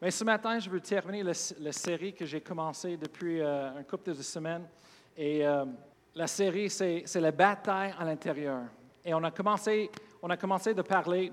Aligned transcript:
Mais 0.00 0.12
ce 0.12 0.22
matin, 0.22 0.60
je 0.60 0.70
veux 0.70 0.80
terminer 0.80 1.24
la, 1.24 1.72
série 1.72 2.12
que 2.12 2.24
j'ai 2.24 2.40
commencée 2.40 2.96
depuis 2.96 3.40
euh, 3.40 3.78
un 3.78 3.82
couple 3.82 4.14
de 4.14 4.22
semaines. 4.22 4.64
Et 5.16 5.44
euh, 5.44 5.64
la 6.14 6.28
série, 6.28 6.70
c'est 6.70 7.20
la 7.20 7.32
bataille 7.32 7.92
à 7.98 8.04
l'intérieur. 8.04 8.60
Et 9.04 9.12
on 9.12 9.24
a 9.24 9.32
commencé, 9.32 9.90
on 10.22 10.30
a 10.30 10.36
commencé 10.36 10.72
de 10.72 10.82
parler 10.82 11.32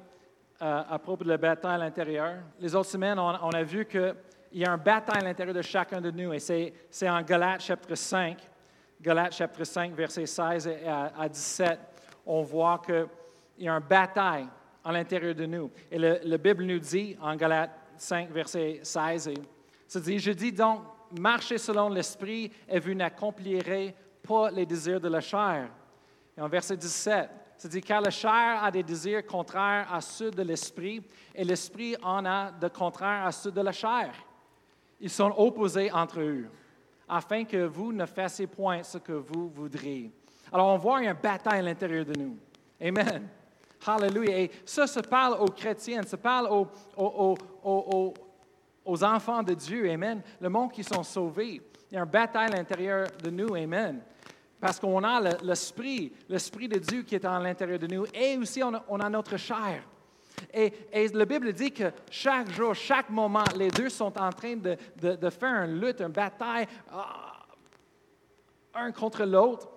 euh, 0.64 0.84
à 0.90 0.98
propos 0.98 1.24
de 1.24 1.30
la 1.30 1.38
bataille 1.38 1.76
à 1.76 1.78
l'intérieur. 1.78 2.38
Les 2.60 2.74
autres 2.74 2.90
semaines, 2.90 3.20
on, 3.20 3.52
a 3.52 3.62
vu 3.62 3.86
qu'il 3.86 4.16
y 4.54 4.66
a 4.66 4.72
une 4.72 4.82
bataille 4.82 5.22
à 5.22 5.26
l'intérieur 5.26 5.56
de 5.56 5.62
chacun 5.62 6.02
de 6.02 6.10
nous. 6.10 6.34
Et 6.34 6.40
c'est 6.40 7.10
en 7.10 7.22
Galates 7.22 7.62
chapitre 7.62 7.94
5, 7.94 8.50
Galates 9.00 9.34
chapitre 9.34 9.64
5, 9.64 9.94
versets 9.94 10.26
16 10.26 10.68
et 10.68 10.88
à, 10.88 11.14
à 11.16 11.30
17. 11.30 11.80
On 12.26 12.42
voit 12.42 12.82
qu'il 12.84 13.06
y 13.60 13.70
a 13.70 13.74
une 13.74 13.88
bataille 13.88 14.48
à 14.84 14.92
l'intérieur 14.92 15.36
de 15.36 15.46
nous. 15.46 15.70
Et 15.92 16.00
la 16.00 16.38
Bible 16.40 16.64
nous 16.64 16.80
dit 16.80 17.16
en 17.22 17.36
Galates 17.36 17.85
5, 17.98 18.30
verset 18.32 18.80
16, 18.84 19.28
et 19.30 19.34
ça 19.88 20.00
dit, 20.00 20.20
je 20.20 20.32
dis 20.32 20.52
donc, 20.52 20.82
marchez 21.20 21.58
selon 21.58 21.90
l'Esprit 21.90 22.52
et 22.68 22.80
vous 22.80 22.94
n'accomplirez 22.94 23.96
pas 24.28 24.50
les 24.52 24.66
désirs 24.66 25.00
de 25.00 25.08
la 25.08 25.22
chair. 25.22 25.70
Et 26.38 26.42
en 26.42 26.48
verset 26.48 26.78
17, 26.78 27.30
ça 27.58 27.70
dit, 27.70 27.82
car 27.82 28.02
la 28.02 28.10
chair 28.10 28.64
a 28.64 28.72
des 28.72 28.84
désirs 28.84 29.26
contraires 29.26 29.88
à 29.94 30.02
ceux 30.02 30.32
de 30.32 30.42
l'Esprit 30.42 31.02
et 31.34 31.44
l'Esprit 31.44 31.96
en 32.04 32.26
a 32.26 32.52
de 32.52 32.68
contraires 32.68 33.26
à 33.26 33.32
ceux 33.32 33.52
de 33.52 33.62
la 33.62 33.72
chair. 33.72 34.14
Ils 35.00 35.10
sont 35.10 35.34
opposés 35.38 35.92
entre 35.92 36.20
eux, 36.20 36.48
afin 37.08 37.44
que 37.46 37.66
vous 37.66 37.94
ne 37.94 38.06
fassiez 38.06 38.48
point 38.48 38.84
ce 38.84 38.98
que 38.98 39.14
vous 39.14 39.50
voudriez. 39.50 40.12
Alors 40.52 40.68
on 40.68 40.78
voit 40.78 41.04
une 41.04 41.14
bataille 41.14 41.60
à 41.60 41.62
l'intérieur 41.62 42.06
de 42.06 42.20
nous. 42.20 42.38
Amen. 42.82 43.30
Hallelujah. 43.86 44.40
Et 44.40 44.52
ça 44.66 44.88
se 44.88 45.00
parle 45.00 45.38
aux 45.40 45.50
chrétiens, 45.50 46.04
ça 46.04 46.18
parle 46.18 46.48
aux, 46.48 46.68
aux, 46.98 47.38
aux, 47.64 48.14
aux, 48.86 49.04
enfants 49.04 49.44
de 49.44 49.54
Dieu. 49.54 49.90
Amen. 49.90 50.22
Le 50.40 50.50
monde 50.50 50.72
qui 50.72 50.84
sont 50.84 51.04
sauvés. 51.04 51.62
Il 51.92 51.96
y 51.96 51.98
a 51.98 52.02
une 52.02 52.10
bataille 52.10 52.52
à 52.52 52.56
l'intérieur 52.56 53.08
de 53.24 53.30
nous. 53.30 53.56
Amen. 53.56 54.02
Parce 54.60 54.80
qu'on 54.80 55.04
a 55.04 55.22
l'esprit, 55.44 56.12
l'esprit 56.28 56.68
de 56.68 56.80
Dieu 56.80 57.04
qui 57.04 57.16
est 57.16 57.26
à 57.26 57.40
l'intérieur 57.40 57.80
de 57.80 57.88
nous. 57.88 58.06
Et 58.14 58.38
aussi, 58.38 58.64
on 58.64 59.00
a, 59.00 59.10
notre 59.10 59.38
chair. 59.38 59.84
Et, 60.54 60.74
et, 60.92 61.08
la 61.10 61.26
Bible 61.26 61.54
dit 61.54 61.72
que 61.72 61.92
chaque 62.10 62.52
jour, 62.52 62.74
chaque 62.74 63.10
moment, 63.10 63.44
les 63.56 63.70
deux 63.70 63.90
sont 63.90 64.18
en 64.20 64.32
train 64.32 64.56
de, 64.56 64.76
de, 65.00 65.16
de 65.16 65.30
faire 65.30 65.64
une 65.64 65.80
lutte, 65.80 66.02
une 66.02 66.08
bataille, 66.10 66.68
uh, 66.92 67.26
un 68.74 68.92
contre 68.92 69.24
l'autre. 69.24 69.70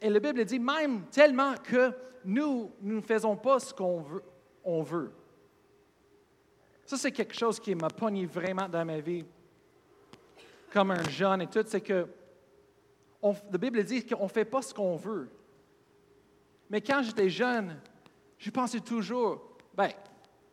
Et 0.00 0.08
la 0.08 0.18
Bible 0.18 0.44
dit 0.44 0.58
même 0.58 1.02
tellement 1.10 1.54
que 1.62 1.92
nous, 2.24 2.70
nous 2.80 2.96
ne 2.96 3.00
faisons 3.00 3.36
pas 3.36 3.58
ce 3.60 3.72
qu'on 3.72 4.82
veut. 4.82 5.12
Ça, 6.84 6.96
c'est 6.96 7.12
quelque 7.12 7.34
chose 7.34 7.60
qui 7.60 7.74
m'a 7.74 7.88
pogné 7.88 8.26
vraiment 8.26 8.68
dans 8.68 8.84
ma 8.84 9.00
vie, 9.00 9.24
comme 10.72 10.90
un 10.90 11.08
jeune 11.08 11.42
et 11.42 11.46
tout, 11.46 11.64
c'est 11.66 11.80
que 11.80 12.06
la 13.22 13.58
Bible 13.58 13.84
dit 13.84 14.04
qu'on 14.04 14.24
ne 14.24 14.28
fait 14.28 14.44
pas 14.44 14.62
ce 14.62 14.72
qu'on 14.72 14.96
veut. 14.96 15.28
Mais 16.68 16.80
quand 16.80 17.02
j'étais 17.02 17.28
jeune, 17.28 17.76
je 18.38 18.50
pensais 18.50 18.80
toujours, 18.80 19.56
ben, 19.74 19.90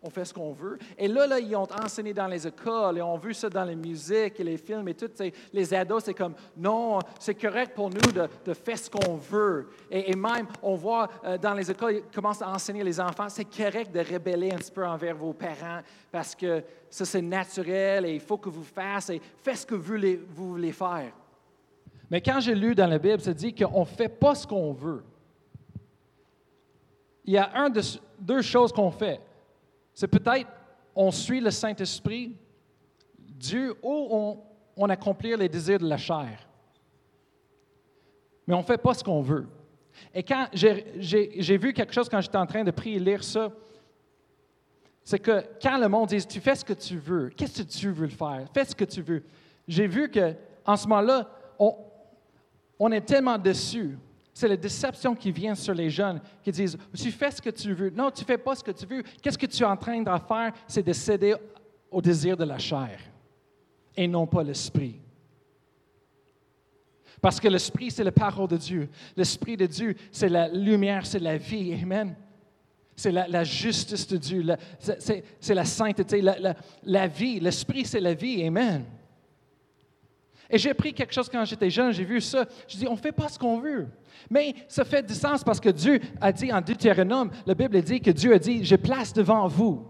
on 0.08 0.10
fait 0.10 0.24
ce 0.24 0.34
qu'on 0.34 0.54
veut. 0.54 0.78
Et 0.98 1.08
là, 1.08 1.28
là, 1.28 1.38
ils 1.40 1.56
ont 1.56 1.68
enseigné 1.84 2.14
dans 2.14 2.28
les 2.28 2.48
écoles 2.48 2.98
et 2.98 3.02
on 3.02 3.18
vu 3.18 3.34
ça 3.34 3.50
dans 3.50 3.66
les 3.66 3.76
musiques 3.76 4.40
et 4.40 4.44
les 4.44 4.58
films 4.58 4.88
et 4.88 4.94
tout. 4.94 5.10
Les 5.52 5.74
ados, 5.74 6.06
c'est 6.06 6.14
comme, 6.14 6.34
non, 6.56 7.00
c'est 7.20 7.36
correct 7.36 7.74
pour 7.76 7.90
nous 7.90 8.12
de, 8.12 8.54
faire 8.54 8.78
ce 8.78 8.90
qu'on 8.90 9.16
veut. 9.16 9.68
Et, 9.92 10.16
même, 10.16 10.48
on 10.64 10.76
voit 10.76 11.10
euh, 11.26 11.38
dans 11.38 11.54
les 11.54 11.70
écoles, 11.70 11.96
ils 11.96 12.16
commencent 12.16 12.42
à 12.42 12.50
enseigner 12.50 12.84
les 12.84 13.00
enfants, 13.00 13.28
c'est 13.28 13.46
correct 13.46 13.92
de 13.92 14.00
rebeller 14.00 14.52
un 14.52 14.58
petit 14.58 14.72
peu 14.72 14.86
envers 14.86 15.16
vos 15.16 15.34
parents 15.34 15.82
parce 16.12 16.34
que 16.34 16.64
ça, 16.90 17.04
c'est 17.04 17.22
naturel 17.22 18.06
et 18.06 18.14
il 18.14 18.22
faut 18.22 18.38
que 18.38 18.50
vous 18.50 18.64
fassiez, 18.64 19.22
faites 19.44 19.58
ce 19.58 19.66
que 19.66 19.76
vous 19.76 19.84
voulez, 19.84 20.22
vous 20.30 20.52
voulez 20.52 20.72
faire. 20.72 21.12
Mais 22.10 22.22
quand 22.22 22.40
j'ai 22.40 22.56
lu 22.56 22.74
dans 22.74 22.88
la 22.88 22.98
Bible, 22.98 23.20
ça 23.20 23.34
dit 23.34 23.54
qu'on 23.54 23.82
ne 23.82 23.86
fait 23.86 24.08
pas 24.08 24.36
ce 24.36 24.48
qu'on 24.48 24.72
veut. 24.72 25.04
Il 27.26 27.34
y 27.34 27.38
a 27.38 27.52
un 27.56 27.70
de, 27.70 27.82
deux 28.20 28.42
choses 28.42 28.72
qu'on 28.72 28.92
fait. 28.92 29.20
C'est 29.98 30.08
peut-être 30.08 30.48
on 30.96 31.10
suit 31.10 31.40
le 31.40 31.50
Saint-Esprit, 31.50 32.36
Dieu, 33.18 33.74
ou 33.82 34.38
on, 34.76 34.90
accomplit 34.90 35.36
les 35.36 35.50
désirs 35.50 35.80
de 35.80 35.90
la 35.90 35.98
chair. 35.98 36.48
Mais 38.46 38.54
on 38.54 38.60
ne 38.60 38.64
fait 38.64 38.78
pas 38.78 38.94
ce 38.94 39.04
qu'on 39.04 39.24
veut. 39.24 39.48
Et 40.14 40.22
quand 40.22 40.50
j'ai 40.54 41.58
vu 41.58 41.74
quelque 41.74 41.96
chose 41.96 42.08
quand 42.10 42.22
j'étais 42.22 42.38
en 42.38 42.46
train 42.46 42.64
de 42.64 42.70
prier 42.70 42.98
et 42.98 43.00
lire 43.00 43.24
ça, 43.24 43.52
c'est 45.04 45.18
que 45.18 45.44
quand 45.60 45.80
le 45.80 45.88
monde 45.88 46.10
dit 46.10 46.24
Tu 46.28 46.42
fais 46.42 46.54
ce 46.54 46.64
que 46.64 46.74
tu 46.74 46.98
veux, 46.98 47.30
qu'est-ce 47.30 47.64
que 47.64 47.68
tu 47.68 47.90
veux 47.90 48.08
faire? 48.08 48.46
Fais 48.54 48.66
ce 48.66 48.76
que 48.76 48.86
tu 48.86 49.02
veux. 49.02 49.24
J'ai 49.68 49.88
vu 49.88 50.12
qu'en 50.12 50.78
ce 50.78 50.88
moment-là, 50.88 51.28
on, 51.58 51.76
on 52.78 52.92
est 52.92 53.02
tellement 53.02 53.40
déçus 53.40 53.98
c'est 54.38 54.48
la 54.48 54.56
déception 54.56 55.16
qui 55.16 55.32
vient 55.32 55.56
sur 55.56 55.74
les 55.74 55.90
jeunes 55.90 56.22
qui 56.44 56.52
disent 56.52 56.78
Tu 56.96 57.10
fais 57.12 57.32
ce 57.32 57.42
que 57.42 57.50
tu 57.50 57.74
veux. 57.74 57.90
Non, 57.90 58.12
tu 58.12 58.22
ne 58.22 58.28
fais 58.28 58.38
pas 58.38 58.54
ce 58.54 58.64
que 58.64 58.70
tu 58.70 58.86
veux. 58.86 59.02
Qu'est-ce 59.20 59.38
que 59.38 59.48
tu 59.48 59.64
es 59.64 59.66
en 59.66 59.76
train 59.76 60.00
de 60.00 60.06
faire? 60.06 60.54
C'est 60.68 60.84
de 60.84 60.94
céder 60.94 61.34
au 61.90 62.00
désir 62.04 62.38
de 62.38 62.44
la 62.44 62.60
chair 62.60 63.00
et 63.96 64.08
non 64.08 64.28
pas 64.28 64.44
l'esprit. 64.44 65.02
Parce 67.20 67.40
que 67.40 67.48
l'esprit, 67.48 67.90
c'est 67.90 68.04
la 68.04 68.12
parole 68.12 68.48
de 68.48 68.58
Dieu. 68.58 68.90
L'esprit 69.16 69.58
de 69.58 69.66
Dieu, 69.66 69.96
c'est 70.12 70.30
la 70.30 70.50
lumière, 70.50 71.08
c'est 71.08 71.18
la 71.18 71.38
vie. 71.38 71.74
Amen. 71.74 72.16
C'est 72.96 73.12
la, 73.12 73.44
justice 73.44 74.08
de 74.08 74.18
Dieu. 74.18 74.46
C'est 74.80 75.56
la 75.56 75.66
sainteté, 75.66 76.22
la, 76.22 76.38
la, 76.38 76.56
la 76.84 77.08
vie. 77.08 77.40
L'esprit, 77.40 77.86
c'est 77.86 78.00
la 78.00 78.14
vie. 78.14 78.44
Amen. 78.46 78.86
Et 80.50 80.58
j'ai 80.58 80.70
appris 80.70 80.94
quelque 80.94 81.14
chose 81.14 81.30
quand 81.30 81.44
j'étais 81.46 81.70
jeune, 81.70 81.92
j'ai 81.92 82.06
vu 82.06 82.22
ça. 82.22 82.46
Je 82.68 82.78
dis, 82.78 82.88
on 82.88 82.94
ne 82.94 82.98
fait 82.98 83.12
pas 83.12 83.28
ce 83.28 83.38
qu'on 83.38 83.60
veut. 83.60 83.88
Mais 84.30 84.56
ça 84.68 84.86
fait 84.86 85.06
du 85.06 85.14
sens 85.14 85.44
parce 85.44 85.60
que 85.60 85.70
Dieu 85.70 86.00
a 86.22 86.32
dit 86.32 86.52
en 86.52 86.62
Deutéronome, 86.62 87.32
la 87.46 87.54
Bible 87.54 87.82
dit 87.82 88.00
que 88.00 88.12
Dieu 88.12 88.34
a 88.34 88.40
dit, 88.40 88.64
je 88.64 88.76
place 88.76 89.14
devant 89.14 89.48
vous 89.48 89.86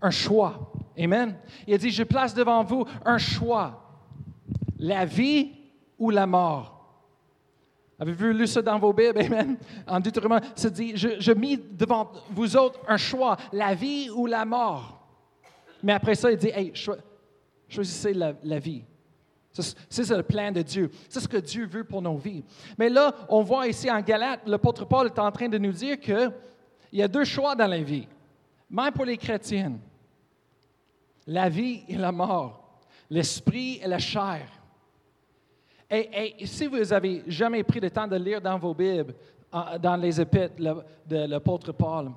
un 0.00 0.10
choix. 0.10 0.72
Amen. 0.98 1.36
Il 1.66 1.74
a 1.74 1.78
dit, 1.78 1.90
je 1.90 2.02
place 2.02 2.34
devant 2.34 2.62
vous 2.62 2.84
un 3.04 3.18
choix. 3.18 3.78
La 4.78 5.04
vie 5.04 5.52
ou 5.98 6.10
la 6.10 6.26
mort. 6.26 6.70
Avez-vous 7.98 8.26
lu 8.26 8.46
ça 8.46 8.60
dans 8.60 8.78
vos 8.78 8.92
Bibles? 8.92 9.20
Amen. 9.20 9.56
En 9.86 10.00
Deutéronome, 10.00 10.40
ça 10.56 10.68
dit, 10.68 10.96
je, 10.96 11.20
je 11.20 11.32
mis 11.32 11.56
devant 11.56 12.10
vous 12.30 12.56
autres 12.56 12.80
un 12.88 12.96
choix, 12.96 13.36
la 13.52 13.74
vie 13.74 14.10
ou 14.10 14.26
la 14.26 14.44
mort. 14.44 15.06
Mais 15.82 15.92
après 15.92 16.16
ça, 16.16 16.30
il 16.30 16.36
dit, 16.36 16.50
hey, 16.52 16.72
choisissez 17.68 18.12
la 18.12 18.58
vie. 18.58 18.84
C'est 19.52 20.08
le 20.10 20.22
plan 20.22 20.50
de 20.50 20.62
Dieu. 20.62 20.90
C'est 21.08 21.20
ce 21.20 21.28
que 21.28 21.36
Dieu 21.36 21.66
veut 21.66 21.84
pour 21.84 22.00
nos 22.00 22.16
vies. 22.16 22.44
Mais 22.78 22.88
là, 22.88 23.14
on 23.28 23.42
voit 23.42 23.68
ici 23.68 23.90
en 23.90 24.00
Galate, 24.00 24.40
l'apôtre 24.46 24.86
Paul 24.86 25.06
est 25.06 25.18
en 25.18 25.30
train 25.30 25.48
de 25.48 25.58
nous 25.58 25.72
dire 25.72 26.00
qu'il 26.00 26.32
y 26.92 27.02
a 27.02 27.08
deux 27.08 27.24
choix 27.24 27.54
dans 27.54 27.66
la 27.66 27.82
vie, 27.82 28.08
même 28.70 28.92
pour 28.92 29.04
les 29.04 29.16
chrétiens. 29.16 29.78
La 31.26 31.48
vie 31.48 31.84
et 31.86 31.96
la 31.96 32.10
mort, 32.10 32.80
l'esprit 33.08 33.80
et 33.82 33.86
la 33.86 33.98
chair. 33.98 34.48
Et, 35.88 36.42
et, 36.42 36.46
si 36.46 36.66
vous 36.66 36.92
avez 36.92 37.22
jamais 37.26 37.62
pris 37.62 37.78
le 37.78 37.90
temps 37.90 38.08
de 38.08 38.16
lire 38.16 38.40
dans 38.40 38.58
vos 38.58 38.74
Bibles, 38.74 39.14
dans 39.80 39.96
les 39.96 40.20
épîtres 40.20 40.54
de 41.06 41.26
l'apôtre 41.26 41.72
Paul, 41.72 42.10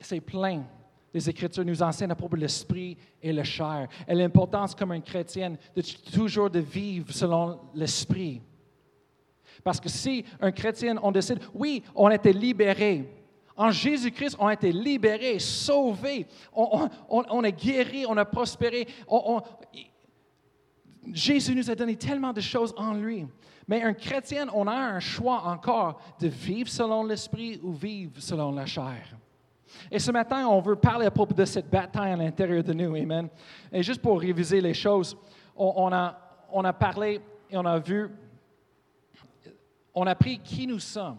c'est 0.00 0.20
plein 0.20 0.64
les 1.12 1.28
Écritures 1.28 1.64
nous 1.64 1.82
enseignent 1.82 2.12
à 2.12 2.16
propos 2.16 2.36
de 2.36 2.42
l'esprit 2.42 2.96
et 3.22 3.32
la 3.32 3.44
chair. 3.44 3.88
Et 4.06 4.14
l'importance 4.14 4.74
comme 4.74 4.92
une 4.92 5.02
chrétienne 5.02 5.56
de 5.74 5.82
toujours 6.12 6.50
de 6.50 6.60
vivre 6.60 7.12
selon 7.12 7.58
l'esprit. 7.74 8.40
Parce 9.64 9.80
que 9.80 9.88
si 9.88 10.24
un 10.40 10.52
chrétien, 10.52 10.96
on 11.02 11.12
décide, 11.12 11.40
oui, 11.52 11.82
on 11.94 12.06
a 12.06 12.14
été 12.14 12.32
libérés. 12.32 13.08
En 13.56 13.70
Jésus-Christ, 13.70 14.36
on 14.38 14.46
a 14.46 14.54
été 14.54 14.72
libérés, 14.72 15.38
sauvés. 15.38 16.26
On, 16.52 16.88
on, 17.08 17.44
est 17.44 17.52
guéris, 17.52 18.06
on 18.06 18.16
a 18.16 18.24
prospéré. 18.24 18.86
Jésus 21.12 21.54
nous 21.54 21.70
a 21.70 21.74
donné 21.74 21.96
tellement 21.96 22.32
de 22.32 22.40
choses 22.40 22.72
en 22.76 22.94
lui. 22.94 23.26
Mais 23.68 23.82
un 23.82 23.92
chrétien, 23.92 24.46
on 24.54 24.66
a 24.66 24.74
un 24.74 25.00
choix 25.00 25.42
encore 25.44 26.00
de 26.20 26.28
vivre 26.28 26.70
selon 26.70 27.04
l'esprit 27.04 27.60
ou 27.62 27.72
vivre 27.72 28.14
selon 28.18 28.52
la 28.52 28.64
chair. 28.64 29.16
Et 29.90 29.98
ce 29.98 30.10
matin, 30.10 30.46
on 30.46 30.60
veut 30.60 30.76
parler 30.76 31.06
à 31.06 31.10
propos 31.10 31.34
de 31.34 31.44
cette 31.44 31.68
bataille 31.68 32.12
à 32.12 32.16
l'intérieur 32.16 32.62
de 32.62 32.72
nous. 32.72 32.94
Amen. 32.94 33.28
Et 33.72 33.82
juste 33.82 34.00
pour 34.00 34.20
réviser 34.20 34.60
les 34.60 34.74
choses, 34.74 35.16
on, 35.56 35.92
a, 35.92 36.16
on 36.52 36.64
a 36.64 36.72
parlé 36.72 37.20
et 37.50 37.56
on 37.56 37.64
a 37.64 37.78
vu, 37.78 38.08
on 39.94 40.06
a 40.06 40.12
appris 40.12 40.38
qui 40.38 40.66
nous 40.66 40.78
sommes. 40.78 41.18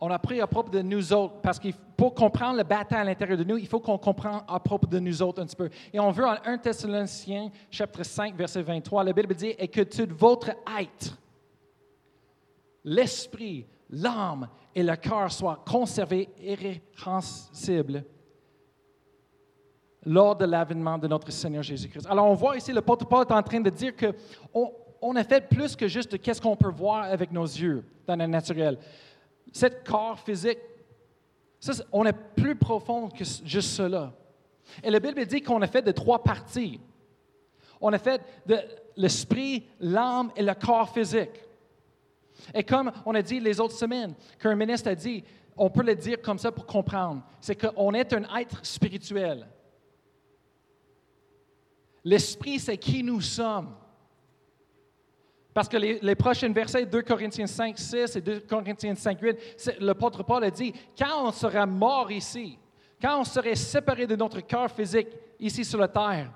On 0.00 0.10
a 0.10 0.14
appris 0.14 0.40
à 0.40 0.48
propos 0.48 0.70
de 0.70 0.82
nous 0.82 1.12
autres, 1.12 1.34
parce 1.42 1.60
que 1.60 1.68
pour 1.96 2.12
comprendre 2.14 2.56
la 2.56 2.64
bataille 2.64 3.02
à 3.02 3.04
l'intérieur 3.04 3.38
de 3.38 3.44
nous, 3.44 3.56
il 3.56 3.68
faut 3.68 3.78
qu'on 3.78 3.98
comprenne 3.98 4.40
à 4.48 4.58
propos 4.58 4.88
de 4.88 4.98
nous 4.98 5.22
autres 5.22 5.40
un 5.40 5.46
petit 5.46 5.54
peu. 5.54 5.70
Et 5.92 6.00
on 6.00 6.10
veut 6.10 6.26
en 6.26 6.36
1 6.44 6.58
Thessaloniciens, 6.58 7.52
chapitre 7.70 8.04
5, 8.04 8.34
verset 8.34 8.62
23, 8.62 9.04
la 9.04 9.12
Bible 9.12 9.32
dit, 9.36 9.54
et 9.56 9.68
que 9.68 9.82
tout 9.82 10.08
votre 10.16 10.50
être, 10.80 11.16
l'esprit, 12.82 13.64
l'âme 13.90 14.48
et 14.74 14.82
le 14.82 14.96
cœur 14.96 15.30
soient 15.30 15.62
conservés 15.66 16.28
irrépréhensibles 16.40 18.04
lors 20.04 20.36
de 20.36 20.44
l'avènement 20.44 20.98
de 20.98 21.06
notre 21.06 21.30
Seigneur 21.30 21.62
Jésus-Christ. 21.62 22.06
Alors 22.08 22.26
on 22.26 22.34
voit 22.34 22.56
ici, 22.56 22.72
le 22.72 22.80
Paul 22.80 22.98
est 23.00 23.32
en 23.32 23.42
train 23.42 23.60
de 23.60 23.70
dire 23.70 23.94
que 23.94 24.12
on, 25.00 25.14
a 25.16 25.24
fait 25.24 25.48
plus 25.48 25.76
que 25.76 25.86
juste 25.86 26.20
qu'est-ce 26.20 26.40
qu'on 26.40 26.56
peut 26.56 26.70
voir 26.70 27.04
avec 27.04 27.30
nos 27.30 27.44
yeux 27.44 27.84
dans 28.06 28.16
le 28.16 28.26
naturel. 28.26 28.78
Cet 29.52 29.86
corps 29.86 30.18
physique, 30.18 30.58
on 31.92 32.04
est 32.04 32.16
plus 32.34 32.56
profond 32.56 33.08
que 33.08 33.24
juste 33.44 33.70
cela. 33.70 34.12
Et 34.82 34.90
la 34.90 35.00
Bible 35.00 35.24
dit 35.26 35.42
qu'on 35.42 35.62
a 35.62 35.66
fait 35.66 35.82
de 35.82 35.92
trois 35.92 36.22
parties. 36.22 36.80
On 37.80 37.92
a 37.92 37.98
fait 37.98 38.22
de 38.46 38.56
l'esprit, 38.96 39.66
l'âme 39.80 40.30
et 40.36 40.42
le 40.42 40.54
corps 40.54 40.88
physique. 40.88 41.30
Et 42.54 42.64
comme 42.64 42.90
on 43.04 43.14
a 43.14 43.22
dit 43.22 43.40
les 43.40 43.60
autres 43.60 43.76
semaines, 43.76 44.14
qu'un 44.38 44.54
ministre 44.54 44.90
a 44.90 44.94
dit, 44.94 45.24
on 45.56 45.70
peut 45.70 45.82
le 45.82 45.94
dire 45.94 46.20
comme 46.20 46.38
ça 46.38 46.50
pour 46.50 46.66
comprendre, 46.66 47.22
c'est 47.40 47.56
qu'on 47.56 47.92
est 47.94 48.12
un 48.12 48.24
être 48.36 48.64
spirituel. 48.64 49.46
L'esprit, 52.04 52.58
c'est 52.58 52.78
qui 52.78 53.02
nous 53.02 53.20
sommes. 53.20 53.74
Parce 55.54 55.68
que 55.68 55.76
les, 55.76 56.14
prochains 56.14 56.50
versets, 56.52 56.86
2 56.86 57.02
Corinthiens 57.02 57.46
5, 57.46 57.78
6 57.78 58.16
et 58.16 58.20
2 58.22 58.40
Corinthiens 58.40 58.94
5, 58.94 59.20
8, 59.20 59.76
l'apôtre 59.80 60.22
Paul 60.22 60.44
a 60.44 60.50
dit, 60.50 60.72
quand 60.98 61.28
on 61.28 61.32
sera 61.32 61.66
mort 61.66 62.10
ici, 62.10 62.58
quand 63.00 63.20
on 63.20 63.24
serait 63.24 63.54
séparé 63.54 64.06
de 64.06 64.16
notre 64.16 64.40
corps 64.40 64.70
physique 64.70 65.08
ici 65.38 65.64
sur 65.64 65.78
la 65.78 65.88
terre, 65.88 66.32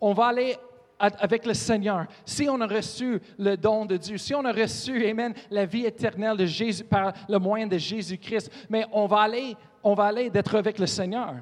on 0.00 0.12
va 0.12 0.26
aller 0.26 0.56
avec 0.98 1.46
le 1.46 1.54
Seigneur. 1.54 2.06
Si 2.24 2.48
on 2.48 2.60
a 2.60 2.66
reçu 2.66 3.20
le 3.38 3.56
don 3.56 3.86
de 3.86 3.96
Dieu, 3.96 4.18
si 4.18 4.34
on 4.34 4.44
a 4.44 4.52
reçu, 4.52 5.06
Amen, 5.06 5.34
la 5.50 5.64
vie 5.64 5.86
éternelle 5.86 6.36
de 6.36 6.46
Jésus 6.46 6.84
par 6.84 7.12
le 7.28 7.38
moyen 7.38 7.66
de 7.66 7.78
Jésus-Christ, 7.78 8.50
mais 8.68 8.84
on 8.92 9.06
va 9.06 9.20
aller, 9.20 9.56
on 9.82 9.94
va 9.94 10.04
aller 10.04 10.30
d'être 10.30 10.54
avec 10.56 10.78
le 10.78 10.86
Seigneur. 10.86 11.36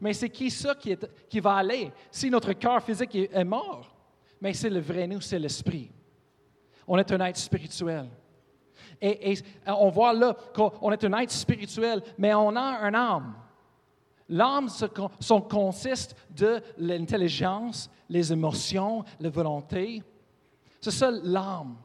Mais 0.00 0.12
c'est 0.12 0.28
qui 0.28 0.50
ça 0.50 0.74
qui, 0.74 0.96
qui, 1.28 1.40
va 1.40 1.54
aller? 1.54 1.90
Si 2.10 2.30
notre 2.30 2.52
corps 2.52 2.82
physique 2.82 3.14
est, 3.14 3.44
mort? 3.44 3.94
Mais 4.40 4.52
c'est 4.52 4.70
le 4.70 4.80
vrai 4.80 5.06
nous, 5.06 5.20
c'est 5.20 5.38
l'esprit. 5.38 5.90
On 6.86 6.98
est 6.98 7.10
un 7.10 7.20
être 7.24 7.38
spirituel. 7.38 8.06
Et, 9.00 9.32
et 9.32 9.38
on 9.66 9.88
voit 9.88 10.12
là 10.12 10.36
qu'on 10.54 10.92
est 10.92 11.04
un 11.04 11.18
être 11.18 11.32
spirituel, 11.32 12.02
mais 12.18 12.34
on 12.34 12.54
a 12.54 12.60
un 12.60 12.94
âme. 12.94 13.34
L'âme 14.28 14.68
consiste 15.48 16.16
de 16.30 16.60
l'intelligence, 16.78 17.88
les 18.08 18.32
émotions, 18.32 19.04
la 19.20 19.28
volonté. 19.28 20.02
C'est 20.80 20.90
ça 20.90 21.10
l'âme. 21.10 21.76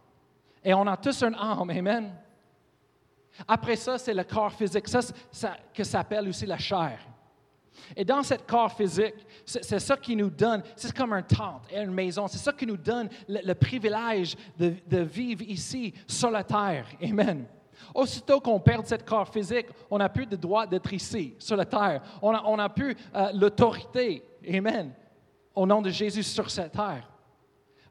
Et 0.63 0.73
on 0.73 0.85
a 0.87 0.97
tous 0.97 1.23
un 1.23 1.33
âme, 1.33 1.69
amen. 1.69 2.13
Après 3.47 3.75
ça, 3.75 3.97
c'est 3.97 4.13
le 4.13 4.23
corps 4.23 4.51
physique, 4.51 4.87
ça, 4.87 5.01
que 5.73 5.83
s'appelle 5.83 6.27
aussi 6.27 6.45
la 6.45 6.57
chair. 6.57 6.99
Et 7.95 8.05
dans 8.05 8.21
ce 8.21 8.35
corps 8.35 8.71
physique, 8.71 9.15
c'est 9.45 9.79
ça 9.79 9.97
qui 9.97 10.15
nous 10.15 10.29
donne, 10.29 10.61
c'est 10.75 10.95
comme 10.95 11.13
un 11.13 11.21
tente 11.21 11.63
et 11.71 11.79
une 11.79 11.91
maison, 11.91 12.27
c'est 12.27 12.37
ça 12.37 12.53
qui 12.53 12.65
nous 12.65 12.77
donne 12.77 13.09
le, 13.27 13.53
privilège 13.53 14.35
de, 14.57 14.99
vivre 14.99 15.41
ici 15.43 15.93
sur 16.07 16.29
la 16.29 16.43
terre. 16.43 16.85
Amen. 17.01 17.45
Aussitôt 17.93 18.39
qu'on 18.39 18.59
perd 18.59 18.85
ce 18.85 18.95
corps 18.95 19.27
physique, 19.27 19.67
on 19.89 19.97
n'a 19.97 20.09
plus 20.09 20.25
de 20.25 20.35
droit 20.35 20.65
d'être 20.65 20.91
ici, 20.93 21.35
sur 21.39 21.55
la 21.55 21.65
terre. 21.65 22.01
On 22.21 22.31
n'a 22.31 22.63
a 22.63 22.69
plus 22.69 22.95
euh, 23.15 23.31
l'autorité, 23.33 24.23
Amen, 24.47 24.93
au 25.53 25.65
nom 25.65 25.81
de 25.81 25.89
Jésus 25.89 26.23
sur 26.23 26.49
cette 26.49 26.71
terre. 26.71 27.07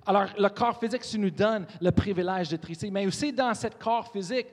Alors, 0.06 0.26
le 0.38 0.48
corps 0.48 0.78
physique, 0.78 1.04
ça 1.04 1.19
nous 1.19 1.31
donne 1.31 1.66
le 1.81 1.90
privilège 1.90 2.48
d'être 2.48 2.70
ici. 2.70 2.90
Mais 2.90 3.06
aussi, 3.06 3.32
dans 3.32 3.54
ce 3.54 3.69
corps 3.69 4.10
physique, 4.10 4.46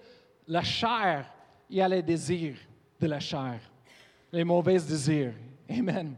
la 0.48 0.62
chair, 0.62 1.25
il 1.69 1.78
y 1.78 1.81
a 1.81 1.88
les 1.88 2.01
désirs 2.01 2.57
de 3.00 3.07
la 3.07 3.19
chair, 3.19 3.60
les 4.31 4.44
mauvais 4.44 4.74
désirs. 4.74 5.33
Amen. 5.69 6.16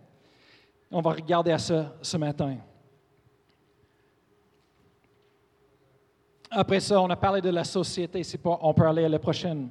On 0.91 1.01
va 1.01 1.11
regarder 1.11 1.51
à 1.51 1.59
ça 1.59 1.95
ce 2.01 2.17
matin. 2.17 2.57
Après 6.51 6.79
ça, 6.79 6.99
on 7.01 7.09
a 7.09 7.15
parlé 7.15 7.41
de 7.41 7.49
la 7.49 7.63
société. 7.63 8.21
on 8.43 8.73
peut 8.73 8.87
aller 8.87 9.05
à 9.05 9.09
la 9.09 9.19
prochaine. 9.19 9.69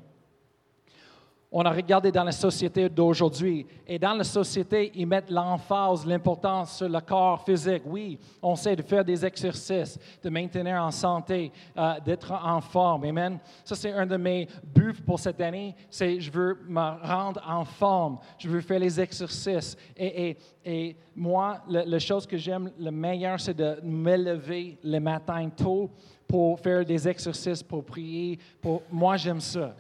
On 1.51 1.63
a 1.63 1.71
regardé 1.71 2.13
dans 2.13 2.25
la 2.25 2.33
société 2.33 2.91
d'aujourd'hui. 2.91 3.67
Et 3.87 3.99
dans 3.99 4.13
la 4.13 4.25
société, 4.25 4.93
ils 4.95 5.07
mettent 5.07 5.31
l'emphase, 5.31 6.05
l'importance 6.05 6.77
sur 6.77 6.91
le 6.91 7.01
corps 7.01 7.43
physique. 7.43 7.83
Oui, 7.87 8.19
on 8.43 8.55
sait 8.55 8.77
de 8.77 8.83
faire 8.83 9.03
des 9.03 9.25
exercices, 9.25 9.99
de 10.23 10.29
maintenir 10.29 10.83
en 10.83 10.91
santé, 10.91 11.51
euh, 11.79 11.99
d'être 12.05 12.33
en 12.33 12.61
forme. 12.61 13.05
Amen. 13.05 13.39
Ça, 13.65 13.75
c'est 13.75 13.93
un 13.93 14.05
de 14.05 14.19
mes 14.19 14.47
buts 14.63 15.01
pour 15.07 15.19
cette 15.19 15.41
année. 15.41 15.75
C'est 15.89 16.21
je 16.21 16.31
veux 16.31 16.59
me 16.69 17.07
rendre 17.07 17.43
en 17.49 17.65
forme. 17.65 18.19
Je 18.37 18.49
veux 18.51 18.61
faire 18.61 18.81
les 18.81 19.01
exercices. 19.01 19.75
Et, 19.97 20.37
et, 20.67 20.97
moi, 21.17 21.63
la 21.67 21.99
chose 21.99 22.27
que 22.27 22.37
j'aime 22.37 22.71
le 22.79 22.91
meilleur, 22.91 23.41
c'est 23.41 23.55
de 23.55 23.81
me 23.83 24.17
lever 24.17 24.79
le 24.85 25.01
matin 25.01 25.49
tôt 25.49 25.91
pour 26.29 26.61
faire 26.61 26.85
des 26.85 27.09
exercices, 27.09 27.63
pour 27.63 27.85
prier. 27.85 28.39
Pour... 28.61 28.83
Moi, 28.93 29.17
j'aime 29.17 29.41
ça. 29.41 29.75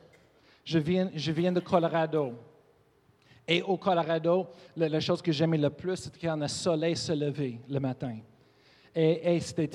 Je 0.69 0.79
viens, 0.79 1.11
je 1.15 1.33
de 1.33 1.61
Colorado. 1.61 2.35
Et 3.47 3.63
au 3.63 3.79
Colorado, 3.79 4.49
la, 4.77 5.01
chose 5.01 5.23
que 5.23 5.33
j'aimais 5.33 5.57
le 5.57 5.71
plus, 5.71 5.97
c'est 5.97 6.21
quand 6.21 6.37
le 6.37 6.47
soleil 6.47 6.95
se 6.95 7.13
levait 7.13 7.59
le 7.67 7.81
matin. 7.81 8.19
Et, 8.95 9.41
c'était 9.41 9.71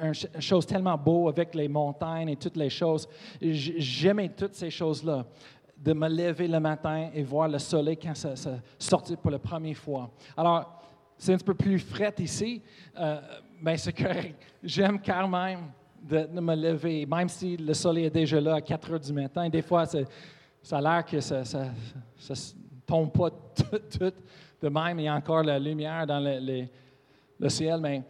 une 0.00 0.14
chose 0.40 0.64
tellement 0.64 0.96
beau 0.96 1.28
avec 1.28 1.56
les 1.56 1.66
montagnes 1.66 2.28
et 2.28 2.36
toutes 2.36 2.56
les 2.56 2.70
choses. 2.70 3.08
J'aimais 3.40 4.28
toutes 4.28 4.54
ces 4.54 4.70
choses-là, 4.70 5.26
de 5.76 5.92
me 5.92 6.08
lever 6.08 6.46
le 6.46 6.60
matin 6.60 7.10
et 7.12 7.24
voir 7.24 7.48
le 7.48 7.58
soleil 7.58 7.96
quand 7.96 8.14
ça, 8.14 8.34
sortait 8.78 9.16
pour 9.16 9.32
la 9.32 9.40
première 9.40 9.76
fois. 9.76 10.08
Alors, 10.36 10.80
c'est 11.16 11.34
un 11.34 11.38
peu 11.38 11.54
plus 11.54 11.80
frais 11.80 12.14
ici, 12.20 12.62
euh, 12.96 13.20
mais 13.60 13.76
c'est 13.76 13.92
correct. 13.92 14.40
J'aime 14.62 15.00
quand 15.04 15.26
même 15.26 15.72
de, 16.02 16.40
me 16.40 16.54
lever, 16.54 17.06
même 17.06 17.28
si 17.28 17.56
le 17.56 17.74
soleil 17.74 18.06
est 18.06 18.10
déjà 18.10 18.40
là 18.40 18.56
à 18.56 18.60
4 18.60 18.92
heures 18.92 19.00
du 19.00 19.12
matin. 19.12 19.48
Des 19.48 19.62
fois, 19.62 19.84
ça 19.86 20.78
a 20.78 20.80
l'air 20.80 21.04
que 21.04 21.20
ça 21.20 21.40
ne 21.40 22.34
tombe 22.86 23.12
pas 23.12 23.30
tout, 23.98 24.12
de 24.62 24.68
même. 24.68 24.98
Il 24.98 25.04
y 25.04 25.08
a 25.08 25.14
encore 25.14 25.42
la 25.42 25.58
lumière 25.58 26.06
dans 26.06 26.20
le, 26.20 27.48
ciel. 27.48 27.80
Mais 27.80 28.02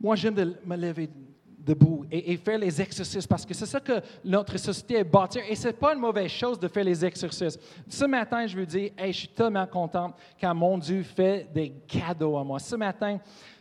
moi, 0.00 0.16
j'aime 0.16 0.54
me 0.64 0.76
lever 0.76 1.08
debout 1.64 2.04
et, 2.10 2.36
faire 2.36 2.58
les 2.58 2.80
exercices 2.80 3.26
parce 3.26 3.46
que 3.46 3.54
c'est 3.54 3.66
ça 3.66 3.80
que 3.80 4.00
notre 4.24 4.56
société 4.58 4.96
est 4.96 5.04
bâtie. 5.04 5.38
Et 5.48 5.54
ce 5.54 5.68
n'est 5.68 5.72
pas 5.72 5.94
une 5.94 6.00
mauvaise 6.00 6.30
chose 6.30 6.58
de 6.58 6.68
faire 6.68 6.84
les 6.84 7.04
exercices. 7.04 7.58
Ce 7.88 8.04
matin, 8.04 8.46
je 8.46 8.56
veux 8.56 8.66
dire, 8.66 8.90
je 8.98 9.12
suis 9.12 9.28
tellement 9.28 9.66
content 9.66 10.12
quand 10.40 10.54
mon 10.54 10.76
Dieu 10.78 11.02
fait 11.02 11.48
des 11.52 11.70
cadeaux 11.86 12.36
à 12.36 12.44
moi. 12.44 12.58
Ce 12.58 12.76
matin, 12.76 13.18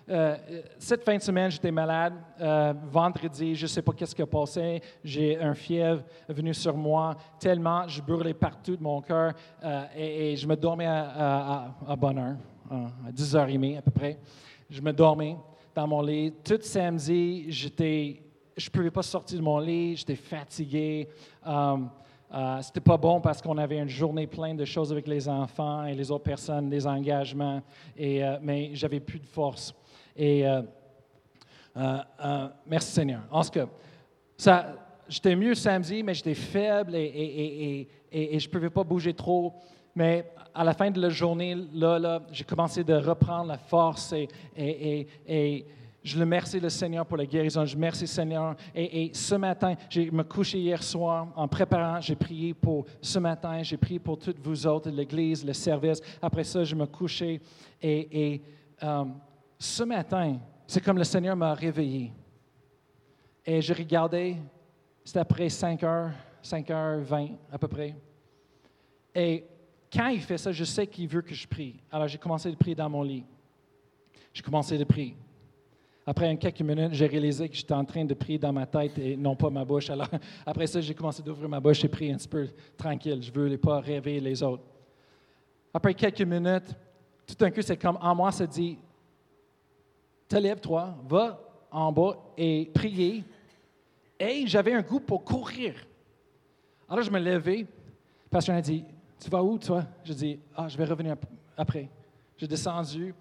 euh, 0.10 0.36
cette 0.78 1.04
fin 1.04 1.16
de 1.16 1.22
semaine, 1.22 1.50
j'étais 1.50 1.72
malade. 1.72 2.14
Euh, 2.40 2.74
vendredi, 2.92 3.56
je 3.56 3.64
ne 3.64 3.68
sais 3.68 3.81
pas 3.81 3.94
qu'est-ce 3.94 4.14
qui 4.14 4.22
a 4.22 4.26
passé. 4.26 4.81
J'ai 5.04 5.40
un 5.40 5.54
fièvre 5.54 6.04
venu 6.28 6.54
sur 6.54 6.76
moi 6.76 7.16
tellement 7.40 7.88
je 7.88 8.02
brûlais 8.02 8.33
partout 8.33 8.76
de 8.76 8.83
mon 8.83 9.02
cœur 9.02 9.33
euh, 9.64 9.86
et, 9.95 10.36
je 10.36 10.48
me 10.48 10.56
dormais 10.56 10.88
à, 10.88 11.95
bonne 11.98 12.18
heure, 12.18 12.36
à 12.69 13.12
10h30 13.12 13.78
à 13.78 13.81
peu 13.81 13.92
près. 13.92 14.19
Je 14.69 14.81
me 14.81 14.92
dormais 14.92 15.38
dans 15.74 15.88
mon 15.88 16.02
lit. 16.02 16.33
Tout 16.44 16.60
samedi, 16.62 17.45
j'étais, 17.48 18.22
je 18.57 18.68
ne 18.68 18.72
pouvais 18.72 18.92
pas 18.92 19.04
sortir 19.04 19.38
de 19.40 19.44
mon 19.44 19.60
lit. 19.60 19.95
J'étais 19.95 20.16
fatigué. 20.16 21.07
Um, 21.45 21.90
euh, 22.33 22.62
c'était 22.62 22.81
pas 22.81 22.98
bon 22.98 23.22
parce 23.22 23.42
qu'on 23.42 23.60
avait 23.60 23.78
une 23.78 23.88
journée 23.88 24.26
pleine 24.26 24.57
de 24.57 24.66
choses 24.66 24.92
avec 24.92 25.07
les 25.07 25.30
enfants 25.30 25.86
et 25.86 25.94
les 25.94 26.10
autres 26.10 26.24
personnes, 26.24 26.68
des 26.68 26.88
engagements, 26.88 27.62
et, 27.95 28.24
mais 28.42 28.72
j'avais 28.74 29.00
plus 29.00 29.19
de 29.19 29.28
force. 29.28 29.72
Et 30.16 30.48
euh, 30.48 30.62
euh, 31.78 31.98
euh, 32.24 32.48
merci 32.68 32.92
Seigneur. 32.92 33.22
En 33.32 33.44
ce 33.44 33.52
que 33.52 33.68
ça, 34.38 34.76
j'étais 35.08 35.36
mieux 35.36 35.56
samedi, 35.56 36.04
mais 36.04 36.14
j'étais 36.14 36.36
faible 36.36 36.96
et, 36.96 37.88
je 38.12 38.48
ne 38.48 38.52
pouvais 38.52 38.70
pas 38.70 38.84
bouger 38.84 39.14
trop. 39.14 39.54
Mais 39.96 40.32
à 40.54 40.64
la 40.64 40.74
fin 40.74 40.92
de 40.92 41.02
la 41.02 41.10
journée, 41.10 41.56
là, 41.74 42.22
j'ai 42.32 42.44
commencé 42.44 42.84
de 42.84 42.94
reprendre 42.94 43.48
la 43.48 43.58
force 43.58 44.14
et, 44.56 45.66
je 46.06 46.18
le 46.18 46.24
remercie 46.24 46.60
le 46.60 46.68
Seigneur 46.68 47.06
pour 47.06 47.16
la 47.16 47.26
guérison. 47.26 47.66
Je 47.66 47.76
remercie 47.76 48.08
Seigneur. 48.08 48.56
Et, 48.76 49.10
ce 49.14 49.36
matin, 49.36 49.76
j'ai 49.90 50.12
me 50.12 50.24
couché 50.24 50.60
hier 50.60 50.84
soir 50.84 51.30
en 51.34 51.48
préparant. 51.48 52.02
J'ai 52.02 52.18
prié 52.18 52.54
pour 52.54 52.86
ce 53.02 53.20
matin. 53.20 53.64
J'ai 53.64 53.78
prié 53.78 54.00
pour 54.00 54.20
toutes 54.20 54.40
vous 54.44 54.68
autres, 54.68 54.90
l'Église, 54.90 55.46
le 55.46 55.54
service. 55.54 56.02
Après 56.22 56.44
ça, 56.44 56.64
je 56.66 56.76
me 56.76 56.86
couchais 56.86 57.40
et, 57.82 58.42
ce 59.64 59.84
matin, 59.84 60.40
c'est 60.68 60.82
comme 60.82 60.98
le 60.98 61.06
Seigneur 61.06 61.38
m'a 61.38 61.54
réveillé. 61.54 62.12
Et 63.46 63.62
je 63.62 63.74
regardais, 63.74 64.36
c'était 65.06 65.20
après 65.20 65.48
5 65.48 65.82
heures, 65.84 66.12
5 66.42 66.70
heures 66.70 67.00
20 67.00 67.30
à 67.50 67.58
peu 67.58 67.70
près. 67.70 67.96
Et 69.16 69.46
quand 69.92 70.08
il 70.08 70.20
fait 70.20 70.38
ça, 70.38 70.52
je 70.52 70.66
sais 70.66 70.86
qu'il 70.86 71.08
veut 71.08 71.22
que 71.22 71.34
je 71.34 71.48
prie. 71.48 71.80
Alors 71.90 72.10
j'ai 72.10 72.18
commencé 72.18 72.52
à 72.52 72.56
prier 72.56 72.76
dans 72.76 72.90
mon 72.90 73.04
lit. 73.04 73.24
J'ai 74.34 74.42
commencé 74.42 74.80
à 74.80 74.86
prier. 74.86 75.16
Après 76.06 76.36
quelques 76.36 76.60
minutes, 76.60 76.92
j'ai 76.94 77.08
réalisé 77.08 77.48
que 77.48 77.56
j'étais 77.56 77.74
en 77.74 77.86
train 77.86 78.04
de 78.04 78.14
prier 78.14 78.38
dans 78.38 78.52
ma 78.52 78.66
tête 78.66 78.98
et 78.98 79.16
non 79.16 79.34
pas 79.34 79.50
ma 79.50 79.64
bouche. 79.64 79.90
Alors 79.90 80.10
après 80.46 80.68
ça, 80.68 80.82
j'ai 80.82 80.94
commencé 80.94 81.24
d'ouvrir 81.24 81.48
ma 81.48 81.62
bouche 81.62 81.86
et 81.86 81.88
prier 81.88 82.12
un 82.12 82.18
petit 82.18 82.28
peu 82.28 82.50
tranquille. 82.78 83.22
Je 83.22 83.32
ne 83.32 83.34
voulais 83.34 83.58
pas 83.58 83.80
réveiller 83.80 84.20
les 84.20 84.44
autres. 84.44 84.64
Après 85.74 85.94
quelques 85.94 86.22
minutes, 86.22 86.76
tout 87.26 87.36
d'un 87.36 87.50
coup, 87.50 87.62
c'est 87.62 87.78
comme 87.78 87.98
en 88.02 88.14
moi, 88.14 88.30
ça 88.34 88.46
dit, 88.46 88.78
te 90.27 90.35
lève-toi, 90.35 90.95
va 91.07 91.39
en 91.71 91.92
bas 91.92 92.18
et 92.37 92.69
prier. 92.73 93.23
Et 94.19 94.47
j'avais 94.47 94.73
un 94.73 94.81
goût 94.81 94.99
pour 94.99 95.23
courir. 95.23 95.73
Alors 96.89 97.03
je 97.03 97.11
me 97.11 97.19
levais. 97.19 97.59
Le 97.59 98.30
pasteur 98.30 98.56
a 98.56 98.61
dit, 98.61 98.83
tu 99.19 99.30
vas 99.30 99.44
où, 99.44 99.57
toi? 99.57 99.83
Je 100.03 100.13
dis, 100.13 100.39
ah, 100.56 100.68
je 100.68 100.77
vais 100.77 100.85
revenir 100.85 101.15
après. 101.57 101.89
J'ai 102.37 102.47
descendu. 102.47 103.13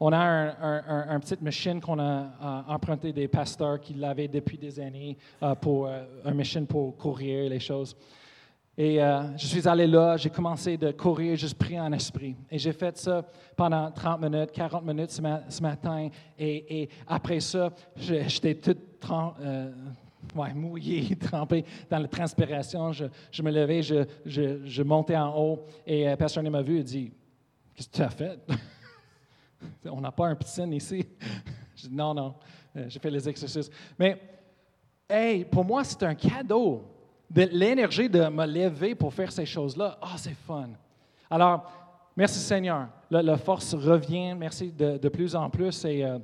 On 0.00 0.12
a 0.12 0.18
une 0.18 1.10
un, 1.10 1.20
petite 1.20 1.40
machine 1.40 1.80
qu'on 1.80 1.98
a 1.98 2.64
emprunté 2.66 3.12
des 3.12 3.28
pasteurs 3.28 3.80
qui 3.80 3.94
l'avaient 3.94 4.28
depuis 4.28 4.58
des 4.58 4.80
années 4.80 5.16
euh, 5.42 5.54
pour 5.54 5.86
euh, 5.86 6.02
un 6.24 6.34
machine 6.34 6.66
pour 6.66 6.96
courir 6.96 7.48
les 7.48 7.60
choses. 7.60 7.96
Et 8.76 9.00
euh, 9.00 9.36
je 9.36 9.46
suis 9.46 9.68
allé 9.68 9.86
là, 9.86 10.16
j'ai 10.16 10.30
commencé 10.30 10.76
de 10.76 10.90
courir, 10.90 11.36
juste 11.36 11.56
prier 11.56 11.78
en 11.78 11.92
esprit. 11.92 12.34
Et 12.50 12.58
j'ai 12.58 12.72
fait 12.72 12.96
ça 12.98 13.24
pendant 13.54 13.88
30 13.92 14.20
minutes, 14.20 14.50
40 14.50 14.84
minutes 14.84 15.10
ce, 15.12 15.62
matin. 15.62 16.08
Et, 16.36 16.88
après 17.06 17.38
ça, 17.38 17.70
j'étais 17.96 18.56
tout 18.56 18.76
euh, 19.40 19.70
mouillé, 20.54 21.14
trempé 21.20 21.64
dans 21.88 22.00
la 22.00 22.08
transpiration. 22.08 22.90
Je, 22.92 23.42
me 23.42 23.52
levais, 23.52 23.82
je, 23.82 24.82
montais 24.82 25.16
en 25.16 25.38
haut. 25.38 25.64
Et 25.86 26.08
euh, 26.08 26.16
personne 26.16 26.44
ne 26.44 26.50
m'a 26.50 26.62
vu 26.62 26.80
et 26.80 26.84
dit 26.84 27.12
Qu'est-ce 27.76 27.88
que 27.88 27.96
tu 27.96 28.02
as 28.02 28.10
fait? 28.10 28.40
On 29.88 30.00
n'a 30.00 30.10
pas 30.10 30.26
un 30.26 30.34
piscine 30.34 30.72
ici. 30.72 31.06
je 31.76 31.86
dis 31.86 31.94
Non, 31.94 32.12
non, 32.12 32.34
j'ai 32.88 32.98
fait 32.98 33.10
les 33.10 33.28
exercices. 33.28 33.70
Mais, 33.96 34.20
hey, 35.08 35.44
pour 35.44 35.64
moi, 35.64 35.84
c'est 35.84 36.02
un 36.02 36.14
cadeau 36.16 36.93
l'énergie 37.34 38.08
de 38.08 38.28
me 38.28 38.46
lever 38.46 38.94
pour 38.94 39.12
faire 39.12 39.32
ces 39.32 39.46
choses-là, 39.46 39.98
ah, 40.00 40.14
c'est 40.16 40.34
fun. 40.46 40.70
Alors, 41.30 41.70
merci 42.16 42.38
Seigneur. 42.38 42.88
La, 43.10 43.36
force 43.36 43.74
revient, 43.74 44.34
merci 44.34 44.72
de, 44.72 45.08
plus 45.08 45.34
en 45.34 45.50
plus 45.50 45.84
euh, 45.84 46.18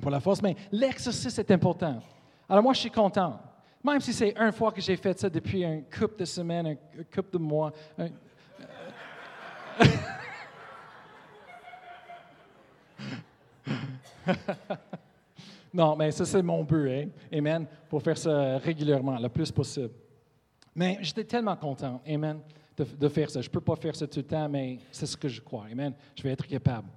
pour 0.00 0.10
la 0.10 0.20
force, 0.20 0.42
mais 0.42 0.56
l'exercice 0.70 1.38
est 1.38 1.50
important. 1.50 1.98
Alors 2.48 2.62
moi, 2.62 2.72
je 2.72 2.80
suis 2.80 2.90
content. 2.90 3.38
Même 3.84 4.00
si 4.00 4.12
c'est 4.12 4.34
une 4.38 4.52
fois 4.52 4.70
que 4.70 4.80
j'ai 4.80 4.96
fait 4.96 5.18
ça 5.18 5.28
depuis 5.28 5.64
un 5.64 5.80
couple 5.80 6.20
de 6.20 6.24
semaines, 6.24 6.66
un, 6.68 6.76
couple 7.12 7.32
de 7.32 7.38
mois. 7.38 7.72
non, 15.74 15.96
mais 15.96 16.12
ça, 16.12 16.24
c'est 16.24 16.42
mon 16.42 16.62
but, 16.62 16.90
hein? 16.90 17.08
Amen, 17.36 17.66
pour 17.88 18.00
faire 18.02 18.16
ça 18.16 18.58
régulièrement, 18.58 19.18
le 19.18 19.28
plus 19.28 19.50
possible. 19.50 19.90
Mais 20.74 20.98
j'étais 21.02 21.24
tellement 21.24 21.56
content, 21.56 22.00
Amen, 22.06 22.40
de, 22.76 23.08
faire 23.08 23.30
ça. 23.30 23.40
Je 23.40 23.48
ne 23.48 23.52
peux 23.52 23.60
pas 23.60 23.76
faire 23.76 23.94
ça 23.94 24.06
tout 24.06 24.20
le 24.20 24.26
temps, 24.26 24.48
mais 24.48 24.78
c'est 24.90 25.06
ce 25.06 25.16
que 25.16 25.28
je 25.28 25.40
crois. 25.40 25.66
Amen. 25.70 25.92
Je 26.16 26.22
vais 26.22 26.30
être 26.30 26.46
capable. 26.46 26.88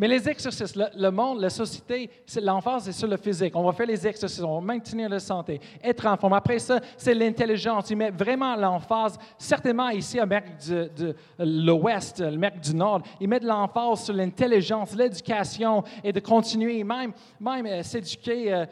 Mais 0.00 0.08
les 0.08 0.26
exercices, 0.30 0.74
le, 0.74 1.10
monde, 1.10 1.42
la 1.42 1.50
société, 1.50 2.08
l'emphase 2.40 2.88
est 2.88 2.92
sur 2.92 3.06
le 3.06 3.18
physique. 3.18 3.54
On 3.54 3.64
va 3.64 3.72
faire 3.72 3.86
les 3.86 4.06
exercices, 4.06 4.42
on 4.42 4.54
va 4.54 4.60
maintenir 4.62 5.10
la 5.10 5.20
santé, 5.20 5.60
être 5.84 6.06
en 6.06 6.16
forme. 6.16 6.32
Après 6.32 6.58
ça, 6.58 6.80
c'est 6.96 7.12
l'intelligence. 7.12 7.90
Il 7.90 7.98
met 7.98 8.10
vraiment 8.10 8.56
l'emphase, 8.56 9.18
certainement 9.36 9.90
ici 9.90 10.18
à 10.18 10.22
l'Amérique 10.22 10.56
de, 10.96 11.14
l'Ouest, 11.38 12.20
l'Amérique 12.20 12.62
du 12.62 12.74
Nord, 12.74 13.02
il 13.20 13.28
met 13.28 13.40
de 13.40 13.46
l'emphase 13.46 14.04
sur 14.04 14.14
l'intelligence, 14.14 14.94
l'éducation 14.94 15.84
et 16.02 16.14
de 16.14 16.20
continuer, 16.20 16.82
même, 16.82 17.12
même 17.38 17.66
euh, 17.66 17.82
s'éduquer 17.82 18.54
euh, 18.54 18.64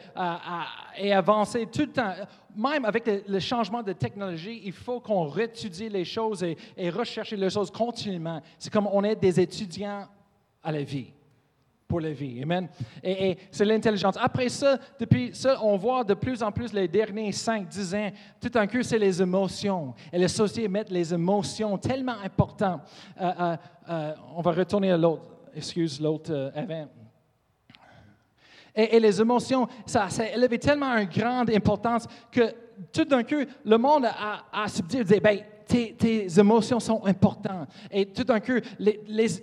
et 0.97 1.13
avancer 1.13 1.67
tout 1.71 1.81
le 1.81 1.91
temps 1.91 2.13
même 2.55 2.85
avec 2.85 3.03
le, 3.27 3.39
changement 3.39 3.83
de 3.83 3.93
technologie, 3.93 4.63
il 4.65 4.73
faut 4.73 4.99
qu'on 4.99 5.27
réétudie 5.27 5.89
les 5.89 6.03
choses 6.03 6.41
et, 6.43 6.57
et 6.75 6.89
rechercher 6.89 7.35
les 7.35 7.51
choses 7.51 7.69
continuellement. 7.69 8.41
C'est 8.57 8.73
comme 8.73 8.89
on 8.91 9.03
est 9.03 9.15
des 9.15 9.39
étudiants 9.39 10.07
à 10.63 10.71
la 10.71 10.81
vie 10.81 11.13
pour 11.89 11.99
la 11.99 12.11
vie. 12.11 12.43
Amen. 12.43 12.69
Et, 13.03 13.35
c'est 13.49 13.65
l'intelligence. 13.65 14.13
Après 14.21 14.47
ça, 14.47 14.77
depuis 14.99 15.31
ça, 15.33 15.57
on 15.63 15.75
voit 15.75 16.03
de 16.03 16.13
plus 16.13 16.43
en 16.43 16.51
plus 16.51 16.71
les 16.71 16.87
derniers 16.87 17.31
5, 17.31 17.67
10 17.67 17.95
ans, 17.95 18.11
tout 18.39 18.51
un 18.53 18.67
coup, 18.67 18.83
c'est 18.83 18.99
les 18.99 19.19
émotions. 19.19 19.95
Et 20.13 20.19
les 20.19 20.27
sociétés 20.27 20.67
mettent 20.67 20.91
les 20.91 21.11
émotions 21.11 21.79
tellement 21.79 22.17
importantes. 22.23 22.81
Euh, 23.19 23.31
euh, 23.39 23.57
euh, 23.89 24.13
on 24.35 24.41
va 24.41 24.51
retourner 24.51 24.91
à 24.91 24.97
l'autre, 24.97 25.23
excuse, 25.55 25.99
l'autre 25.99 26.51
avant. 26.55 26.87
Et, 28.75 28.99
les 28.99 29.19
émotions, 29.19 29.67
ça, 29.83 30.09
ça 30.09 30.29
élevé 30.29 30.59
tellement 30.59 30.95
une 30.95 31.09
grande 31.09 31.49
importance 31.49 32.05
que 32.31 32.53
tout 32.93 33.03
d'un 33.03 33.23
coup, 33.23 33.43
le 33.65 33.77
monde 33.79 34.05
a, 34.05 34.43
a 34.53 34.67
subtil 34.67 35.03
dit, 35.03 35.19
ben, 35.19 35.39
tes, 35.69 36.27
émotions 36.39 36.79
sont 36.79 37.05
importantes. 37.05 37.69
Et 37.91 38.05
tout 38.07 38.23
d'un 38.23 38.39
coup, 38.39 38.59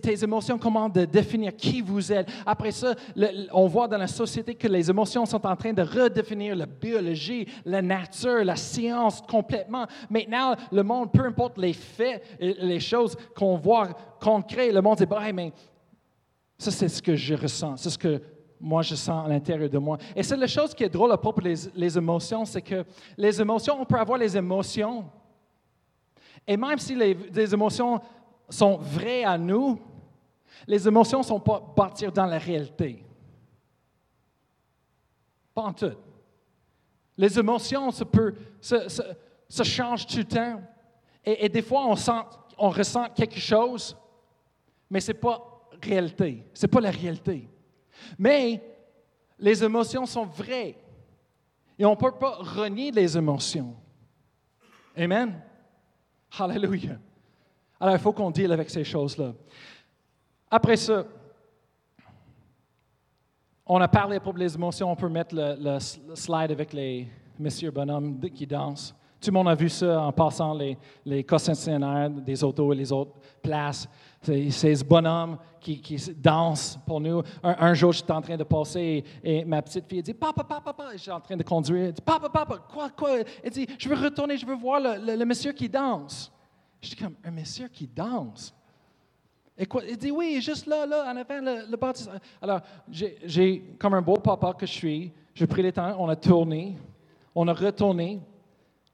tes 0.03 0.25
émotions 0.25 0.59
commandent 0.59 0.95
de 0.95 1.05
définir 1.05 1.55
qui 1.55 1.81
vous 1.81 2.13
êtes. 2.13 2.29
Après 2.45 2.73
ça, 2.73 2.95
on 3.53 3.67
voit 3.67 3.87
dans 3.87 3.99
la 3.99 4.09
société 4.09 4.55
que 4.55 4.67
les 4.67 4.91
émotions 4.91 5.25
sont 5.25 5.47
en 5.47 5.57
train 5.57 5.73
de 5.73 5.83
redéfinir 5.83 6.57
la 6.57 6.67
biologie, 6.67 7.47
la 7.65 7.81
nature, 7.81 8.45
la 8.45 8.57
science 8.57 9.23
complètement. 9.23 9.87
Maintenant, 10.11 10.57
le 10.73 10.83
monde, 10.83 11.13
peu 11.13 11.25
importe 11.25 11.59
les 11.59 11.73
faits, 11.73 12.23
les 12.41 12.81
choses 12.81 13.17
qu'on 13.37 13.57
voit 13.57 13.89
concrètes, 14.21 14.75
le 14.75 14.83
monde 14.83 14.99
dit, 14.99 15.07
bah, 15.07 15.33
mais 15.33 15.53
ça, 16.59 16.71
c'est 16.71 16.89
ce 16.89 17.01
que 17.01 17.15
je 17.15 17.35
ressens. 17.35 17.77
C'est 17.77 17.91
ce 17.91 17.99
que 17.99 18.21
moi, 18.59 18.83
je 18.83 18.95
sens 18.95 19.27
à 19.27 19.29
l'intérieur 19.29 19.69
de 19.69 19.79
moi. 19.79 19.99
Et 20.17 20.23
c'est 20.23 20.37
la 20.37 20.47
chose 20.47 20.75
qui 20.75 20.83
est 20.83 20.89
drôle 20.89 21.13
à 21.13 21.19
propos 21.19 21.43
des 21.43 21.99
émotions, 21.99 22.45
c'est 22.45 22.63
que 22.63 22.85
les 23.17 23.41
émotions, 23.41 23.77
on 23.81 23.85
peut 23.85 23.99
avoir 23.99 24.19
les 24.19 24.37
émotions, 24.37 25.05
et 26.47 26.57
même 26.57 26.79
si 26.79 26.95
les, 26.95 27.55
émotions 27.55 28.01
sont 28.49 28.77
vraies 28.77 29.25
à 29.25 29.37
nous, 29.37 29.81
les 30.67 30.87
émotions 30.87 31.19
ne 31.19 31.25
sont 31.25 31.41
pas 31.41 31.61
bâties 31.77 32.07
dans 32.07 32.27
la 32.27 32.39
réalité. 32.39 33.05
Pas 35.53 35.63
en 35.63 35.73
tout. 35.73 35.97
Les 37.17 37.39
émotions 37.39 37.91
se, 37.91 38.05
peut, 38.05 38.35
se, 38.61 39.63
changent 39.65 40.07
tout 40.07 40.19
le 40.19 40.25
temps. 40.25 40.63
Et, 41.25 41.49
des 41.49 41.63
fois, 41.63 41.87
on, 41.87 41.97
sent, 41.97 42.23
on 42.57 42.71
ressent 42.71 43.09
quelque 43.09 43.41
chose, 43.41 43.97
mais 44.89 45.01
ce 45.01 45.11
n'est 45.11 45.19
pas 45.19 45.69
réalité. 45.83 46.47
Ce 46.55 46.67
n'est 46.67 46.71
pas 46.71 46.81
la 46.81 46.91
réalité. 46.91 47.49
Mais 48.19 48.63
les 49.39 49.65
émotions 49.65 50.07
sont 50.07 50.27
vraies. 50.27 50.77
Et 51.79 51.85
on 51.85 51.91
ne 51.91 51.97
peut 51.97 52.13
pas 52.13 52.37
renier 52.37 52.93
les 52.93 53.17
émotions. 53.19 53.75
Amen? 54.97 55.43
Hallelujah. 56.39 56.99
Alors, 57.81 57.95
il 57.95 58.01
faut 58.01 58.13
qu'on 58.13 58.31
deal 58.31 58.53
avec 58.53 58.71
ces 58.71 58.85
choses-là. 58.85 59.33
Après 60.51 60.77
ça, 60.77 61.05
on 63.67 63.81
a 63.81 63.89
parlé 63.89 64.21
pour 64.21 64.35
les 64.37 64.55
émotions. 64.55 64.91
On 64.91 64.97
peut 64.97 65.09
mettre 65.09 65.35
le, 65.35 65.79
slide 66.15 66.51
avec 66.51 66.73
les 66.73 67.09
messieurs 67.39 67.71
bonhommes 67.71 68.21
qui 68.31 68.47
dansent. 68.47 68.95
Tout 69.21 69.31
le 69.31 69.35
monde 69.35 69.49
a 69.49 69.55
vu 69.55 69.69
ça 69.69 70.03
en 70.03 70.13
passant 70.13 70.55
les, 70.55 70.79
les 71.05 71.25
concessionnaires 71.25 72.11
des 72.11 72.45
autos 72.45 72.73
et 72.73 72.77
les 72.77 72.93
autres 72.93 73.13
places. 73.43 73.89
C'est 74.23 74.51
ces 74.51 74.85
bonhommes 74.85 75.39
qui, 75.61 75.97
dansent 76.17 76.79
pour 76.87 77.01
nous. 77.01 77.23
Un, 77.43 77.75
jour, 77.75 77.93
j'étais 77.93 78.13
en 78.13 78.21
train 78.21 78.37
de 78.37 78.45
passer 78.45 79.05
et, 79.23 79.45
ma 79.45 79.63
petite 79.63 79.87
fille 79.89 80.03
dit 80.03 80.15
Papa, 80.15 80.45
papa, 80.45 80.73
papa. 80.73 80.91
Je 80.93 80.99
suis 80.99 81.11
en 81.11 81.21
train 81.21 81.37
de 81.37 81.43
conduire. 81.43 81.87
Elle 81.87 81.93
dit 81.93 82.03
Papa, 82.03 82.29
papa, 82.29 82.59
quoi, 82.73 82.91
quoi? 82.91 83.19
Elle 83.43 83.51
dit 83.51 83.67
Je 83.79 83.89
veux 83.89 83.97
retourner, 83.97 84.37
je 84.37 84.47
veux 84.47 84.57
voir 84.57 84.81
le, 84.81 85.25
monsieur 85.25 85.53
qui 85.53 85.69
danse. 85.69 86.33
Je 86.81 86.91
dis 86.91 86.97
comme 86.97 87.15
Un 87.25 87.31
monsieur 87.31 87.69
qui 87.69 87.87
danse? 87.87 88.55
Et 89.59 89.67
quoi? 89.67 89.83
Il 89.89 89.97
dit 89.97 90.11
oui, 90.11 90.41
juste 90.41 90.67
là, 90.67 90.85
là, 90.87 91.11
en 91.11 91.17
avant, 91.17 91.41
le, 91.41 91.71
le. 91.71 91.79
Alors, 92.43 92.61
j'ai, 92.91 93.75
comme 93.79 93.95
un 93.95 94.03
beau 94.03 94.17
papa 94.17 94.53
que 94.53 94.67
je 94.67 94.73
suis, 94.73 95.13
j'ai 95.35 95.47
pris 95.47 95.63
le 95.63 95.73
temps, 95.73 95.97
on 95.99 96.09
a 96.09 96.17
tourné, 96.17 96.77
on 97.35 97.49
a 97.49 97.55
retourné. 97.55 98.21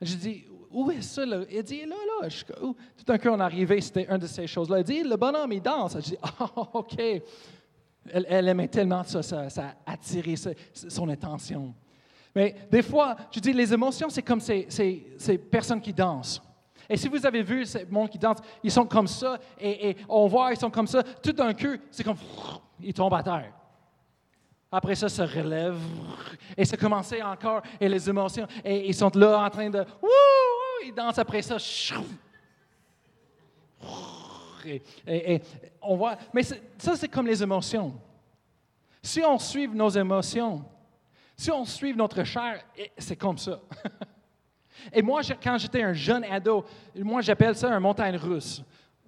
J'ai 0.00 0.17
dit, 0.17 0.45
où 0.73 0.91
est 0.91 1.02
ça? 1.02 1.25
Là? 1.25 1.41
Il 1.50 1.62
dit, 1.62 1.85
là, 1.85 1.97
là. 2.21 2.29
Tout 2.29 3.05
d'un 3.07 3.19
coup, 3.19 3.29
on 3.29 3.38
est 3.38 3.43
arrivé, 3.43 3.81
c'était 3.81 4.07
une 4.09 4.19
de 4.19 4.26
ces 4.26 4.47
choses-là. 4.47 4.79
Il 4.79 4.85
dit, 4.85 5.02
le 5.02 5.17
bonhomme, 5.17 5.52
il 5.52 5.62
danse. 5.62 5.95
Je 5.97 6.00
dis, 6.00 6.19
ah, 6.23 6.50
OK. 6.75 6.97
Elle, 8.11 8.49
aimait 8.49 8.69
tellement 8.69 9.05
ça, 9.05 9.23
ça, 9.23 9.47
a 9.87 9.93
attiré 9.93 10.35
son 10.37 11.09
attention. 11.09 11.73
Mais 12.35 12.57
des 12.71 12.83
fois, 12.83 13.17
je 13.31 13.38
dis, 13.38 13.52
les 13.52 13.73
émotions, 13.73 14.09
c'est 14.09 14.23
comme 14.23 14.41
ces, 14.41 14.67
personnes 15.50 15.81
qui 15.81 15.93
dansent. 15.93 16.43
Et 16.88 16.97
si 16.97 17.09
vous 17.09 17.25
avez 17.25 17.43
vu 17.43 17.64
ces 17.64 17.87
monde 17.87 18.11
qui 18.11 18.19
dansent, 18.19 18.43
ils 18.62 18.73
sont 18.73 18.87
comme 18.87 19.07
ça, 19.07 19.38
et, 19.59 19.91
et 19.91 19.97
on 20.09 20.26
voit, 20.26 20.52
ils 20.52 20.59
sont 20.59 20.71
comme 20.71 20.88
ça. 20.88 21.02
Tout 21.02 21.33
d'un 21.33 21.55
coup, 21.55 21.76
c'est 21.91 22.02
comme, 22.02 22.17
ils 22.83 22.93
tombent 22.93 23.14
à 23.14 23.23
terre. 23.23 23.52
Après 24.75 24.95
ça, 24.95 25.11
se 25.11 25.21
relève 25.21 25.76
et 26.57 26.64
ça 26.64 26.79
commence 26.79 27.12
encore 27.23 27.61
et 27.79 27.87
les 27.91 28.09
émotions 28.09 28.47
et 28.64 28.88
ils 28.88 28.95
sont 28.95 29.11
là 29.14 29.45
en 29.45 29.50
train 29.50 29.69
de 29.69 29.81
wouh, 29.81 30.09
ils 30.85 30.95
dansent 30.95 31.19
après 31.19 31.43
ça. 31.43 31.57
On 35.81 35.97
voit, 35.97 36.17
mais 36.33 36.43
ça 36.43 36.97
c'est 36.97 37.09
comme 37.09 37.27
les 37.27 37.43
émotions. 37.43 37.95
Si 39.03 39.21
on 39.21 39.39
suit 39.39 39.69
nos 39.69 39.89
émotions, 39.89 40.65
si 41.37 41.51
on 41.51 41.65
suit 41.65 41.95
notre 41.95 42.23
chair, 42.23 42.65
c'est 42.97 43.17
comme 43.17 43.39
ça. 43.39 43.61
Et 44.93 45.03
moi, 45.03 45.21
quand 45.43 45.59
j'étais 45.59 45.83
un 45.83 45.93
jeune 45.93 46.25
ado, 46.25 46.65
moi 46.97 47.21
j'appelle 47.21 47.57
ça 47.57 47.69
un 47.69 47.81
montagne 47.81 48.17
russe. 48.17 48.62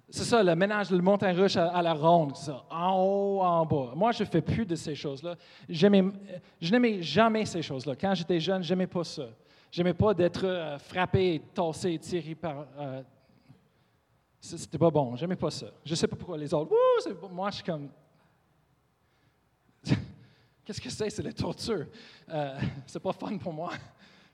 c'est 0.09 0.23
ça, 0.23 0.43
le 0.43 0.55
ménage 0.55 0.89
de 0.89 0.97
montagne 0.97 1.35
russe 1.35 1.57
à, 1.57 1.81
la 1.81 1.93
ronde, 1.93 2.33
en 2.69 3.01
haut, 3.01 3.41
en 3.41 3.65
bas. 3.65 3.93
Moi, 3.95 4.11
je 4.11 4.23
ne 4.23 4.29
fais 4.29 4.41
plus 4.41 4.65
de 4.65 4.75
ces 4.75 4.95
choses-là. 4.95 5.35
je 5.69 5.87
n'aimais 5.87 7.01
jamais 7.01 7.45
ces 7.45 7.61
choses-là. 7.61 7.95
Quand 7.99 8.13
j'étais 8.13 8.39
jeune, 8.39 8.63
je 8.63 8.73
n'aimais 8.73 8.87
pas 8.87 9.03
ça. 9.03 9.27
Je 9.75 9.81
n'aimais 9.81 9.93
pas 9.93 10.13
d'être 10.13 10.45
euh, 10.45 10.77
frappé, 10.79 11.41
tassé, 11.53 11.99
tiré 11.99 12.33
par. 12.33 12.65
Euh, 12.79 13.03
c'était 14.39 14.77
pas 14.77 14.89
bon. 14.89 15.17
J'aimais 15.17 15.35
pas 15.35 15.51
ça. 15.51 15.65
Je 15.83 15.93
sais 15.95 16.07
pas 16.07 16.15
pourquoi 16.15 16.37
les 16.37 16.53
autres. 16.53 16.71
moi, 17.29 17.49
je 17.49 17.55
suis 17.55 17.63
comme. 17.65 17.89
Qu'est-ce 20.63 20.79
que 20.79 20.89
c'est? 20.89 21.09
C'est 21.09 21.23
la 21.23 21.33
torture. 21.33 21.87
Euh, 22.29 22.57
c'est 22.87 23.01
pas 23.01 23.11
fun 23.11 23.37
pour 23.37 23.51
moi. 23.51 23.73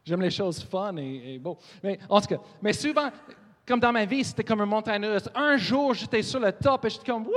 J'aime 0.05 0.21
les 0.21 0.29
choses 0.29 0.61
fun 0.61 0.95
et, 0.97 1.39
bon. 1.39 1.57
Mais 1.81 1.97
en 2.07 2.21
tout 2.21 2.27
cas, 2.27 2.39
mais 2.61 2.73
souvent, 2.73 3.09
comme 3.65 3.79
dans 3.79 3.91
ma 3.91 4.05
vie, 4.05 4.23
c'était 4.23 4.43
comme 4.43 4.61
un 4.61 4.67
montagne 4.67 5.07
russe. 5.07 5.27
Un 5.33 5.57
jour, 5.57 5.95
j'étais 5.95 6.21
sur 6.21 6.39
le 6.39 6.51
top 6.51 6.85
et 6.85 6.89
j'étais 6.91 7.11
comme, 7.11 7.25
wouh, 7.25 7.33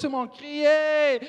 tout 0.00 0.06
le 0.06 0.12
monde 0.12 0.30
criait. 0.30 1.20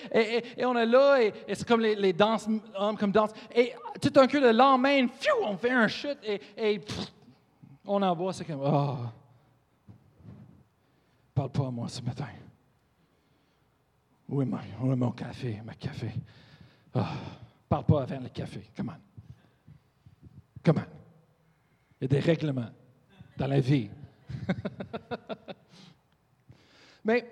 Et, 0.57 0.65
on 0.65 0.77
est 0.77 0.85
là 0.85 1.21
et, 1.21 1.33
c'est 1.53 1.67
comme 1.67 1.81
les, 1.81 2.13
danses, 2.13 2.47
hommes 2.75 2.97
comme 2.97 3.11
danse. 3.11 3.31
Et 3.53 3.73
tout 4.01 4.09
d'un 4.09 4.27
coup, 4.27 4.39
le 4.39 4.51
lendemain, 4.51 5.07
on 5.43 5.57
fait 5.57 5.71
un 5.71 5.87
chute 5.87 6.19
et, 6.23 6.81
on 7.85 8.01
en 8.01 8.15
voit, 8.15 8.33
c'est 8.33 8.45
comme, 8.45 8.61
oh. 8.63 8.97
Parle 11.33 11.49
pas 11.49 11.67
à 11.67 11.71
moi 11.71 11.89
ce 11.89 12.01
matin. 12.01 12.27
Où 14.29 14.41
est, 14.41 14.45
mon 14.45 15.11
café, 15.11 15.61
ma 15.65 15.73
café? 15.73 16.11
Oh. 16.93 17.01
Parle 17.67 17.85
pas 17.85 18.03
avant 18.03 18.19
le 18.19 18.29
café. 18.29 18.61
Comment? 18.75 18.97
Comment? 20.63 20.85
Il 21.99 22.03
y 22.03 22.05
a 22.05 22.07
des 22.07 22.19
règlements 22.19 22.69
dans 23.37 23.47
la 23.47 23.59
vie. 23.59 23.89
Mais 27.03 27.25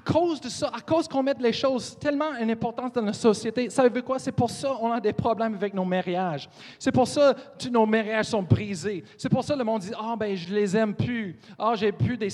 à 0.00 0.12
cause 0.12 0.40
de 0.40 0.48
ça, 0.48 0.70
à 0.72 0.80
cause 0.80 1.06
qu'on 1.06 1.22
met 1.22 1.34
les 1.38 1.52
choses 1.52 1.98
tellement 1.98 2.30
en 2.30 2.48
importance 2.48 2.92
dans 2.92 3.02
la 3.02 3.12
société, 3.12 3.68
savez-vous 3.68 4.02
quoi? 4.02 4.18
C'est 4.18 4.32
pour 4.32 4.50
ça 4.50 4.74
qu'on 4.78 4.92
a 4.92 5.00
des 5.00 5.12
problèmes 5.12 5.54
avec 5.54 5.74
nos 5.74 5.84
mariages. 5.84 6.48
C'est 6.78 6.92
pour 6.92 7.06
ça 7.06 7.34
que 7.58 7.68
nos 7.68 7.86
mariages 7.86 8.26
sont 8.26 8.42
brisés. 8.42 9.04
C'est 9.16 9.28
pour 9.28 9.44
ça 9.44 9.54
que 9.54 9.58
le 9.58 9.64
monde 9.64 9.82
dit 9.82 9.92
Ah, 9.98 10.14
ben, 10.16 10.34
je 10.36 10.52
les 10.54 10.76
aime 10.76 10.94
plus. 10.94 11.38
Ah, 11.58 11.74
j'ai 11.74 11.92
plus 11.92 12.16
des, 12.16 12.28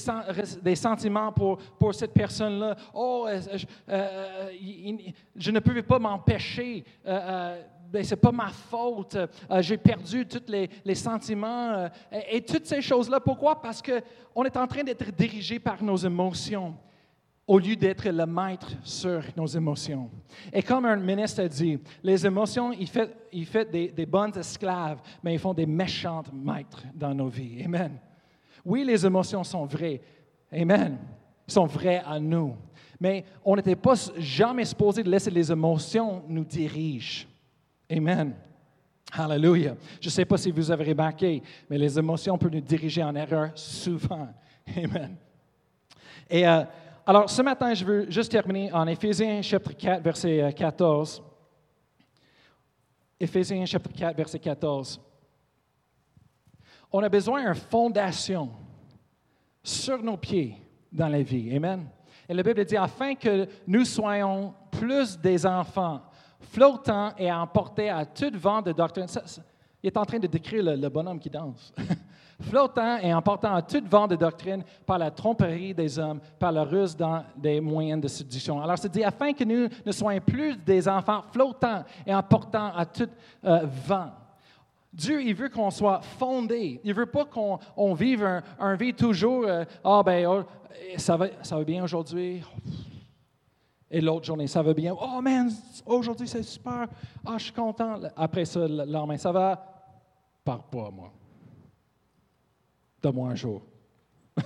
des, 0.62 0.76
sentiments 0.76 1.32
pour, 1.32 1.58
pour 1.78 1.94
cette 1.94 2.12
personne-là. 2.12 2.76
Oh, 2.94 3.26
euh, 3.28 3.40
je, 3.54 3.66
euh, 3.88 4.98
je, 5.34 5.50
ne 5.50 5.58
pouvais 5.60 5.82
pas 5.82 5.98
m'empêcher. 5.98 6.84
Euh, 7.06 7.62
ben, 7.90 8.04
c'est 8.04 8.16
pas 8.16 8.32
ma 8.32 8.48
faute, 8.48 9.14
euh, 9.14 9.62
j'ai 9.62 9.76
perdu 9.76 10.26
tous 10.26 10.42
les, 10.48 10.94
sentiments 10.94 11.72
euh, 11.72 11.88
et, 12.30 12.40
toutes 12.40 12.66
ces 12.66 12.82
choses-là. 12.82 13.20
Pourquoi? 13.20 13.60
Parce 13.60 13.80
qu'on 13.80 14.44
est 14.44 14.56
en 14.56 14.66
train 14.66 14.82
d'être 14.82 15.10
dirigé 15.12 15.58
par 15.58 15.82
nos 15.82 15.96
émotions 15.96 16.74
au 17.46 17.58
lieu 17.58 17.76
d'être 17.76 18.08
le 18.08 18.26
maître 18.26 18.72
sur 18.82 19.22
nos 19.36 19.46
émotions. 19.46 20.10
Et 20.52 20.62
comme 20.62 20.84
un 20.84 20.96
ministre 20.96 21.42
a 21.42 21.48
dit, 21.48 21.78
les 22.02 22.26
émotions, 22.26 22.72
ils 22.72 22.88
font, 22.88 23.06
des 23.70 24.06
bonnes 24.06 24.36
esclaves, 24.36 25.00
mais 25.22 25.34
ils 25.34 25.38
font 25.38 25.54
des 25.54 25.66
méchantes 25.66 26.32
maîtres 26.32 26.82
dans 26.94 27.14
nos 27.14 27.28
vies. 27.28 27.62
Amen. 27.64 27.98
Oui, 28.64 28.84
les 28.84 29.06
émotions 29.06 29.44
sont 29.44 29.64
vraies. 29.64 30.00
Amen. 30.52 30.98
Ils 31.46 31.52
sont 31.52 31.66
vraies 31.66 32.02
à 32.04 32.18
nous. 32.18 32.56
Mais 32.98 33.24
on 33.44 33.54
n'était 33.54 33.76
pas 33.76 33.94
jamais 34.18 34.64
supposé 34.64 35.02
de 35.02 35.10
laisser 35.10 35.30
les 35.30 35.52
émotions 35.52 36.24
nous 36.28 36.44
diriger. 36.44 37.26
Amen. 37.88 38.34
Hallelujah. 39.12 39.76
Je 40.00 40.08
ne 40.08 40.10
sais 40.10 40.24
pas 40.24 40.36
si 40.36 40.50
vous 40.50 40.70
avez 40.70 40.84
remarqué, 40.84 41.42
mais 41.70 41.78
les 41.78 41.96
émotions 41.96 42.36
peuvent 42.36 42.50
nous 42.52 42.60
diriger 42.60 43.04
en 43.04 43.14
erreur 43.14 43.52
souvent. 43.54 44.28
Amen. 44.76 45.16
Et 46.28 46.46
euh, 46.46 46.64
alors, 47.08 47.30
ce 47.30 47.40
matin, 47.40 47.72
je 47.72 47.84
veux 47.84 48.10
juste 48.10 48.32
terminer 48.32 48.72
en 48.72 48.84
Éphésiens 48.88 49.40
chapitre 49.40 49.76
4, 49.76 50.02
verset 50.02 50.52
14. 50.56 51.22
Euh, 51.22 52.04
Éphésiens 53.20 53.64
chapitre 53.64 53.96
4, 53.96 54.16
verset 54.16 54.40
14. 54.40 55.00
On 56.90 57.00
a 57.04 57.08
besoin 57.08 57.44
d'une 57.44 57.54
fondation 57.54 58.50
sur 59.62 60.02
nos 60.02 60.16
pieds 60.16 60.56
dans 60.90 61.06
la 61.06 61.22
vie. 61.22 61.54
Amen. 61.54 61.88
Et 62.28 62.34
la 62.34 62.42
Bible 62.42 62.64
dit, 62.64 62.76
afin 62.76 63.14
que 63.14 63.46
nous 63.68 63.84
soyons 63.84 64.52
plus 64.72 65.16
des 65.16 65.46
enfants 65.46 66.02
flottant 66.40 67.12
et 67.16 67.30
emporté 67.30 67.88
à 67.88 68.04
tout 68.04 68.32
vent 68.34 68.62
de 68.62 68.72
doctrine. 68.72 69.06
il 69.80 69.86
est 69.86 69.96
en 69.96 70.04
train 70.04 70.18
de 70.18 70.26
décrire 70.26 70.64
le, 70.64 70.88
bonhomme 70.88 71.20
qui 71.20 71.30
danse. 71.30 71.72
flottant 72.40 72.98
et 72.98 73.12
emportant 73.14 73.54
à 73.54 73.62
tout 73.62 73.82
vent 73.88 74.06
de 74.06 74.16
doctrine 74.16 74.62
par 74.84 74.98
la 74.98 75.10
tromperie 75.10 75.74
des 75.74 75.98
hommes, 75.98 76.20
par 76.38 76.52
la 76.52 76.64
ruse 76.64 76.96
dans 76.96 77.24
des 77.36 77.60
moyens 77.60 78.02
de 78.02 78.08
séduction. 78.08 78.60
Alors, 78.60 78.78
c'est 78.78 78.92
dit, 78.92 79.04
afin 79.04 79.32
que 79.32 79.44
nous 79.44 79.68
ne 79.84 79.92
soyons 79.92 80.20
plus 80.20 80.56
des 80.56 80.88
enfants 80.88 81.22
flottants 81.32 81.84
et 82.06 82.14
emportant 82.14 82.72
à 82.74 82.84
tout 82.84 83.08
euh, 83.44 83.66
vent. 83.86 84.10
Dieu, 84.92 85.22
il 85.22 85.34
veut 85.34 85.48
qu'on 85.48 85.70
soit 85.70 86.00
fondé. 86.00 86.80
Il 86.82 86.90
ne 86.90 86.94
veut 86.94 87.06
pas 87.06 87.26
qu'on 87.26 87.94
vive 87.94 88.42
un, 88.58 88.76
vie 88.76 88.94
toujours, 88.94 89.44
euh, 89.46 89.64
ah 89.84 90.02
ben, 90.04 90.26
oh, 90.26 90.42
ça, 90.96 91.16
va, 91.16 91.26
ça 91.42 91.56
va 91.56 91.64
bien 91.64 91.84
aujourd'hui. 91.84 92.42
Et 93.90 94.00
l'autre 94.00 94.24
journée, 94.24 94.46
ça 94.46 94.62
va 94.62 94.74
bien. 94.74 94.94
Oh 94.98 95.20
man, 95.22 95.50
aujourd'hui 95.84 96.26
c'est 96.26 96.42
super. 96.42 96.86
Ah, 97.24 97.34
je 97.38 97.44
suis 97.44 97.52
content. 97.52 98.00
Après 98.16 98.44
ça, 98.44 98.66
le 98.66 98.84
lendemain, 98.84 99.16
ça 99.16 99.30
va. 99.30 99.64
Par 100.44 100.62
pas, 100.64 100.90
moi. 100.90 101.12
Donne-moi 103.06 103.30
un 103.30 103.36
jour. 103.36 103.62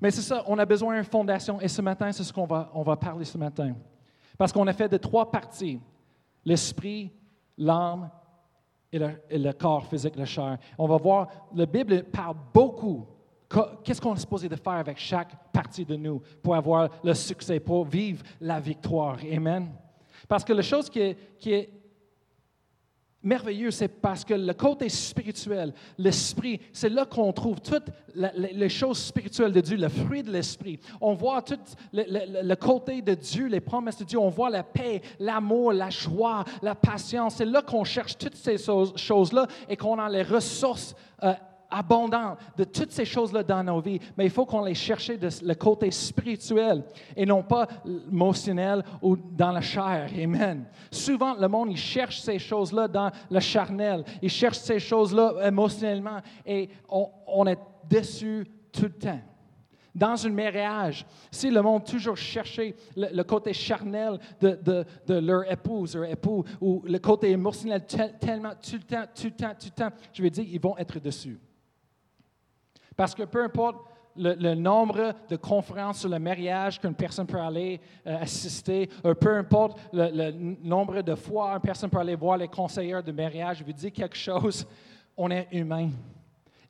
Mais 0.00 0.12
c'est 0.12 0.22
ça, 0.22 0.44
on 0.46 0.56
a 0.56 0.64
besoin 0.64 0.94
d'une 0.94 1.02
fondation. 1.02 1.60
Et 1.60 1.66
ce 1.66 1.82
matin, 1.82 2.12
c'est 2.12 2.22
ce 2.22 2.32
qu'on 2.32 2.46
va, 2.46 2.70
on 2.74 2.84
va 2.84 2.94
parler 2.94 3.24
ce 3.24 3.36
matin. 3.36 3.74
Parce 4.38 4.52
qu'on 4.52 4.68
a 4.68 4.72
fait 4.72 4.88
de 4.88 4.96
trois 4.96 5.28
parties 5.28 5.80
l'esprit, 6.44 7.10
l'âme 7.58 8.08
et 8.92 9.00
le, 9.00 9.52
corps 9.52 9.84
physique, 9.86 10.14
la 10.14 10.26
chair. 10.26 10.58
On 10.78 10.86
va 10.86 10.96
voir, 10.96 11.26
la 11.52 11.66
Bible 11.66 12.04
parle 12.04 12.36
beaucoup 12.54 13.04
Qu'est-ce 13.82 14.00
qu'on 14.00 14.14
est 14.14 14.20
supposé 14.20 14.48
de 14.48 14.56
faire 14.56 14.74
avec 14.74 14.98
chaque 14.98 15.52
partie 15.52 15.84
de 15.84 15.96
nous 15.96 16.20
pour 16.40 16.54
avoir 16.54 16.88
le 17.02 17.14
succès, 17.14 17.58
pour 17.58 17.84
vivre 17.84 18.22
la 18.40 18.60
victoire? 18.60 19.18
Amen. 19.32 19.72
Parce 20.28 20.44
que 20.44 20.52
la 20.52 20.62
chose 20.62 20.88
qui 20.88 21.16
qui 21.38 21.52
est 21.52 21.70
merveilleuse, 23.26 23.74
c'est 23.74 23.88
parce 23.88 24.24
que 24.24 24.34
le 24.34 24.54
côté 24.54 24.88
spirituel, 24.88 25.74
l'esprit, 25.98 26.60
c'est 26.72 26.88
là 26.88 27.04
qu'on 27.04 27.32
trouve 27.32 27.60
toutes 27.60 27.88
les 28.14 28.68
choses 28.68 28.98
spirituelles 28.98 29.52
de 29.52 29.60
Dieu, 29.60 29.76
le 29.76 29.88
fruit 29.88 30.22
de 30.22 30.30
l'esprit. 30.30 30.78
On 31.00 31.14
voit 31.14 31.42
tout 31.42 31.58
le, 31.92 32.42
le, 32.42 32.56
côté 32.56 33.02
de 33.02 33.14
Dieu, 33.14 33.46
les 33.48 33.60
promesses 33.60 33.98
de 33.98 34.04
Dieu. 34.04 34.18
On 34.18 34.30
voit 34.30 34.48
la 34.48 34.62
paix, 34.62 35.02
l'amour, 35.18 35.72
la 35.72 35.90
joie, 35.90 36.44
la 36.62 36.74
patience. 36.74 37.36
C'est 37.36 37.44
là 37.44 37.62
qu'on 37.62 37.84
cherche 37.84 38.16
toutes 38.16 38.36
ces 38.36 38.56
choses-là 38.58 39.46
et 39.68 39.76
qu'on 39.76 39.98
a 39.98 40.08
les 40.08 40.22
ressources. 40.22 40.94
Euh, 41.22 41.34
abondant 41.70 42.36
de 42.56 42.64
toutes 42.64 42.92
ces 42.92 43.04
choses-là 43.04 43.42
dans 43.42 43.62
nos 43.62 43.80
vies, 43.80 44.00
mais 44.16 44.24
il 44.24 44.30
faut 44.30 44.46
qu'on 44.46 44.64
les 44.64 44.74
cherche 44.74 45.08
de 45.08 45.28
le 45.42 45.54
côté 45.54 45.90
spirituel 45.90 46.84
et 47.16 47.26
non 47.26 47.42
pas 47.42 47.66
émotionnel 47.84 48.84
ou 49.02 49.16
dans 49.16 49.52
la 49.52 49.60
chair. 49.60 50.08
Amen. 50.16 50.66
Souvent, 50.90 51.34
le 51.34 51.48
monde, 51.48 51.70
il 51.70 51.76
cherche 51.76 52.20
ces 52.20 52.38
choses-là 52.38 52.88
dans 52.88 53.10
le 53.30 53.40
charnel, 53.40 54.04
il 54.22 54.30
cherche 54.30 54.58
ces 54.58 54.78
choses-là 54.78 55.46
émotionnellement 55.46 56.20
et 56.44 56.68
on, 56.88 57.46
est 57.46 57.58
déçu 57.88 58.46
tout 58.72 58.84
le 58.84 58.90
temps 58.90 59.20
dans 59.94 60.26
un 60.26 60.30
mariage, 60.30 61.06
si 61.30 61.50
le 61.50 61.62
monde 61.62 61.84
toujours 61.84 62.18
cherchait 62.18 62.74
le, 62.96 63.22
côté 63.22 63.54
charnel 63.54 64.18
de, 64.38 64.84
leur 65.08 65.50
épouse, 65.50 65.96
leur 65.96 66.04
époux, 66.04 66.44
ou 66.60 66.82
le 66.84 66.98
côté 66.98 67.30
émotionnel 67.30 67.86
tellement, 68.20 68.52
tout 68.62 68.76
le 68.76 68.82
temps, 68.82 69.04
tout 69.14 69.24
le 69.24 69.30
temps, 69.30 69.54
tout 69.58 69.66
le 69.66 69.84
temps, 69.84 69.96
je 70.12 70.22
vais 70.22 70.28
dire, 70.28 70.44
ils 70.46 70.60
vont 70.60 70.76
être 70.76 71.00
dessus. 71.00 71.38
Parce 72.96 73.14
que 73.14 73.24
peu 73.24 73.44
importe 73.44 73.76
le, 74.16 74.54
nombre 74.54 75.14
de 75.28 75.36
conférences 75.36 76.00
sur 76.00 76.08
le 76.08 76.18
mariage 76.18 76.80
qu'une 76.80 76.94
personne 76.94 77.26
peut 77.26 77.40
aller 77.40 77.80
euh, 78.06 78.18
assister, 78.18 78.88
ou 79.04 79.14
peu 79.14 79.36
importe 79.36 79.78
le, 79.92 80.30
nombre 80.62 81.02
de 81.02 81.14
fois 81.14 81.52
une 81.52 81.60
personne 81.60 81.90
peut 81.90 81.98
aller 81.98 82.14
voir 82.14 82.38
les 82.38 82.48
conseillers 82.48 83.02
de 83.02 83.12
mariage, 83.12 83.62
vous 83.62 83.72
dis 83.72 83.92
quelque 83.92 84.16
chose, 84.16 84.66
on 85.16 85.30
est 85.30 85.48
humain. 85.52 85.90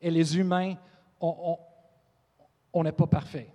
Et 0.01 0.11
les 0.11 0.37
humains, 0.37 0.75
on 1.19 2.83
n'est 2.83 2.91
pas 2.91 3.07
parfait. 3.07 3.49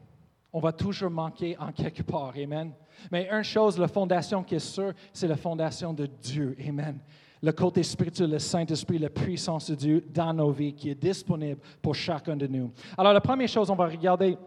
On 0.52 0.60
va 0.60 0.72
toujours 0.72 1.10
manquer 1.10 1.56
en 1.58 1.72
quelque 1.72 2.02
part. 2.02 2.34
Amen. 2.36 2.72
Mais 3.10 3.28
une 3.30 3.44
chose, 3.44 3.78
la 3.78 3.88
fondation 3.88 4.42
qui 4.42 4.56
est 4.56 4.58
sûre, 4.58 4.92
c'est 5.12 5.28
la 5.28 5.36
fondation 5.36 5.92
de 5.92 6.06
Dieu. 6.06 6.56
Amen 6.66 6.98
le 7.42 7.50
côté 7.52 7.82
spirituel, 7.82 8.30
le 8.30 8.38
Saint-Esprit, 8.38 8.98
la 8.98 9.10
puissance 9.10 9.68
de 9.68 9.74
Dieu 9.74 10.06
dans 10.08 10.32
nos 10.32 10.52
vies 10.52 10.72
qui 10.72 10.90
est 10.90 10.94
disponible 10.94 11.60
pour 11.82 11.94
chacun 11.94 12.36
de 12.36 12.46
nous. 12.46 12.72
Alors, 12.96 13.12
la 13.12 13.20
première 13.20 13.48
chose, 13.48 13.68
on 13.68 13.74
va 13.74 13.86
regarder 13.86 14.38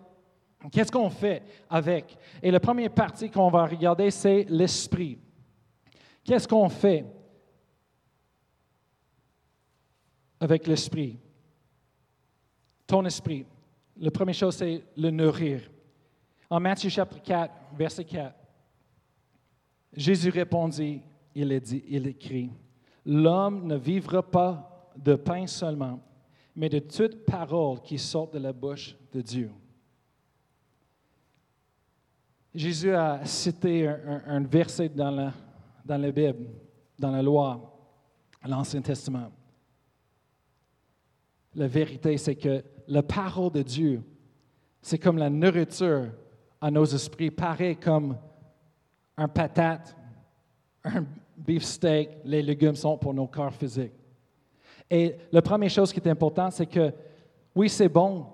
qu'est-ce 0.71 0.91
qu'on 0.91 1.09
fait 1.09 1.43
avec? 1.69 2.17
Et 2.41 2.51
la 2.51 2.59
première 2.59 2.91
partie 2.91 3.29
qu'on 3.29 3.49
va 3.49 3.65
regarder, 3.65 4.09
c'est 4.11 4.45
l'esprit. 4.47 5.19
Qu'est-ce 6.23 6.47
qu'on 6.47 6.69
fait 6.69 7.05
avec 10.39 10.65
l'esprit? 10.65 11.19
Ton 12.87 13.03
esprit. 13.05 13.45
La 13.97 14.11
première 14.11 14.35
chose, 14.35 14.55
c'est 14.55 14.83
le 14.95 15.09
nourrir. 15.09 15.69
En 16.49 16.61
Matthieu 16.61 16.89
chapitre 16.89 17.23
4, 17.23 17.53
verset 17.77 18.05
4, 18.05 18.33
Jésus 19.91 20.29
répondit, 20.29 21.01
il, 21.33 21.51
est 21.51 21.59
dit, 21.59 21.83
il 21.87 22.07
écrit, 22.07 22.51
L'homme 23.05 23.67
ne 23.67 23.75
vivra 23.75 24.23
pas 24.23 24.91
de 24.97 25.15
pain 25.15 25.45
seulement, 25.45 25.99
mais 26.55 26.69
de 26.69 26.79
toute 26.79 27.25
parole 27.25 27.81
qui 27.81 27.99
sort 27.99 28.29
de 28.29 28.39
la 28.39 28.53
bouche 28.53 28.95
de 29.11 29.21
Dieu. 29.21 29.51
Jésus 32.53 32.95
a 32.95 33.23
cité 33.25 33.87
un, 33.87 34.41
verset 34.41 34.89
dans 34.89 35.11
la, 35.11 35.33
dans 35.83 35.97
la 35.97 36.11
Bible, 36.11 36.47
dans 36.97 37.11
la 37.11 37.21
loi, 37.21 37.75
l'Ancien 38.47 38.81
Testament. 38.81 39.31
La 41.53 41.67
vérité, 41.67 42.17
c'est 42.17 42.35
que 42.35 42.63
la 42.87 43.03
parole 43.03 43.51
de 43.51 43.61
Dieu, 43.61 44.01
c'est 44.81 44.99
comme 44.99 45.17
la 45.17 45.29
nourriture 45.29 46.11
à 46.61 46.71
nos 46.71 46.85
esprits, 46.85 47.31
pareil 47.31 47.75
comme 47.75 48.17
un 49.17 49.27
patate, 49.27 49.95
un 50.83 51.05
beefsteak, 51.37 52.09
les 52.23 52.41
légumes 52.41 52.75
sont 52.75 52.97
pour 52.97 53.13
nos 53.13 53.27
corps 53.27 53.53
physiques. 53.53 53.93
Et 54.89 55.15
la 55.31 55.41
première 55.41 55.69
chose 55.69 55.91
qui 55.91 55.99
est 55.99 56.07
importante, 56.07 56.53
c'est 56.53 56.65
que 56.65 56.93
oui, 57.55 57.69
c'est 57.69 57.89
bon 57.89 58.27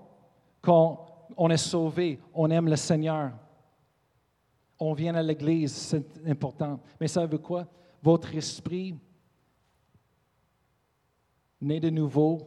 qu'on 0.61 0.99
on 1.37 1.49
est 1.49 1.57
sauvé, 1.57 2.19
on 2.33 2.49
aime 2.51 2.67
le 2.67 2.75
Seigneur, 2.75 3.31
on 4.79 4.93
vient 4.93 5.15
à 5.15 5.21
l'Église, 5.21 5.73
c'est 5.73 6.27
important. 6.27 6.79
Mais 6.99 7.07
ça 7.07 7.25
veut 7.25 7.37
quoi? 7.37 7.67
Votre 8.01 8.35
esprit, 8.35 8.95
né 11.61 11.79
de 11.79 11.89
nouveau, 11.89 12.39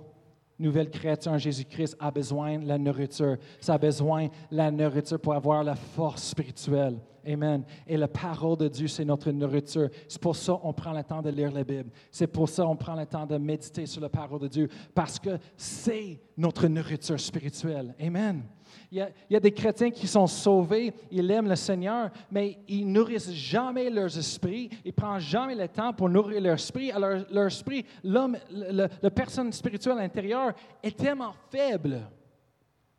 nouvelle 0.64 0.90
créature 0.90 1.32
en 1.32 1.38
Jésus-Christ 1.38 1.96
a 2.00 2.10
besoin 2.10 2.58
de 2.58 2.66
la 2.66 2.78
nourriture. 2.78 3.36
Ça 3.60 3.74
a 3.74 3.78
besoin 3.78 4.26
de 4.26 4.56
la 4.56 4.70
nourriture 4.70 5.20
pour 5.20 5.34
avoir 5.34 5.62
la 5.62 5.76
force 5.76 6.24
spirituelle. 6.24 6.98
Amen. 7.26 7.64
Et 7.86 7.96
la 7.96 8.08
parole 8.08 8.58
de 8.58 8.68
Dieu, 8.68 8.86
c'est 8.86 9.04
notre 9.04 9.30
nourriture. 9.30 9.88
C'est 10.08 10.20
pour 10.20 10.36
ça 10.36 10.58
qu'on 10.60 10.72
prend 10.72 10.92
le 10.92 11.02
temps 11.02 11.22
de 11.22 11.30
lire 11.30 11.50
la 11.52 11.64
Bible. 11.64 11.90
C'est 12.10 12.26
pour 12.26 12.48
ça 12.48 12.64
qu'on 12.64 12.76
prend 12.76 12.94
le 12.94 13.06
temps 13.06 13.26
de 13.26 13.38
méditer 13.38 13.86
sur 13.86 14.02
la 14.02 14.10
parole 14.10 14.40
de 14.40 14.48
Dieu, 14.48 14.68
parce 14.94 15.18
que 15.18 15.38
c'est 15.56 16.20
notre 16.36 16.66
nourriture 16.68 17.18
spirituelle. 17.18 17.94
Amen. 17.98 18.42
Il 18.90 19.06
y, 19.30 19.36
a, 19.36 19.40
des 19.40 19.52
chrétiens 19.52 19.90
qui 19.90 20.06
sont 20.06 20.26
sauvés, 20.26 20.92
ils 21.10 21.30
aiment 21.30 21.48
le 21.48 21.56
Seigneur, 21.56 22.10
mais 22.30 22.58
ils 22.68 22.90
nourrissent 22.90 23.32
jamais 23.32 23.90
leurs 23.90 24.16
esprits, 24.16 24.70
ils 24.84 24.88
ne 24.88 24.92
prennent 24.92 25.18
jamais 25.18 25.54
le 25.54 25.68
temps 25.68 25.92
pour 25.92 26.08
nourrir 26.08 26.40
leur 26.40 26.54
esprit. 26.54 26.90
Alors, 26.90 27.24
leur 27.30 27.46
esprit, 27.46 27.84
l'homme, 28.02 28.36
la 28.50 29.10
personne 29.10 29.52
spirituelle 29.52 29.98
intérieure 29.98 30.52
est 30.82 30.96
tellement 30.96 31.34
faible 31.50 32.00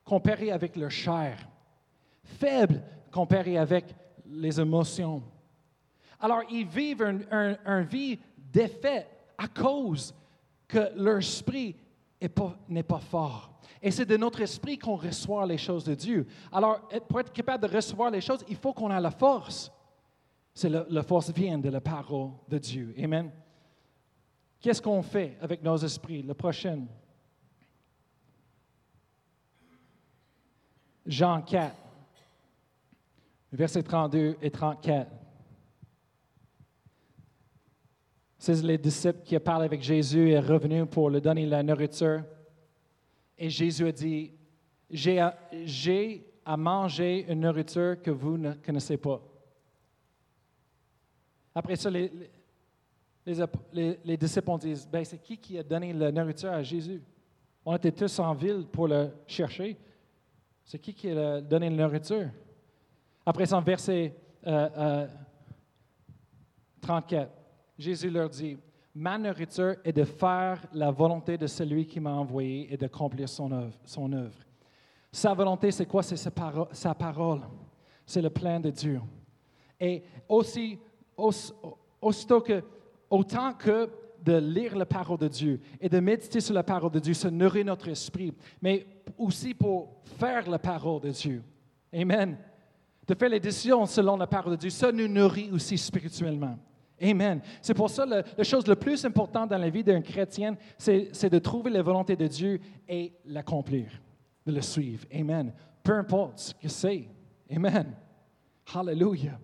comparé 0.03 0.51
avec 0.51 0.75
leur 0.75 0.91
chair, 0.91 1.37
faible 2.23 2.81
comparé 3.11 3.57
avec 3.57 3.85
les 4.27 4.59
émotions. 4.59 5.23
Alors, 6.19 6.41
ils 6.49 6.65
vivent 6.65 7.01
une 7.01 7.25
un, 7.65 7.81
vie 7.81 8.19
défaite 8.37 9.07
à 9.37 9.47
cause 9.47 10.13
que 10.67 10.91
leur 10.95 11.17
esprit 11.17 11.75
n'est 12.69 12.83
pas 12.83 12.99
fort. 12.99 13.51
Et 13.85 13.91
c'est 13.91 14.07
de 14.07 14.17
notre 14.17 14.41
esprit 14.41 14.79
qu'on 14.79 14.95
reçoit 14.95 15.45
les 15.45 15.59
choses 15.59 15.83
de 15.83 15.93
Dieu. 15.93 16.25
Alors, 16.51 16.89
pour 17.07 17.19
être 17.19 17.31
capable 17.31 17.67
de 17.67 17.75
recevoir 17.75 18.09
les 18.09 18.19
choses, 18.19 18.43
il 18.49 18.55
faut 18.55 18.73
qu'on 18.73 18.89
ait 18.89 18.99
la 18.99 19.11
force. 19.11 19.71
C'est 20.55 20.69
la 20.69 21.03
force 21.03 21.29
vient 21.29 21.59
de 21.59 21.69
la 21.69 21.79
parole 21.79 22.31
de 22.49 22.57
Dieu. 22.57 22.95
Amen. 22.97 23.31
Qu'est-ce 24.59 24.81
qu'on 24.81 25.03
fait 25.03 25.37
avec 25.39 25.61
nos 25.61 25.77
esprits? 25.77 26.23
Le 26.23 26.33
prochain. 26.33 26.87
Jean 31.05 31.43
4, 31.43 31.75
versets 33.51 33.83
32 33.83 34.37
et 34.41 34.49
34. 34.49 35.11
C'est 38.39 38.63
les 38.63 38.79
disciples 38.79 39.21
qui 39.23 39.37
parlent 39.37 39.61
avec 39.61 39.83
Jésus 39.83 40.31
et 40.31 40.39
revenu 40.39 40.87
pour 40.87 41.11
lui 41.11 41.21
donner 41.21 41.45
la 41.45 41.61
nourriture. 41.61 42.23
Et 43.37 43.49
Jésus 43.49 43.87
a 43.87 43.91
dit, 43.91 44.31
j'ai 44.89 45.19
à, 45.19 46.57
manger 46.57 47.25
une 47.27 47.41
nourriture 47.41 48.01
que 48.01 48.11
vous 48.11 48.37
ne 48.37 48.53
connaissez 48.53 48.97
pas. 48.97 49.21
Après 51.53 51.75
ça, 51.75 51.89
les, 51.89 52.11
les, 54.03 54.17
disciples 54.17 54.49
ont 54.51 54.57
dit, 54.57 54.75
ben, 54.91 55.03
c'est 55.03 55.17
qui 55.21 55.37
qui 55.37 55.57
a 55.57 55.63
donné 55.63 55.91
la 55.93 56.11
nourriture 56.11 56.51
à 56.51 56.61
Jésus? 56.61 57.01
On 57.65 57.75
était 57.75 57.91
tous 57.91 58.19
en 58.19 58.33
ville 58.33 58.65
pour 58.71 58.87
le 58.87 59.09
chercher. 59.25 59.77
C'est 60.63 60.79
qui 60.79 60.93
qui 60.93 61.09
a 61.09 61.41
donné 61.41 61.69
la 61.69 61.87
nourriture? 61.87 62.29
Après 63.25 63.45
ça, 63.47 63.59
verset 63.59 64.13
34, 66.81 67.13
euh, 67.13 67.23
euh, 67.23 67.25
Jésus 67.77 68.09
leur 68.09 68.29
dit, 68.29 68.57
Ma 68.97 69.17
nourriture 69.17 69.75
est 69.83 69.91
de 69.91 70.05
faire 70.05 70.65
la 70.73 70.89
volonté 70.89 71.37
de 71.37 71.47
celui 71.47 71.85
qui 71.85 71.99
m'a 71.99 72.13
envoyé 72.13 72.73
et 72.73 72.77
d'accomplir 72.77 73.27
son 73.27 73.51
œuvre, 73.51 73.77
son 73.83 74.09
œuvre. 74.13 74.37
Sa 75.11 75.33
volonté, 75.33 75.69
c'est 75.71 75.85
quoi? 75.85 76.01
C'est 76.01 76.15
sa, 76.15 76.31
parole. 76.31 77.41
C'est 78.05 78.21
le 78.21 78.29
plan 78.29 78.57
de 78.57 78.69
Dieu. 78.69 79.01
Et 79.81 80.01
aussi, 80.29 80.79
autant 81.17 82.41
que 83.53 83.89
de 84.23 84.37
lire 84.37 84.77
la 84.77 84.85
parole 84.85 85.17
de 85.17 85.27
Dieu 85.27 85.59
et 85.81 85.89
de 85.89 85.99
méditer 85.99 86.39
sur 86.39 86.53
la 86.53 86.63
parole 86.63 86.91
de 86.91 86.99
Dieu, 86.99 87.13
ça 87.13 87.29
nourrit 87.29 87.65
notre 87.65 87.89
esprit, 87.89 88.33
mais 88.61 88.87
aussi 89.17 89.53
pour 89.53 90.01
faire 90.03 90.49
la 90.49 90.57
parole 90.57 91.01
de 91.01 91.09
Dieu. 91.09 91.43
Amen. 91.93 92.37
De 93.05 93.13
faire 93.13 93.29
les 93.29 93.41
décisions 93.41 93.85
selon 93.85 94.15
la 94.15 94.25
parole 94.25 94.53
de 94.53 94.57
Dieu, 94.57 94.69
ça 94.69 94.89
nous 94.91 95.07
nourrit 95.09 95.51
aussi 95.51 95.77
spirituellement. 95.77 96.57
Amen. 97.01 97.41
C'est 97.61 97.73
pour 97.73 97.89
ça 97.89 98.05
que 98.05 98.23
la 98.37 98.43
chose 98.43 98.67
la 98.67 98.75
plus 98.75 99.03
importante 99.05 99.49
dans 99.49 99.57
la 99.57 99.69
vie 99.69 99.83
d'un 99.83 100.01
chrétien, 100.01 100.55
c'est 100.77 101.29
de 101.29 101.39
trouver 101.39 101.71
la 101.71 101.81
volonté 101.81 102.15
de 102.15 102.27
Dieu 102.27 102.59
et 102.87 103.13
l'accomplir, 103.25 103.87
de 104.45 104.53
le 104.53 104.61
suivre. 104.61 105.05
Amen. 105.13 105.51
Peu 105.83 105.93
importe 105.93 106.39
ce 106.39 106.53
que 106.53 106.67
c'est. 106.67 107.07
Amen. 107.53 107.93
Hallelujah. 108.73 109.37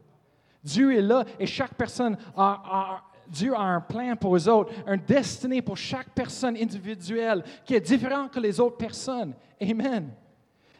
Dieu 0.63 0.97
est 0.97 1.01
là 1.01 1.25
et 1.39 1.45
chaque 1.45 1.73
personne 1.73 2.17
a, 2.35 3.01
Dieu 3.27 3.53
a 3.53 3.61
un 3.61 3.81
plan 3.81 4.15
pour 4.15 4.35
les 4.35 4.47
autres, 4.47 4.73
un 4.85 4.97
destiné 4.97 5.61
pour 5.61 5.77
chaque 5.77 6.09
personne 6.09 6.55
individuelle 6.57 7.43
qui 7.65 7.75
est 7.75 7.81
différent 7.81 8.27
que 8.27 8.39
les 8.39 8.59
autres 8.59 8.77
personnes. 8.77 9.33
Amen. 9.61 10.11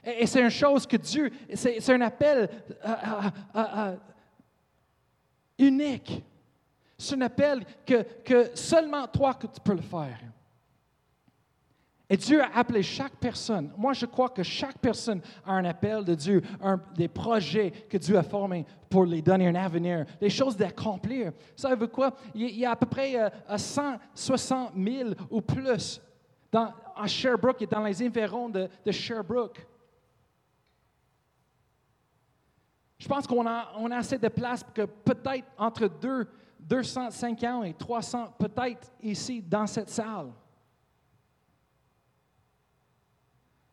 Et, 0.04 0.26
c'est 0.26 0.42
une 0.42 0.50
chose 0.50 0.86
que 0.88 0.98
Dieu, 0.98 1.32
c'est 1.54 1.90
un 1.90 2.02
appel 2.02 2.50
euh, 2.86 2.96
euh, 3.56 3.60
euh, 3.76 3.96
unique. 5.60 6.24
C'est 7.02 7.16
un 7.16 7.22
appel 7.22 7.66
que, 7.84 8.04
que 8.24 8.56
seulement 8.56 9.08
toi 9.08 9.34
que 9.34 9.48
tu 9.48 9.60
peux 9.60 9.74
le 9.74 9.82
faire. 9.82 10.20
Et 12.08 12.16
Dieu 12.16 12.44
a 12.44 12.60
appelé 12.60 12.84
chaque 12.84 13.16
personne. 13.16 13.72
Moi, 13.76 13.94
je 13.94 14.06
crois 14.06 14.30
que 14.30 14.44
chaque 14.44 14.78
personne 14.78 15.20
a 15.44 15.54
un 15.54 15.66
appel 15.66 16.04
de 16.04 16.14
Dieu, 16.14 16.44
un, 16.62 16.80
des 16.96 17.08
projets 17.08 17.72
que 17.72 17.98
Dieu 17.98 18.18
a 18.18 18.22
formés 18.22 18.68
pour 18.88 19.06
les 19.06 19.24
donner 19.24 19.48
un 19.48 19.56
avenir, 19.56 20.06
des 20.20 20.30
choses 20.30 20.56
d'accomplir. 20.56 21.32
Ça 21.56 21.74
veut 21.74 21.88
quoi? 21.88 22.14
Il 22.36 22.56
y 22.56 22.66
a 22.66 22.72
à 22.72 22.76
peu 22.76 22.86
près 22.86 23.16
160 23.58 24.74
euh, 24.76 25.04
000 25.04 25.10
ou 25.32 25.42
plus 25.42 26.00
dans, 26.52 26.72
à 26.96 27.08
Sherbrooke 27.08 27.64
et 27.64 27.68
dans 27.68 27.84
les 27.84 28.06
environs 28.06 28.50
de, 28.50 28.70
de 28.86 28.92
Sherbrooke. 28.92 29.66
Je 33.00 33.08
pense 33.08 33.26
qu'on 33.26 33.48
a, 33.48 33.72
on 33.78 33.90
a 33.90 33.98
assez 33.98 34.20
de 34.20 34.28
place 34.28 34.64
que 34.76 34.84
peut-être 34.84 35.48
entre 35.58 35.88
deux 35.88 36.28
250 36.72 37.66
et 37.66 37.74
300 37.74 38.34
peut-être 38.40 38.94
ici 39.04 39.42
dans 39.42 39.68
cette 39.68 39.90
salle. 39.90 40.32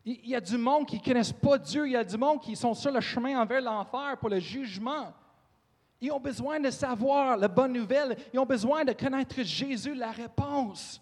Il 0.05 0.29
y 0.29 0.35
a 0.35 0.41
du 0.41 0.59
monde 0.59 0.85
qui 0.85 0.97
ne 0.97 1.05
connaissent 1.05 1.33
pas 1.33 1.59
Dieu, 1.59 1.87
il 1.87 1.93
y 1.93 1.97
a 1.97 2.03
du 2.03 2.17
monde 2.17 2.41
qui 2.41 2.57
sont 2.57 2.75
sur 2.75 2.91
le 2.91 3.01
chemin 3.01 3.41
envers 3.41 3.61
l'enfer 3.61 4.17
pour 4.19 4.31
le 4.31 4.41
jugement. 4.41 5.15
Ils 6.01 6.11
ont 6.11 6.19
besoin 6.19 6.59
de 6.59 6.71
savoir 6.71 7.37
la 7.37 7.47
bonne 7.47 7.73
nouvelle, 7.73 8.17
ils 8.33 8.41
ont 8.41 8.47
besoin 8.47 8.85
de 8.85 8.93
connaître 8.93 9.43
Jésus, 9.43 9.95
la 9.95 10.11
réponse. 10.11 11.01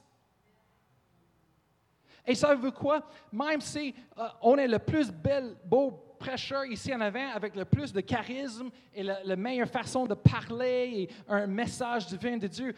Et 2.26 2.34
ça 2.34 2.54
veut 2.54 2.72
quoi? 2.72 3.08
Même 3.32 3.62
si 3.62 3.94
euh, 4.18 4.28
on 4.42 4.56
est 4.56 4.68
le 4.68 4.80
plus 4.80 5.10
bel, 5.10 5.56
beau 5.64 6.05
prêcheur 6.16 6.64
ici 6.66 6.94
en 6.94 7.00
avant 7.00 7.30
avec 7.34 7.54
le 7.54 7.64
plus 7.64 7.92
de 7.92 8.00
charisme 8.00 8.70
et 8.94 9.02
la, 9.02 9.36
meilleure 9.36 9.68
façon 9.68 10.06
de 10.06 10.14
parler 10.14 10.92
et 10.94 11.10
un 11.28 11.46
message 11.46 12.06
divin 12.06 12.36
de 12.36 12.46
Dieu, 12.46 12.74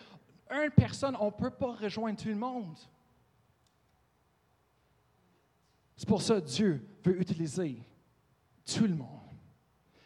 une 0.50 0.70
personne, 0.70 1.16
on 1.20 1.26
ne 1.26 1.30
peut 1.30 1.50
pas 1.50 1.72
rejoindre 1.72 2.20
tout 2.20 2.28
le 2.28 2.34
monde. 2.34 2.76
C'est 5.96 6.08
pour 6.08 6.22
ça 6.22 6.40
que 6.40 6.46
Dieu 6.46 6.86
veut 7.04 7.20
utiliser 7.20 7.82
tout 8.64 8.86
le 8.86 8.94
monde. 8.94 9.08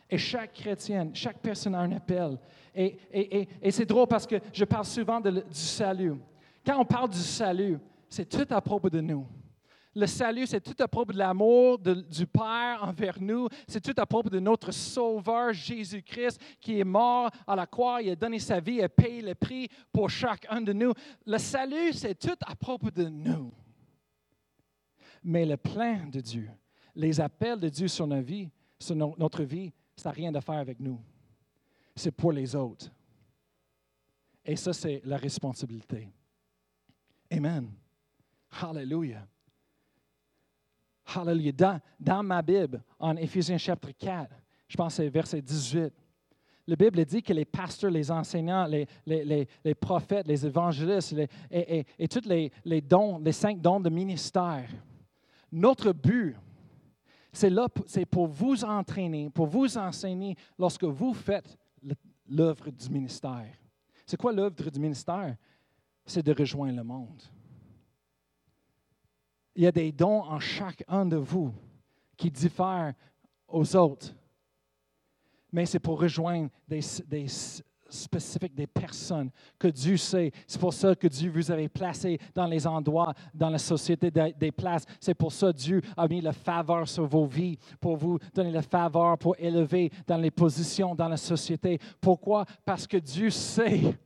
Et 0.08 0.18
chaque 0.18 0.52
chrétienne, 0.52 1.14
chaque 1.14 1.38
personne 1.38 1.74
a 1.74 1.80
un 1.80 1.92
appel. 1.92 2.38
Et, 2.74 2.98
et, 3.12 3.48
et, 3.62 3.70
c'est 3.70 3.86
drôle 3.86 4.06
parce 4.06 4.26
que 4.26 4.36
je 4.52 4.64
parle 4.64 4.84
souvent 4.84 5.20
du 5.20 5.42
salut. 5.52 6.14
Quand 6.64 6.78
on 6.78 6.84
parle 6.84 7.10
du 7.10 7.18
salut, 7.18 7.78
c'est 8.08 8.28
tout 8.28 8.46
à 8.50 8.60
propos 8.60 8.90
de 8.90 9.00
nous. 9.00 9.26
Le 9.94 10.06
salut, 10.06 10.46
c'est 10.46 10.60
tout 10.60 10.80
à 10.82 10.88
propos 10.88 11.12
de 11.12 11.18
l'amour 11.18 11.78
du 11.78 12.26
Père 12.26 12.78
envers 12.82 13.20
nous. 13.20 13.48
C'est 13.68 13.80
tout 13.80 14.00
à 14.00 14.06
propos 14.06 14.30
de 14.30 14.40
notre 14.40 14.72
Sauveur 14.72 15.52
Jésus-Christ 15.52 16.40
qui 16.60 16.80
est 16.80 16.84
mort 16.84 17.30
à 17.46 17.54
la 17.54 17.66
croix. 17.66 18.00
Il 18.00 18.10
a 18.10 18.16
donné 18.16 18.38
sa 18.38 18.58
vie 18.58 18.80
et 18.80 18.88
payé 18.88 19.20
le 19.20 19.34
prix 19.34 19.68
pour 19.92 20.08
chacun 20.08 20.62
de 20.62 20.72
nous. 20.72 20.94
Le 21.26 21.36
salut, 21.36 21.92
c'est 21.92 22.18
tout 22.18 22.38
à 22.46 22.54
propos 22.54 22.90
de 22.90 23.04
nous. 23.04 23.52
Mais 25.22 25.44
le 25.44 25.58
plan 25.58 26.06
de 26.10 26.20
Dieu, 26.20 26.50
les 26.94 27.20
appels 27.20 27.60
de 27.60 27.68
Dieu 27.68 27.86
sur 27.86 28.06
notre 28.06 28.26
vie, 28.26 28.48
sur 28.78 28.96
notre 28.96 29.42
vie, 29.42 29.72
ça 29.94 30.08
n'a 30.08 30.14
rien 30.14 30.34
à 30.34 30.40
faire 30.40 30.54
avec 30.56 30.80
nous. 30.80 31.00
C'est 31.94 32.10
pour 32.10 32.32
les 32.32 32.56
autres. 32.56 32.90
Et 34.44 34.56
ça, 34.56 34.72
c'est 34.72 35.02
la 35.04 35.18
responsabilité. 35.18 36.08
Amen. 37.30 37.70
Hallelujah. 38.50 39.26
Hallelujah. 41.04 41.80
Dans, 41.98 42.22
ma 42.22 42.42
Bible, 42.42 42.82
en 42.98 43.16
Éphésiens 43.16 43.58
chapitre 43.58 43.98
4, 43.98 44.30
je 44.68 44.76
pense 44.76 44.96
que 44.96 45.02
c'est 45.02 45.08
verset 45.08 45.42
18, 45.42 45.92
la 46.66 46.76
Bible 46.76 47.04
dit 47.04 47.22
que 47.22 47.32
les 47.32 47.44
pasteurs, 47.44 47.90
les 47.90 48.10
enseignants, 48.10 48.66
les, 48.66 49.74
prophètes, 49.74 50.26
les 50.28 50.46
évangélistes 50.46 51.14
et, 51.50 52.08
tous 52.08 52.28
les, 52.64 52.80
dons, 52.80 53.18
les 53.18 53.32
cinq 53.32 53.60
dons 53.60 53.80
de 53.80 53.90
ministère, 53.90 54.68
notre 55.50 55.92
but, 55.92 56.36
c'est 57.32 58.06
pour 58.06 58.26
vous 58.28 58.64
entraîner, 58.64 59.28
pour 59.30 59.46
vous 59.46 59.76
enseigner 59.76 60.36
lorsque 60.58 60.84
vous 60.84 61.14
faites 61.14 61.58
l'œuvre 62.28 62.70
du 62.70 62.88
ministère. 62.90 63.48
C'est 64.06 64.16
quoi 64.16 64.32
l'œuvre 64.32 64.70
du 64.70 64.78
ministère? 64.78 65.36
C'est 66.04 66.22
de 66.22 66.32
rejoindre 66.32 66.76
le 66.76 66.84
monde. 66.84 67.22
Il 69.54 69.64
y 69.64 69.66
a 69.66 69.72
des 69.72 69.92
dons 69.92 70.22
en 70.22 70.40
chacun 70.40 71.04
de 71.04 71.16
vous 71.16 71.52
qui 72.16 72.30
diffèrent 72.30 72.94
aux 73.48 73.76
autres. 73.76 74.14
Mais 75.52 75.66
c'est 75.66 75.78
pour 75.78 76.00
rejoindre 76.00 76.48
des, 76.66 76.80
spécifiques, 77.90 78.54
des 78.54 78.66
personnes 78.66 79.30
que 79.58 79.68
Dieu 79.68 79.98
sait. 79.98 80.32
C'est 80.46 80.60
pour 80.60 80.72
ça 80.72 80.94
que 80.94 81.06
Dieu 81.06 81.30
vous 81.30 81.50
avait 81.50 81.68
placé 81.68 82.18
dans 82.34 82.46
les 82.46 82.66
endroits, 82.66 83.12
dans 83.34 83.50
la 83.50 83.58
société 83.58 84.10
des 84.10 84.52
places. 84.52 84.84
C'est 84.98 85.14
pour 85.14 85.30
ça 85.30 85.52
que 85.52 85.58
Dieu 85.58 85.82
a 85.96 86.08
mis 86.08 86.22
la 86.22 86.32
faveur 86.32 86.88
sur 86.88 87.04
vos 87.06 87.26
vies, 87.26 87.58
pour 87.78 87.96
vous 87.96 88.18
donner 88.32 88.50
la 88.50 88.62
faveur, 88.62 89.18
pour 89.18 89.36
élever 89.38 89.90
dans 90.06 90.16
les 90.16 90.30
positions 90.30 90.94
dans 90.94 91.08
la 91.08 91.18
société. 91.18 91.78
Pourquoi? 92.00 92.46
Parce 92.64 92.86
que 92.86 92.96
Dieu 92.96 93.28
sait 93.28 93.98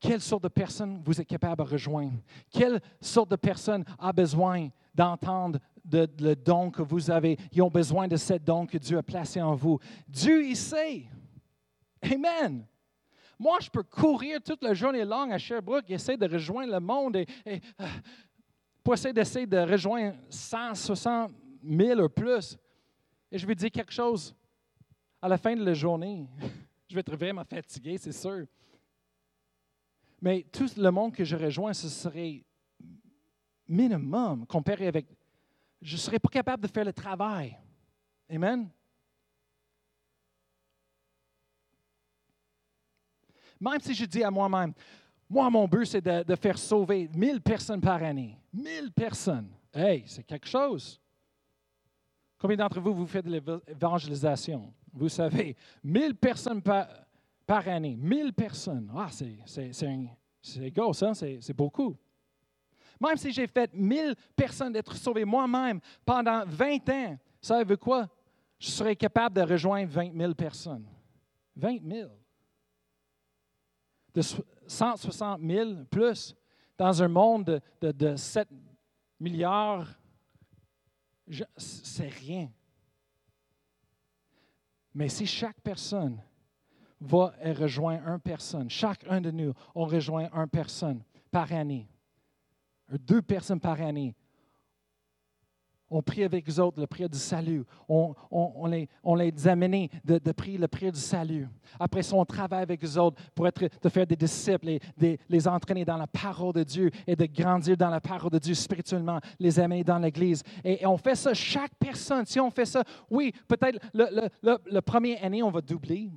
quelle 0.00 0.20
sorte 0.20 0.44
de 0.44 0.48
personne 0.48 1.00
vous 1.04 1.20
êtes 1.20 1.26
capable 1.26 1.64
de 1.64 1.70
rejoindre? 1.70 2.18
Quelle 2.50 2.80
sorte 3.00 3.30
de 3.30 3.36
personne 3.36 3.84
a 3.98 4.12
besoin 4.12 4.68
d'entendre 4.94 5.58
le 5.90 6.34
don 6.34 6.70
que 6.70 6.82
vous 6.82 7.10
avez? 7.10 7.36
Ils 7.52 7.62
ont 7.62 7.70
besoin 7.70 8.06
de 8.06 8.16
ce 8.16 8.34
don 8.34 8.66
que 8.66 8.78
Dieu 8.78 8.98
a 8.98 9.02
placé 9.02 9.40
en 9.42 9.54
vous. 9.54 9.78
Dieu, 10.06 10.44
il 10.44 10.56
sait. 10.56 11.06
Amen. 12.02 12.64
Moi, 13.38 13.58
je 13.60 13.70
peux 13.70 13.82
courir 13.82 14.40
toute 14.42 14.62
la 14.62 14.74
journée 14.74 15.04
longue 15.04 15.32
à 15.32 15.38
Sherbrooke 15.38 15.88
et 15.90 15.94
essayer 15.94 16.18
de 16.18 16.28
rejoindre 16.28 16.72
le 16.72 16.80
monde 16.80 17.16
et, 17.16 17.26
euh, 17.46 17.86
pour 18.82 18.94
essayer 18.94 19.12
de 19.46 19.58
rejoindre 19.58 20.16
160 20.28 21.32
000 21.62 22.00
ou 22.00 22.08
plus. 22.08 22.56
Et 23.30 23.38
je 23.38 23.46
vais 23.46 23.54
dire 23.54 23.70
quelque 23.70 23.92
chose. 23.92 24.34
À 25.20 25.28
la 25.28 25.38
fin 25.38 25.54
de 25.54 25.64
la 25.64 25.74
journée, 25.74 26.26
je 26.88 26.94
vais 26.94 27.00
être 27.00 27.16
vraiment 27.16 27.44
fatigué, 27.44 27.96
c'est 27.98 28.12
sûr. 28.12 28.46
Mais 30.20 30.44
tout 30.52 30.68
le 30.76 30.90
monde 30.90 31.14
que 31.14 31.24
je 31.24 31.36
rejoins, 31.36 31.72
ce 31.72 31.88
serait 31.88 32.44
minimum 33.66 34.46
comparé 34.46 34.88
avec. 34.88 35.06
Je 35.80 35.94
ne 35.94 35.98
serais 35.98 36.18
pas 36.18 36.28
capable 36.28 36.62
de 36.62 36.68
faire 36.68 36.84
le 36.84 36.92
travail. 36.92 37.56
Amen? 38.28 38.68
Même 43.60 43.80
si 43.80 43.94
je 43.94 44.04
dis 44.04 44.22
à 44.22 44.30
moi-même, 44.30 44.72
moi, 45.28 45.50
mon 45.50 45.68
but, 45.68 45.84
c'est 45.84 46.00
de, 46.00 46.34
faire 46.36 46.58
sauver 46.58 47.08
1000 47.14 47.40
personnes 47.40 47.80
par 47.80 48.02
année. 48.02 48.38
1000 48.52 48.92
personnes. 48.92 49.50
Hey, 49.72 50.04
c'est 50.06 50.24
quelque 50.24 50.48
chose. 50.48 51.00
Combien 52.38 52.56
d'entre 52.56 52.80
vous, 52.80 52.94
vous 52.94 53.06
faites 53.06 53.26
de 53.26 53.32
l'évangélisation? 53.32 54.72
Vous 54.92 55.08
savez, 55.08 55.54
1000 55.84 56.14
personnes 56.14 56.62
par, 56.62 56.88
par 57.48 57.66
année. 57.66 57.96
1000 57.96 58.34
personnes. 58.34 58.92
Ah, 58.94 59.08
c'est 59.10 60.70
gros, 60.70 60.92
ça, 60.92 61.14
c'est 61.14 61.54
beaucoup. 61.54 61.96
Même 63.00 63.16
si 63.16 63.32
j'ai 63.32 63.46
fait 63.46 63.72
1000 63.72 64.14
personnes 64.36 64.74
d'être 64.74 64.94
sauvées 64.94 65.24
moi-même 65.24 65.80
pendant 66.04 66.44
20 66.44 66.88
ans, 66.90 67.18
ça 67.40 67.64
veut 67.64 67.78
quoi? 67.78 68.06
Je 68.58 68.68
serais 68.68 68.94
capable 68.94 69.36
de 69.36 69.40
rejoindre 69.40 69.90
20 69.90 70.14
000 70.14 70.34
personnes. 70.34 70.86
20 71.56 71.78
000. 71.88 72.10
De 74.12 74.20
160 74.20 75.40
000 75.40 75.84
plus 75.90 76.36
dans 76.76 77.02
un 77.02 77.08
monde 77.08 77.62
de, 77.80 77.92
de 77.92 78.14
7 78.14 78.46
milliards, 79.18 79.88
c'est 81.56 82.08
rien. 82.08 82.50
Mais 84.92 85.08
si 85.08 85.26
chaque 85.26 85.60
personne 85.62 86.20
va 87.00 87.32
et 87.42 87.52
rejoint 87.52 88.00
une 88.06 88.20
personne. 88.20 88.68
Chacun 88.70 89.20
de 89.20 89.30
nous, 89.30 89.52
on 89.74 89.84
rejoint 89.84 90.28
une 90.32 90.48
personne 90.48 91.02
par 91.30 91.52
année. 91.52 91.88
Deux 92.90 93.22
personnes 93.22 93.60
par 93.60 93.80
année. 93.80 94.14
On 95.90 96.02
prie 96.02 96.22
avec 96.22 96.46
les 96.46 96.60
autres 96.60 96.78
le 96.78 96.86
prière 96.86 97.08
du 97.08 97.18
salut. 97.18 97.64
On, 97.88 98.14
les, 98.66 98.88
on 99.02 99.14
les 99.14 99.48
amène 99.48 99.88
de, 100.04 100.32
prier 100.32 100.58
le 100.58 100.68
prière 100.68 100.92
du 100.92 101.00
salut. 101.00 101.48
Après 101.80 102.02
ça, 102.02 102.14
on 102.14 102.26
travaille 102.26 102.62
avec 102.62 102.82
les 102.82 102.98
autres 102.98 103.16
pour 103.34 103.48
être, 103.48 103.64
de 103.80 103.88
faire 103.88 104.06
des 104.06 104.16
disciples 104.16 104.68
et 105.00 105.18
les 105.28 105.48
entraîner 105.48 105.86
dans 105.86 105.96
la 105.96 106.06
parole 106.06 106.52
de 106.52 106.62
Dieu 106.62 106.90
et 107.06 107.16
de 107.16 107.24
grandir 107.24 107.76
dans 107.76 107.88
la 107.88 108.00
parole 108.00 108.30
de 108.30 108.38
Dieu 108.38 108.54
spirituellement, 108.54 109.18
les 109.38 109.58
amener 109.58 109.82
dans 109.82 109.98
l'Église. 109.98 110.42
Et, 110.62 110.84
on 110.86 110.98
fait 110.98 111.14
ça, 111.14 111.32
chaque 111.32 111.74
personne. 111.78 112.26
Si 112.26 112.38
on 112.38 112.50
fait 112.50 112.66
ça, 112.66 112.84
oui, 113.10 113.32
peut-être 113.46 113.78
le, 113.94 114.28
le 114.42 114.80
premier 114.80 115.18
année, 115.20 115.42
on 115.42 115.50
va 115.50 115.62
doubler. 115.62 116.10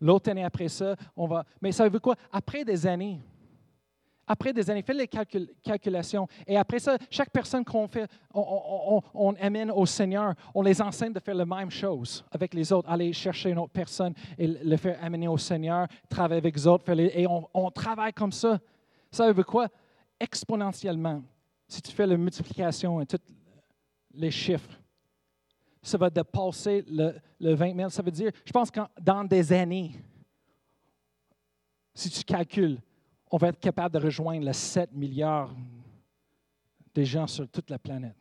L'autre 0.00 0.30
année 0.30 0.44
après 0.44 0.68
ça, 0.68 0.94
on 1.16 1.26
va. 1.26 1.44
Mais 1.60 1.72
ça 1.72 1.88
veut 1.88 1.98
quoi? 1.98 2.14
Après 2.32 2.64
des 2.64 2.86
années, 2.86 3.20
après 4.28 4.52
des 4.52 4.70
années, 4.70 4.82
faites 4.82 4.96
les 4.96 5.08
calculations. 5.62 6.28
Et 6.46 6.56
après 6.56 6.78
ça, 6.78 6.98
chaque 7.10 7.30
personne 7.30 7.64
qu'on 7.64 7.88
fait, 7.88 8.08
on, 8.34 9.34
amène 9.40 9.70
au 9.70 9.86
Seigneur, 9.86 10.34
on 10.54 10.62
les 10.62 10.80
enseigne 10.82 11.14
de 11.14 11.20
faire 11.20 11.34
la 11.34 11.46
même 11.46 11.70
chose 11.70 12.22
avec 12.30 12.52
les 12.52 12.70
autres, 12.70 12.88
aller 12.90 13.12
chercher 13.14 13.50
une 13.50 13.58
autre 13.58 13.72
personne 13.72 14.12
et 14.36 14.46
le 14.46 14.76
faire 14.76 14.98
amener 15.02 15.28
au 15.28 15.38
Seigneur, 15.38 15.88
travailler 16.08 16.40
avec 16.40 16.54
les 16.54 16.66
autres, 16.66 16.84
et 16.90 17.26
on, 17.26 17.70
travaille 17.70 18.12
comme 18.12 18.32
ça. 18.32 18.60
Ça 19.10 19.32
veut 19.32 19.44
quoi? 19.44 19.68
Exponentiellement. 20.20 21.22
Si 21.66 21.80
tu 21.80 21.92
fais 21.92 22.06
la 22.06 22.16
multiplication 22.16 23.00
et 23.00 23.06
tous 23.06 23.18
les 24.12 24.30
chiffres, 24.30 24.77
ça 25.82 25.98
va 25.98 26.10
dépasser 26.10 26.84
le, 26.88 27.14
le 27.40 27.54
20 27.54 27.76
000. 27.76 27.88
Ça 27.90 28.02
veut 28.02 28.10
dire, 28.10 28.30
je 28.44 28.52
pense 28.52 28.70
que 28.70 28.80
dans 29.00 29.24
des 29.24 29.52
années, 29.52 29.92
si 31.94 32.10
tu 32.10 32.22
calcules, 32.24 32.80
on 33.30 33.36
va 33.36 33.48
être 33.48 33.60
capable 33.60 33.98
de 33.98 34.04
rejoindre 34.04 34.44
les 34.44 34.52
7 34.52 34.92
milliards 34.92 35.54
de 36.94 37.02
gens 37.02 37.26
sur 37.26 37.48
toute 37.48 37.70
la 37.70 37.78
planète. 37.78 38.16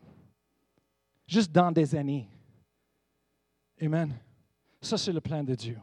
Juste 1.28 1.52
dans 1.52 1.72
des 1.72 1.96
années. 1.96 2.28
Amen. 3.82 4.14
Ça, 4.82 4.98
c'est 4.98 5.12
le 5.12 5.22
plan 5.22 5.44
de 5.44 5.56
Dieu. 5.56 5.78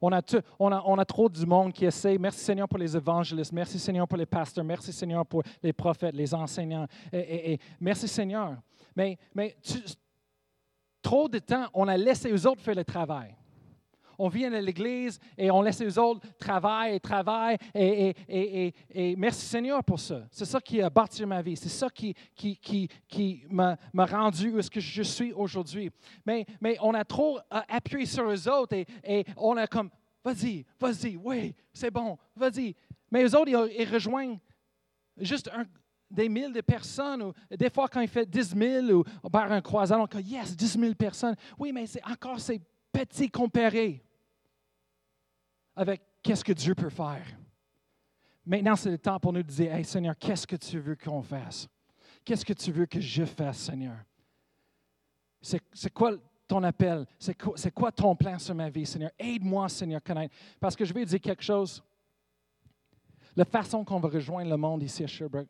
On 0.00 0.12
a, 0.12 0.20
on, 0.58 0.70
a, 0.70 0.82
on 0.84 0.98
a, 0.98 1.04
trop 1.04 1.28
du 1.28 1.46
monde 1.46 1.72
qui 1.72 1.84
essaie. 1.86 2.18
Merci 2.18 2.40
Seigneur 2.40 2.68
pour 2.68 2.78
les 2.78 2.94
évangélistes. 2.96 3.52
Merci 3.52 3.78
Seigneur 3.78 4.06
pour 4.06 4.18
les 4.18 4.26
pasteurs. 4.26 4.64
Merci 4.64 4.92
Seigneur 4.92 5.24
pour 5.24 5.42
les 5.62 5.72
prophètes, 5.72 6.14
les 6.14 6.34
enseignants. 6.34 6.86
Et, 7.12 7.58
merci 7.80 8.06
Seigneur. 8.06 8.56
Mais, 8.94 9.16
mais 9.34 9.56
tu, 9.62 9.78
trop 11.04 11.28
de 11.28 11.38
temps, 11.38 11.66
on 11.74 11.86
a 11.86 11.96
laissé 11.96 12.32
aux 12.32 12.46
autres 12.46 12.62
faire 12.62 12.74
le 12.74 12.84
travail. 12.84 13.36
On 14.18 14.28
vient 14.28 14.52
à 14.52 14.60
l'église 14.60 15.18
et 15.36 15.50
on 15.50 15.60
laisse 15.60 15.80
les 15.80 15.98
autres 15.98 16.20
travailler 16.38 16.96
et 16.96 17.00
travailler. 17.00 17.58
Et, 17.74 19.14
merci 19.16 19.44
Seigneur 19.44 19.82
pour 19.84 20.00
ça. 20.00 20.22
C'est 20.30 20.44
ça 20.44 20.60
qui 20.60 20.80
a 20.80 20.88
bâti 20.88 21.26
ma 21.26 21.42
vie. 21.42 21.56
C'est 21.56 21.68
ça 21.68 21.90
qui, 21.90 22.14
qui, 22.34 22.56
qui, 22.56 22.88
qui 23.08 23.44
m'a 23.50 23.76
rendu 23.94 24.50
où 24.50 24.62
ce 24.62 24.70
que 24.70 24.80
je 24.80 25.02
suis 25.02 25.32
aujourd'hui. 25.32 25.90
Mais, 26.24 26.46
mais 26.60 26.76
on 26.80 26.94
a 26.94 27.04
trop 27.04 27.38
euh, 27.38 27.60
appuyé 27.68 28.06
sur 28.06 28.26
les 28.28 28.48
autres 28.48 28.76
et, 28.76 29.24
on 29.36 29.56
a 29.56 29.66
comme, 29.66 29.90
vas-y, 30.24 30.64
vas-y, 30.80 31.16
oui, 31.16 31.54
c'est 31.72 31.90
bon, 31.90 32.16
vas-y. 32.36 32.74
Mais 33.10 33.22
les 33.24 33.34
autres, 33.34 33.50
ils 33.50 33.92
rejoignent 33.92 34.38
juste 35.18 35.50
un, 35.52 35.64
des 36.14 36.28
mille 36.28 36.52
de 36.52 36.60
personnes, 36.60 37.22
ou 37.22 37.32
des 37.50 37.70
fois 37.70 37.88
quand 37.88 38.00
il 38.00 38.08
fait 38.08 38.24
10 38.24 38.56
000 38.56 38.86
ou 38.92 39.30
par 39.30 39.50
un 39.50 39.60
croisant, 39.60 40.02
on 40.02 40.18
dit 40.20 40.30
yes, 40.30 40.56
10 40.56 40.78
000 40.78 40.94
personnes. 40.94 41.36
Oui, 41.58 41.72
mais 41.72 41.86
c'est 41.86 42.04
encore 42.04 42.40
c'est 42.40 42.60
petit 42.92 43.28
comparé 43.28 44.04
avec 45.76 46.00
qu'est-ce 46.22 46.44
que 46.44 46.52
Dieu 46.52 46.74
peut 46.74 46.90
faire. 46.90 47.26
Maintenant, 48.46 48.76
c'est 48.76 48.90
le 48.90 48.98
temps 48.98 49.18
pour 49.18 49.32
nous 49.32 49.42
de 49.42 49.48
dire, 49.48 49.86
Seigneur, 49.86 50.14
qu'est-ce 50.18 50.46
que 50.46 50.56
tu 50.56 50.78
veux 50.78 50.96
qu'on 50.96 51.22
fasse? 51.22 51.66
Qu'est-ce 52.24 52.44
que 52.44 52.52
tu 52.52 52.70
veux 52.72 52.86
que 52.86 53.00
je 53.00 53.24
fasse, 53.24 53.58
Seigneur? 53.58 53.96
C'est 55.40 55.90
quoi 55.92 56.16
ton 56.46 56.62
appel? 56.62 57.06
C'est 57.18 57.72
quoi, 57.72 57.90
ton 57.90 58.14
plan 58.14 58.38
sur 58.38 58.54
ma 58.54 58.68
vie, 58.68 58.86
Seigneur? 58.86 59.10
Aide-moi, 59.18 59.68
Seigneur, 59.68 60.02
connaître. 60.02 60.34
Parce 60.60 60.76
que 60.76 60.84
je 60.84 60.92
vais 60.92 61.04
dire 61.04 61.20
quelque 61.20 61.42
chose. 61.42 61.82
La 63.34 63.44
façon 63.44 63.84
qu'on 63.84 63.98
va 63.98 64.08
rejoindre 64.08 64.50
le 64.50 64.56
monde 64.56 64.82
ici 64.82 65.02
à 65.02 65.06
Sherbrooke, 65.06 65.48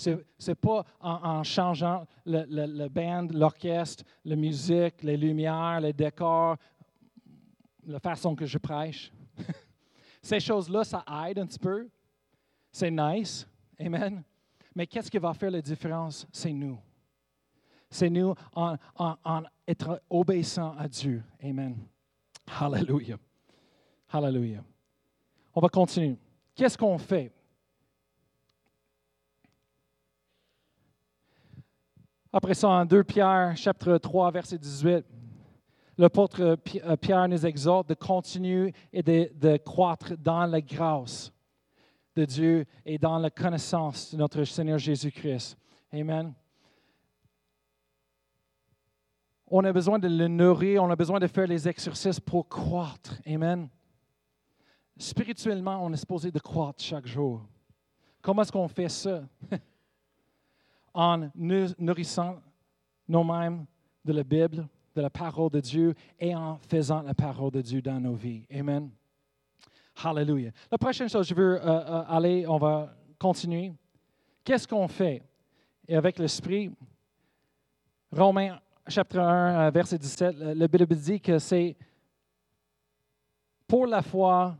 ce 0.00 0.22
n'est 0.48 0.54
pas 0.54 0.84
en, 1.00 1.42
changeant 1.42 2.06
le, 2.24 2.88
band, 2.88 3.28
l'orchestre, 3.32 4.04
la 4.24 4.34
musique, 4.34 5.02
les 5.02 5.16
lumières, 5.16 5.80
les 5.80 5.92
décors, 5.92 6.56
la 7.86 8.00
façon 8.00 8.34
que 8.34 8.46
je 8.46 8.56
prêche. 8.56 9.12
Ces 10.22 10.40
choses-là, 10.40 10.84
ça 10.84 11.04
aide 11.26 11.38
un 11.38 11.46
petit 11.46 11.58
peu. 11.58 11.88
C'est 12.72 12.90
nice. 12.90 13.46
Amen. 13.78 14.22
Mais 14.74 14.86
qu'est-ce 14.86 15.10
qui 15.10 15.18
va 15.18 15.34
faire 15.34 15.50
la 15.50 15.60
différence? 15.60 16.26
C'est 16.32 16.52
nous. 16.52 16.78
C'est 17.90 18.10
nous 18.10 18.34
en, 18.54 18.76
en, 18.96 19.42
être 19.66 20.02
obéissants 20.08 20.74
à 20.78 20.88
Dieu. 20.88 21.22
Amen. 21.42 21.76
Hallelujah. 22.58 23.18
Hallelujah. 24.08 24.64
On 25.54 25.60
va 25.60 25.68
continuer. 25.68 26.16
Qu'est-ce 26.54 26.78
qu'on 26.78 26.98
fait? 26.98 27.32
Après 32.32 32.54
ça, 32.54 32.68
en 32.68 32.84
2 32.84 33.02
Pierre, 33.02 33.56
chapitre 33.56 33.98
3, 33.98 34.30
verset 34.30 34.56
18, 34.56 35.04
l'apôtre 35.98 36.40
euh, 36.40 36.96
Pierre 36.96 37.26
nous 37.26 37.44
exhorte 37.44 37.88
de 37.88 37.94
continuer 37.94 38.72
et 38.92 39.02
de, 39.02 39.56
croître 39.56 40.16
dans 40.16 40.46
la 40.46 40.60
grâce 40.60 41.32
de 42.14 42.24
Dieu 42.24 42.66
et 42.86 42.98
dans 42.98 43.18
la 43.18 43.30
connaissance 43.30 44.12
de 44.12 44.16
notre 44.16 44.44
Seigneur 44.44 44.78
Jésus-Christ. 44.78 45.58
Amen. 45.92 46.32
On 49.48 49.64
a 49.64 49.72
besoin 49.72 49.98
de 49.98 50.06
le 50.06 50.28
nourrir, 50.28 50.84
on 50.84 50.90
a 50.90 50.96
besoin 50.96 51.18
de 51.18 51.26
faire 51.26 51.48
les 51.48 51.66
exercices 51.66 52.20
pour 52.20 52.48
croître. 52.48 53.20
Amen. 53.26 53.68
Spirituellement, 54.96 55.84
on 55.84 55.92
est 55.92 55.96
supposé 55.96 56.30
de 56.30 56.38
croître 56.38 56.80
chaque 56.80 57.08
jour. 57.08 57.44
Comment 58.22 58.42
est-ce 58.42 58.52
qu'on 58.52 58.68
fait 58.68 58.88
ça? 58.88 59.24
en 60.92 61.30
nourrissant 61.34 62.40
nous-mêmes 63.08 63.66
de 64.04 64.12
la 64.12 64.22
Bible, 64.22 64.68
de 64.94 65.00
la 65.00 65.10
parole 65.10 65.50
de 65.50 65.60
Dieu 65.60 65.94
et 66.18 66.34
en 66.34 66.58
faisant 66.68 67.02
la 67.02 67.14
parole 67.14 67.50
de 67.50 67.60
Dieu 67.60 67.82
dans 67.82 68.00
nos 68.00 68.14
vies. 68.14 68.46
Amen. 68.52 68.90
Hallelujah. 70.02 70.50
La 70.70 70.78
prochaine 70.78 71.08
chose, 71.08 71.28
je 71.28 71.34
veux 71.34 71.60
euh, 71.60 71.66
euh, 71.66 72.02
aller, 72.08 72.46
on 72.46 72.58
va 72.58 72.94
continuer. 73.18 73.72
Qu'est-ce 74.44 74.66
qu'on 74.66 74.88
fait? 74.88 75.22
Et 75.86 75.94
avec 75.94 76.18
l'Esprit, 76.18 76.70
Romains 78.10 78.58
chapitre 78.90 79.20
1, 79.20 79.66
euh, 79.66 79.70
verset 79.70 79.98
17, 79.98 80.36
le 80.38 80.66
Bible 80.66 80.96
dit 80.96 81.20
que 81.20 81.38
c'est 81.38 81.76
pour 83.66 83.86
la 83.86 84.02
foi, 84.02 84.56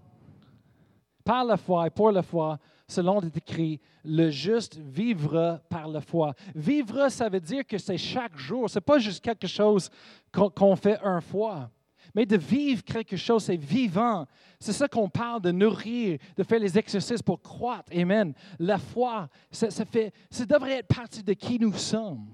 par 1.24 1.44
la 1.44 1.56
foi 1.56 1.86
et 1.86 1.90
pour 1.90 2.12
la 2.12 2.22
foi, 2.22 2.58
selon 2.90 3.20
est 3.22 3.36
écrit, 3.36 3.80
le 4.04 4.30
juste 4.30 4.76
vivra 4.78 5.60
par 5.68 5.88
la 5.88 6.00
foi. 6.00 6.34
Vivre, 6.54 7.08
ça 7.08 7.28
veut 7.28 7.40
dire 7.40 7.66
que 7.66 7.78
c'est 7.78 7.98
chaque 7.98 8.36
jour. 8.36 8.68
Ce 8.68 8.78
n'est 8.78 8.82
pas 8.82 8.98
juste 8.98 9.22
quelque 9.22 9.46
chose 9.46 9.90
qu'on 10.32 10.76
fait 10.76 10.98
une 11.02 11.20
fois. 11.20 11.70
Mais 12.14 12.26
de 12.26 12.36
vivre 12.36 12.82
quelque 12.82 13.16
chose, 13.16 13.44
c'est 13.44 13.56
vivant. 13.56 14.26
C'est 14.58 14.72
ça 14.72 14.88
qu'on 14.88 15.08
parle 15.08 15.40
de 15.42 15.52
nourrir, 15.52 16.18
de 16.36 16.42
faire 16.42 16.58
les 16.58 16.76
exercices 16.76 17.22
pour 17.22 17.40
croître. 17.40 17.92
Amen. 17.96 18.34
La 18.58 18.78
foi, 18.78 19.28
fait, 19.52 20.12
ça 20.30 20.44
devrait 20.44 20.78
être 20.78 20.94
partie 20.94 21.22
de 21.22 21.32
qui 21.32 21.58
nous 21.58 21.72
sommes. 21.74 22.26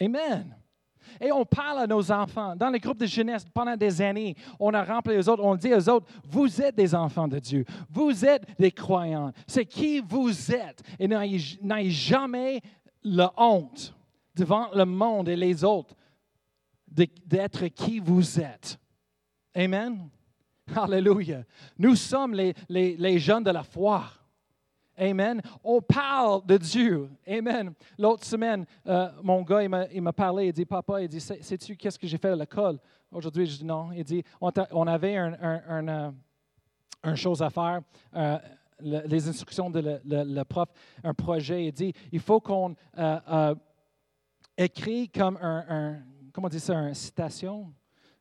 Amen. 0.00 0.54
Et 1.20 1.32
on 1.32 1.44
parle 1.44 1.80
à 1.80 1.86
nos 1.86 2.10
enfants. 2.10 2.54
Dans 2.56 2.70
les 2.70 2.80
groupes 2.80 2.98
de 2.98 3.06
jeunesse, 3.06 3.44
pendant 3.52 3.76
des 3.76 4.00
années, 4.02 4.34
on 4.58 4.72
a 4.74 4.82
rempli 4.82 5.14
les 5.14 5.28
autres, 5.28 5.42
on 5.42 5.56
dit 5.56 5.72
aux 5.72 5.88
autres, 5.88 6.06
vous 6.24 6.60
êtes 6.60 6.74
des 6.74 6.94
enfants 6.94 7.28
de 7.28 7.38
Dieu. 7.38 7.64
Vous 7.90 8.24
êtes 8.24 8.46
des 8.58 8.72
croyants. 8.72 9.32
C'est 9.46 9.66
qui 9.66 10.00
vous 10.00 10.52
êtes. 10.52 10.82
Et 10.98 11.08
n'ayez 11.08 11.90
jamais 11.90 12.60
la 13.02 13.32
honte 13.36 13.94
devant 14.34 14.68
le 14.74 14.84
monde 14.84 15.28
et 15.28 15.36
les 15.36 15.64
autres 15.64 15.94
d'être 16.86 17.66
qui 17.68 17.98
vous 17.98 18.38
êtes. 18.40 18.78
Amen. 19.54 20.08
Alléluia. 20.74 21.42
Nous 21.78 21.96
sommes 21.96 22.34
les, 22.34 22.54
les, 22.68 22.96
les 22.96 23.18
jeunes 23.18 23.44
de 23.44 23.50
la 23.50 23.62
foi. 23.62 24.04
Amen. 24.98 25.40
On 25.64 25.80
parle 25.80 26.44
de 26.44 26.56
Dieu. 26.58 27.10
Amen. 27.26 27.72
L'autre 27.98 28.24
semaine, 28.24 28.66
euh, 28.86 29.08
mon 29.22 29.42
gars, 29.42 29.62
il 29.62 30.02
m'a 30.02 30.12
parlé, 30.12 30.48
il 30.48 30.52
dit, 30.52 30.66
papa, 30.66 31.00
il 31.00 31.08
dit, 31.08 31.20
sais-tu 31.20 31.76
qu'est-ce 31.76 31.98
que 31.98 32.06
j'ai 32.06 32.18
fait 32.18 32.30
à 32.30 32.36
l'école? 32.36 32.78
Aujourd'hui, 33.10 33.46
je 33.46 33.58
dis 33.58 33.64
non. 33.64 33.90
Il 33.92 34.04
dit, 34.04 34.22
on, 34.40 34.86
avait 34.86 35.16
un, 35.16 35.32
un, 35.68 36.14
euh, 37.06 37.14
chose 37.14 37.42
à 37.42 37.50
faire. 37.50 37.80
Euh, 38.14 38.38
les 38.80 39.28
instructions 39.28 39.70
de 39.70 40.00
le, 40.04 40.42
prof, 40.42 40.68
un 41.04 41.14
projet. 41.14 41.66
Il 41.66 41.72
dit, 41.72 41.92
il 42.10 42.20
faut 42.20 42.40
qu'on 42.40 42.74
écrit 44.58 45.08
comme 45.08 45.38
un, 45.40 45.98
comment 46.32 46.46
on 46.46 46.50
dit 46.50 46.58
ça, 46.58 46.74
une 46.74 46.94
citation 46.94 47.72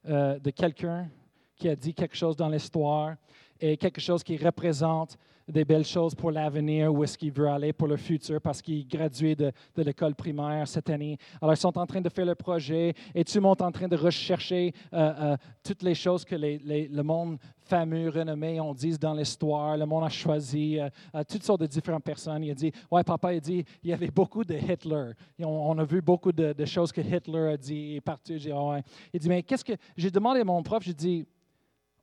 de 0.05 0.49
quelqu'un 0.51 1.09
qui 1.55 1.67
a 1.67 1.75
dit 1.75 1.95
quelque 1.95 2.15
chose 2.15 2.35
dans 2.35 2.49
l'histoire 2.49 3.15
et 3.61 3.77
quelque 3.77 4.01
chose 4.01 4.23
qui 4.23 4.35
représente 4.37 5.17
des 5.47 5.65
belles 5.65 5.85
choses 5.85 6.15
pour 6.15 6.31
l'avenir, 6.31 6.93
où 6.93 7.03
est-ce 7.03 7.17
qu'il 7.17 7.31
veut 7.31 7.47
aller 7.47 7.73
pour 7.73 7.87
le 7.87 7.97
futur, 7.97 8.39
parce 8.41 8.61
qu'il 8.61 8.79
est 8.79 8.89
gradué 8.89 9.35
de, 9.35 9.51
l'école 9.77 10.15
primaire 10.15 10.67
cette 10.67 10.89
année. 10.89 11.17
Alors, 11.41 11.53
ils 11.53 11.57
sont 11.57 11.77
en 11.77 11.85
train 11.85 12.01
de 12.01 12.09
faire 12.09 12.25
le 12.25 12.35
projet 12.35 12.93
et 13.13 13.23
tu 13.23 13.39
montes 13.39 13.61
en 13.61 13.71
train 13.71 13.87
de 13.87 13.95
rechercher 13.95 14.73
euh, 14.93 15.13
euh, 15.19 15.37
toutes 15.63 15.83
les 15.83 15.95
choses 15.95 16.23
que 16.23 16.35
le 16.35 17.01
monde 17.01 17.37
fameux, 17.63 18.09
renommé, 18.09 18.59
on 18.59 18.73
dit 18.73 18.97
dans 18.97 19.13
l'histoire, 19.13 19.77
le 19.77 19.85
monde 19.85 20.03
a 20.03 20.09
choisi, 20.09 20.79
euh, 20.79 20.89
toutes 21.27 21.43
sortes 21.43 21.61
de 21.61 21.67
différentes 21.67 22.03
personnes. 22.03 22.43
Il 22.43 22.51
a 22.51 22.55
dit, 22.55 22.71
ouais, 22.89 23.03
papa, 23.03 23.33
il 23.33 23.41
dit, 23.41 23.63
il 23.83 23.89
y 23.89 23.93
avait 23.93 24.11
beaucoup 24.11 24.43
de 24.43 24.55
Hitler. 24.55 25.11
on, 25.39 25.77
a 25.77 25.83
vu 25.85 26.01
beaucoup 26.01 26.31
de, 26.31 26.65
choses 26.65 26.91
que 26.91 27.01
Hitler 27.01 27.53
a 27.53 27.57
dit 27.57 27.99
partout. 28.01 28.33
ouais. 28.33 28.83
Il 29.13 29.19
dit, 29.19 29.29
mais 29.29 29.43
qu'est-ce 29.43 29.63
que... 29.63 29.73
J'ai 29.95 30.11
demandé 30.11 30.41
à 30.41 30.43
mon 30.43 30.61
prof, 30.61 30.83
j'ai 30.83 30.93
dit, 30.93 31.25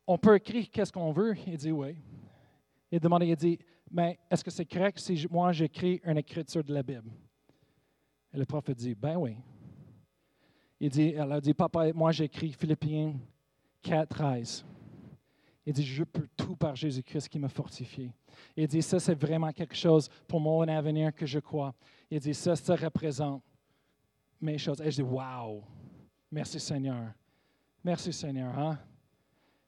on 0.09 0.17
peut 0.17 0.37
écrire 0.37 0.67
qu'est-ce 0.73 0.91
qu'on 0.91 1.13
veut? 1.13 1.37
Il 1.47 1.59
dit, 1.59 1.71
oui. 1.71 1.95
Il 2.91 2.97
a 2.97 2.99
demandé, 2.99 3.27
il 3.27 3.37
dit, 3.37 3.59
mais 3.91 4.19
est-ce 4.31 4.43
que 4.43 4.51
c'est 4.51 4.65
correct 4.65 4.99
si 4.99 5.27
moi 5.31 5.53
j'écris 5.53 6.01
une 6.03 6.17
écriture 6.17 6.65
de 6.65 6.73
la 6.73 6.83
Bible? 6.83 7.11
Et 8.33 8.39
le 8.39 8.47
prophète 8.47 8.79
dit, 8.79 8.95
ben 8.95 9.17
oui. 9.17 9.37
Il 10.81 10.89
dit, 10.89 11.11
elle 11.11 11.31
a 11.31 11.41
dit, 11.41 11.53
papa, 11.53 11.93
moi 11.93 12.11
j'écris 12.11 12.53
Philippiens 12.53 13.17
4, 13.83 14.09
13. 14.09 14.65
Il 15.67 15.75
dit, 15.75 15.85
je 15.85 16.05
peux 16.05 16.27
tout 16.35 16.57
par 16.57 16.75
Jésus-Christ 16.75 17.29
qui 17.29 17.39
m'a 17.39 17.51
fortifié. 17.51 18.11
Il 18.57 18.67
dit, 18.67 18.81
ça 18.81 18.99
c'est 18.99 19.15
vraiment 19.15 19.53
quelque 19.53 19.77
chose 19.77 20.09
pour 20.27 20.41
mon 20.41 20.67
avenir 20.69 21.15
que 21.15 21.27
je 21.27 21.39
crois. 21.39 21.75
Il 22.11 22.19
dit, 22.19 22.33
ça, 22.33 22.57
ça 22.57 22.75
représente 22.75 23.43
mes 24.41 24.57
choses. 24.57 24.81
Et 24.81 24.91
je 24.91 25.03
dis, 25.03 25.03
wow, 25.03 25.63
merci 26.33 26.59
Seigneur. 26.59 27.13
Merci 27.85 28.11
Seigneur. 28.11 28.59
Hein? 28.59 28.79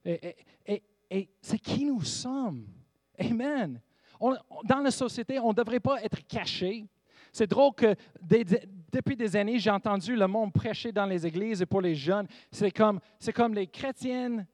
Et, 0.05 1.29
c'est 1.41 1.59
qui 1.59 1.85
nous 1.85 2.03
sommes. 2.03 2.65
Amen. 3.19 3.79
dans 4.19 4.79
la 4.79 4.91
société, 4.91 5.39
on 5.39 5.49
ne 5.49 5.53
devrait 5.53 5.79
pas 5.79 6.01
être 6.03 6.25
caché. 6.25 6.85
C'est 7.31 7.47
drôle 7.47 7.73
que 7.73 7.95
depuis 8.91 9.15
des 9.15 9.35
années, 9.35 9.59
j'ai 9.59 9.69
entendu 9.69 10.15
le 10.15 10.27
monde 10.27 10.51
prêcher 10.51 10.91
dans 10.91 11.05
les 11.05 11.25
églises 11.25 11.61
et 11.61 11.65
pour 11.65 11.81
les 11.81 11.95
jeunes. 11.95 12.27
C'est 12.51 12.71
comme, 12.71 12.99
les 13.53 13.67
chrétiennes 13.67 14.45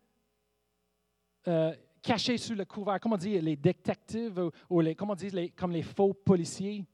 euh, 1.47 1.73
cachés 2.01 2.37
sous 2.37 2.53
le 2.53 2.65
couvert. 2.65 2.99
Comment 2.99 3.15
on 3.15 3.19
dit 3.19 3.39
les 3.39 3.55
détectives 3.55 4.49
ou, 4.69 4.81
les, 4.81 4.95
comment 4.95 5.13
on 5.13 5.47
comme 5.55 5.71
les 5.71 5.81
faux 5.81 6.13
policiers? 6.13 6.85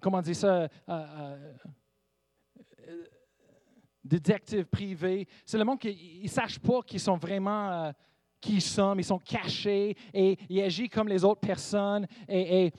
Comment 0.00 0.18
on 0.18 0.22
dit 0.22 0.34
ça? 0.34 0.62
Euh, 0.62 0.68
euh, 0.88 1.54
détectives 4.04 4.66
privés. 4.66 5.26
C'est 5.44 5.58
le 5.58 5.64
monde 5.64 5.78
qui 5.78 6.20
ne 6.22 6.28
sache 6.28 6.58
pas 6.58 6.82
qu'ils 6.82 7.00
sont 7.00 7.16
vraiment 7.16 7.92
qui 8.44 8.56
ils 8.56 8.60
sont, 8.60 8.94
ils 8.98 9.04
sont 9.04 9.18
cachés 9.18 9.96
et 10.12 10.36
ils 10.50 10.60
agissent 10.60 10.90
comme 10.90 11.08
les 11.08 11.24
autres 11.24 11.40
personnes. 11.40 12.06
Et, 12.28 12.70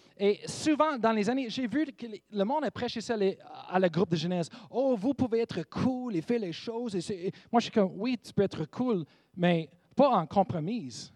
souvent, 0.45 0.97
dans 0.97 1.11
les 1.11 1.27
années, 1.27 1.49
j'ai 1.49 1.65
vu 1.65 1.87
que 1.87 2.05
le 2.31 2.43
monde 2.43 2.65
a 2.65 2.71
prêché 2.71 3.01
ça 3.01 3.15
à 3.67 3.79
la 3.79 3.89
groupe 3.89 4.11
de 4.11 4.15
jeunesse. 4.15 4.47
Oh, 4.69 4.95
vous 4.95 5.13
pouvez 5.15 5.39
être 5.39 5.63
cool 5.63 6.15
et 6.15 6.21
faire 6.21 6.39
les 6.39 6.53
choses. 6.53 6.95
Et 6.95 7.31
moi, 7.51 7.59
je 7.59 7.65
suis 7.65 7.71
comme, 7.71 7.91
oui, 7.95 8.17
tu 8.23 8.31
peux 8.31 8.43
être 8.43 8.65
cool, 8.65 9.05
mais 9.35 9.69
pas 9.95 10.09
en 10.09 10.27
compromise. 10.27 11.11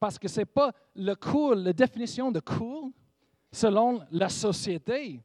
Parce 0.00 0.18
que 0.18 0.28
ce 0.28 0.40
n'est 0.40 0.46
pas 0.46 0.72
le 0.96 1.14
cool, 1.14 1.58
la 1.58 1.72
définition 1.72 2.32
de 2.32 2.40
cool 2.40 2.90
selon 3.52 4.00
la 4.10 4.28
société. 4.28 5.22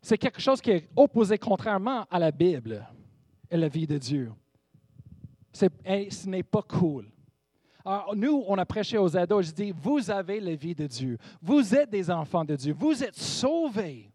C'est 0.00 0.18
quelque 0.18 0.40
chose 0.40 0.60
qui 0.60 0.70
est 0.70 0.88
opposé 0.96 1.38
contrairement 1.38 2.06
à 2.10 2.18
la 2.18 2.30
Bible 2.30 2.86
et 3.50 3.56
la 3.56 3.68
vie 3.68 3.86
de 3.86 3.98
Dieu 3.98 4.32
ce 5.52 6.28
n'est 6.28 6.42
pas 6.42 6.62
cool. 6.62 7.10
Alors, 7.84 8.14
nous, 8.14 8.44
on 8.46 8.58
a 8.58 8.66
prêché 8.66 8.98
aux 8.98 9.16
ados, 9.16 9.46
je 9.46 9.52
dis, 9.52 9.72
vous 9.74 10.10
avez 10.10 10.40
la 10.40 10.54
vie 10.54 10.74
de 10.74 10.86
Dieu. 10.86 11.16
Vous 11.40 11.74
êtes 11.74 11.90
des 11.90 12.10
enfants 12.10 12.44
de 12.44 12.54
Dieu. 12.54 12.74
Vous 12.76 13.02
êtes 13.02 13.16
sauvés. 13.16 14.10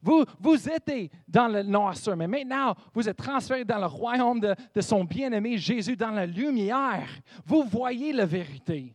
Vous, 0.00 0.24
vous 0.38 0.68
étiez 0.68 1.10
dans 1.26 1.48
le 1.48 1.62
noirceur, 1.62 2.16
mais 2.16 2.28
maintenant, 2.28 2.74
vous 2.94 3.08
êtes 3.08 3.16
transférés 3.16 3.64
dans 3.64 3.78
le 3.78 3.86
royaume 3.86 4.40
de, 4.40 4.54
de 4.74 4.80
son 4.80 5.04
bien-aimé 5.04 5.58
Jésus, 5.58 5.96
dans 5.96 6.10
la 6.10 6.26
lumière. 6.26 7.08
Vous 7.44 7.64
voyez 7.64 8.12
la 8.12 8.26
vérité. 8.26 8.94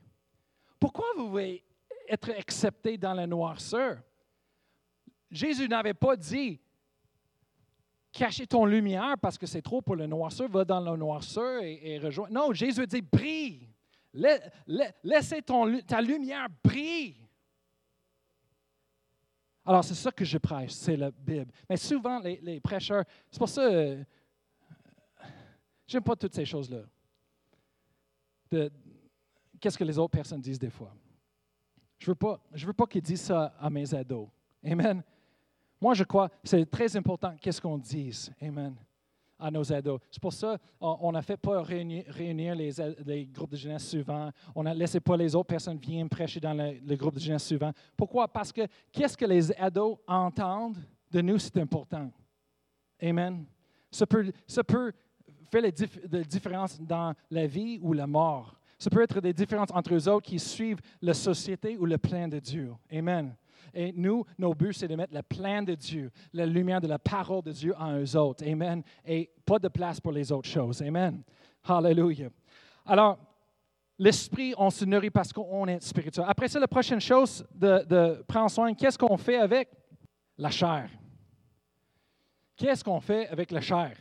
Pourquoi 0.80 1.05
vous 1.18 1.30
voulez 1.30 1.64
être 2.07 2.32
accepté 2.32 2.97
dans 2.97 3.14
la 3.14 3.28
noirceur? 3.28 3.97
Jésus 5.34 5.68
n'avait 5.68 5.96
pas 5.96 6.16
dit, 6.16 6.62
cachez 8.12 8.46
ton 8.46 8.66
lumière 8.66 9.16
parce 9.20 9.38
que 9.38 9.48
c'est 9.48 9.64
trop 9.64 9.82
pour 9.82 9.96
le 9.96 10.06
noirceur, 10.06 10.48
va 10.48 10.64
dans 10.64 10.80
la 10.80 10.96
noirceur 10.96 11.62
et, 11.64 11.98
rejoins. 11.98 12.30
Non, 12.30 12.54
Jésus 12.54 12.86
dit, 12.86 13.02
brille. 13.02 13.68
Laissez 15.04 15.42
ton, 15.42 15.80
ta 15.82 16.00
lumière 16.00 16.48
brille. 16.64 17.16
Alors, 19.66 19.84
c'est 19.84 19.96
ça 19.96 20.12
que 20.12 20.24
je 20.24 20.38
prêche, 20.38 20.72
c'est 20.72 20.98
la 20.98 21.10
Bible. 21.10 21.52
Mais 21.68 21.78
souvent, 21.78 22.20
les, 22.20 22.60
prêcheurs, 22.60 23.06
c'est 23.32 23.40
pour 23.40 23.50
ça, 23.50 23.62
euh, 23.62 24.04
j'aime 25.88 26.04
pas 26.04 26.16
toutes 26.16 26.36
ces 26.36 26.46
choses-là. 26.46 26.84
Qu'est-ce 29.60 29.78
que 29.78 29.84
les 29.84 29.98
autres 29.98 30.12
personnes 30.12 30.42
disent 30.42 30.60
des 30.60 30.70
fois? 30.70 30.94
Je 31.98 32.06
ne 32.06 32.12
veux 32.12 32.16
pas, 32.16 32.40
veux 32.52 32.74
pas 32.74 32.86
qu'ils 32.86 33.02
disent 33.02 33.22
ça 33.22 33.56
à 33.58 33.70
mes 33.70 33.96
ados. 33.96 34.28
Amen. 34.64 35.02
Moi, 35.84 35.96
je 35.96 36.06
crois 36.06 36.30
que 36.30 36.36
c'est 36.46 36.66
très 36.72 36.96
important 36.96 37.36
qu'est-ce 37.42 37.60
qu'on 37.60 37.78
dise. 37.78 38.32
Amen 38.42 38.74
à 39.38 39.52
nos 39.52 39.74
ados. 39.74 40.00
C'est 40.10 40.22
pour 40.22 40.32
ça 40.32 40.58
qu'on 40.80 41.12
n'a 41.12 41.22
fait 41.22 41.36
pas 41.36 41.62
réunir, 41.62 42.56
les, 42.56 43.26
groupes 43.26 43.52
de 43.52 43.58
jeunesse 43.58 43.90
suivants. 43.90 44.32
On 44.56 44.64
n'a 44.64 44.74
laissé 44.74 45.02
pas 45.02 45.18
les 45.18 45.36
autres 45.36 45.48
personnes 45.48 45.78
venir 45.78 46.08
prêcher 46.08 46.40
dans 46.40 46.54
le, 46.54 46.96
groupe 46.96 47.16
de 47.16 47.20
jeunesse 47.20 47.46
suivant. 47.46 47.74
Pourquoi? 47.98 48.30
Parce 48.30 48.54
que 48.54 48.62
qu'est-ce 48.94 49.18
que 49.18 49.26
les 49.26 49.52
ados 49.60 49.98
entendent 50.08 50.78
de 51.12 51.20
nous, 51.20 51.38
c'est 51.38 51.58
important. 51.58 52.10
Amen. 53.02 53.44
Ça 53.92 54.08
peut, 54.08 54.32
ça 54.48 54.64
peut 54.64 54.94
faire 55.52 55.64
la 55.64 56.24
différence 56.24 56.80
dans 56.80 57.14
la 57.30 57.46
vie 57.46 57.78
ou 57.82 57.92
la 57.92 58.08
mort. 58.08 58.58
Ça 58.80 58.90
peut 58.90 59.02
être 59.02 59.20
des 59.20 59.34
différences 59.34 59.72
entre 59.74 59.94
eux 59.94 60.08
autres 60.08 60.28
qui 60.28 60.40
suivent 60.40 60.80
la 61.02 61.14
société 61.14 61.76
ou 61.76 61.86
le 61.86 61.98
plan 61.98 62.30
de 62.30 62.40
Dieu. 62.40 62.72
Amen. 62.90 63.36
Et 63.74 63.91
nous, 63.93 64.26
nos 64.38 64.53
buts, 64.53 64.74
c'est 64.74 64.88
de 64.88 64.95
mettre 64.95 65.14
le 65.14 65.22
plan 65.22 65.61
de 65.64 65.76
Dieu, 65.76 66.11
la 66.34 66.45
lumière 66.45 66.82
de 66.82 66.88
la 66.88 66.99
parole 66.99 67.43
de 67.43 67.51
Dieu 67.51 67.74
en 67.78 67.97
eux 67.99 68.16
autres. 68.16 68.43
Amen. 68.47 68.84
Et 69.05 69.30
pas 69.45 69.59
de 69.59 69.68
place 69.68 69.99
pour 69.99 70.11
les 70.11 70.32
autres 70.32 70.49
choses. 70.49 70.82
Amen. 70.82 71.24
Hallelujah. 71.64 72.30
Alors, 72.86 73.18
l'esprit, 73.97 74.53
on 74.57 74.70
se 74.70 74.86
nourrit 74.86 75.09
parce 75.09 75.32
qu'on 75.32 75.68
est 75.68 75.82
spirituel. 75.82 76.26
Après 76.28 76.47
ça, 76.47 76.59
la 76.59 76.68
prochaine 76.68 77.01
chose 77.01 77.45
de, 77.53 77.86
de 77.86 78.24
prendre 78.28 78.49
soin, 78.49 78.74
qu'est-ce 78.74 78.97
qu'on 78.97 79.18
fait 79.18 79.38
avec 79.38 79.70
la 80.38 80.49
chair? 80.49 80.89
Qu'est-ce 82.55 82.84
qu'on 82.84 82.99
fait 82.99 83.28
avec 83.28 83.51
la 83.51 83.61
chair? 83.61 83.95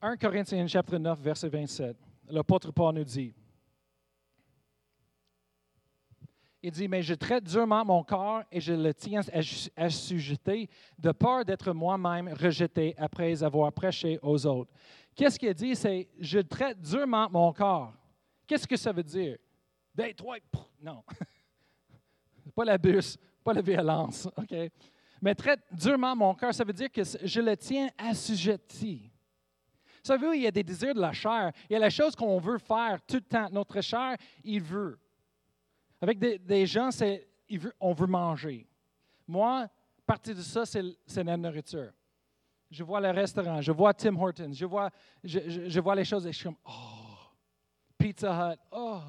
1 0.00 0.16
Corinthiens 0.16 0.66
chapitre 0.66 0.98
9, 0.98 1.20
verset 1.20 1.48
27. 1.48 1.96
L'apôtre 2.28 2.72
Paul 2.72 2.94
nous 2.94 3.04
dit, 3.04 3.34
Il 6.62 6.70
dit, 6.70 6.86
mais 6.86 7.02
je 7.02 7.14
traite 7.14 7.42
durement 7.44 7.84
mon 7.84 8.04
corps 8.04 8.42
et 8.52 8.60
je 8.60 8.72
le 8.72 8.94
tiens 8.94 9.20
assujeté 9.76 10.70
de 10.96 11.10
peur 11.10 11.44
d'être 11.44 11.72
moi-même 11.72 12.28
rejeté 12.28 12.94
après 12.96 13.42
avoir 13.42 13.72
prêché 13.72 14.18
aux 14.22 14.46
autres. 14.46 14.70
Qu'est-ce 15.16 15.38
qu'il 15.38 15.52
dit? 15.54 15.74
C'est, 15.74 16.08
je 16.20 16.38
traite 16.38 16.80
durement 16.80 17.28
mon 17.30 17.52
corps. 17.52 17.92
Qu'est-ce 18.46 18.66
que 18.66 18.76
ça 18.76 18.92
veut 18.92 19.02
dire? 19.02 19.38
D'être, 19.92 20.24
non. 20.80 21.02
pas 22.54 22.64
l'abus, 22.64 23.18
pas 23.42 23.52
la 23.52 23.60
violence, 23.60 24.28
OK? 24.36 24.54
Mais 25.20 25.34
traite 25.34 25.60
durement 25.72 26.14
mon 26.14 26.34
corps, 26.34 26.54
ça 26.54 26.64
veut 26.64 26.72
dire 26.72 26.90
que 26.90 27.02
je 27.02 27.40
le 27.40 27.56
tiens 27.56 27.88
assujetti. 27.98 29.10
Vous 30.02 30.08
savez, 30.08 30.36
il 30.36 30.42
y 30.42 30.46
a 30.48 30.50
des 30.50 30.64
désirs 30.64 30.94
de 30.94 31.00
la 31.00 31.12
chair. 31.12 31.52
Il 31.70 31.74
y 31.74 31.76
a 31.76 31.78
la 31.78 31.90
chose 31.90 32.16
qu'on 32.16 32.38
veut 32.38 32.58
faire 32.58 33.00
tout 33.06 33.16
le 33.16 33.22
temps. 33.22 33.48
Notre 33.52 33.80
chair, 33.80 34.16
il 34.42 34.60
veut. 34.60 34.98
Avec 36.02 36.18
des, 36.18 36.66
gens, 36.66 36.90
on 37.78 37.92
veut 37.92 38.08
manger. 38.08 38.66
Moi, 39.28 39.68
partie 40.04 40.34
de 40.34 40.40
ça, 40.40 40.66
c'est, 40.66 40.82
la 41.22 41.36
nourriture. 41.36 41.92
Je 42.68 42.82
vois 42.82 43.00
le 43.00 43.10
restaurant, 43.10 43.60
je 43.60 43.70
vois 43.70 43.94
Tim 43.94 44.16
Hortons, 44.16 44.52
je 44.52 44.66
vois, 44.66 44.90
les 45.94 46.04
choses 46.04 46.26
et 46.26 46.32
je 46.32 46.36
suis 46.38 46.44
comme, 46.44 46.56
oh, 46.64 47.30
Pizza 47.96 48.52
Hut, 48.52 48.58
oh. 48.72 49.00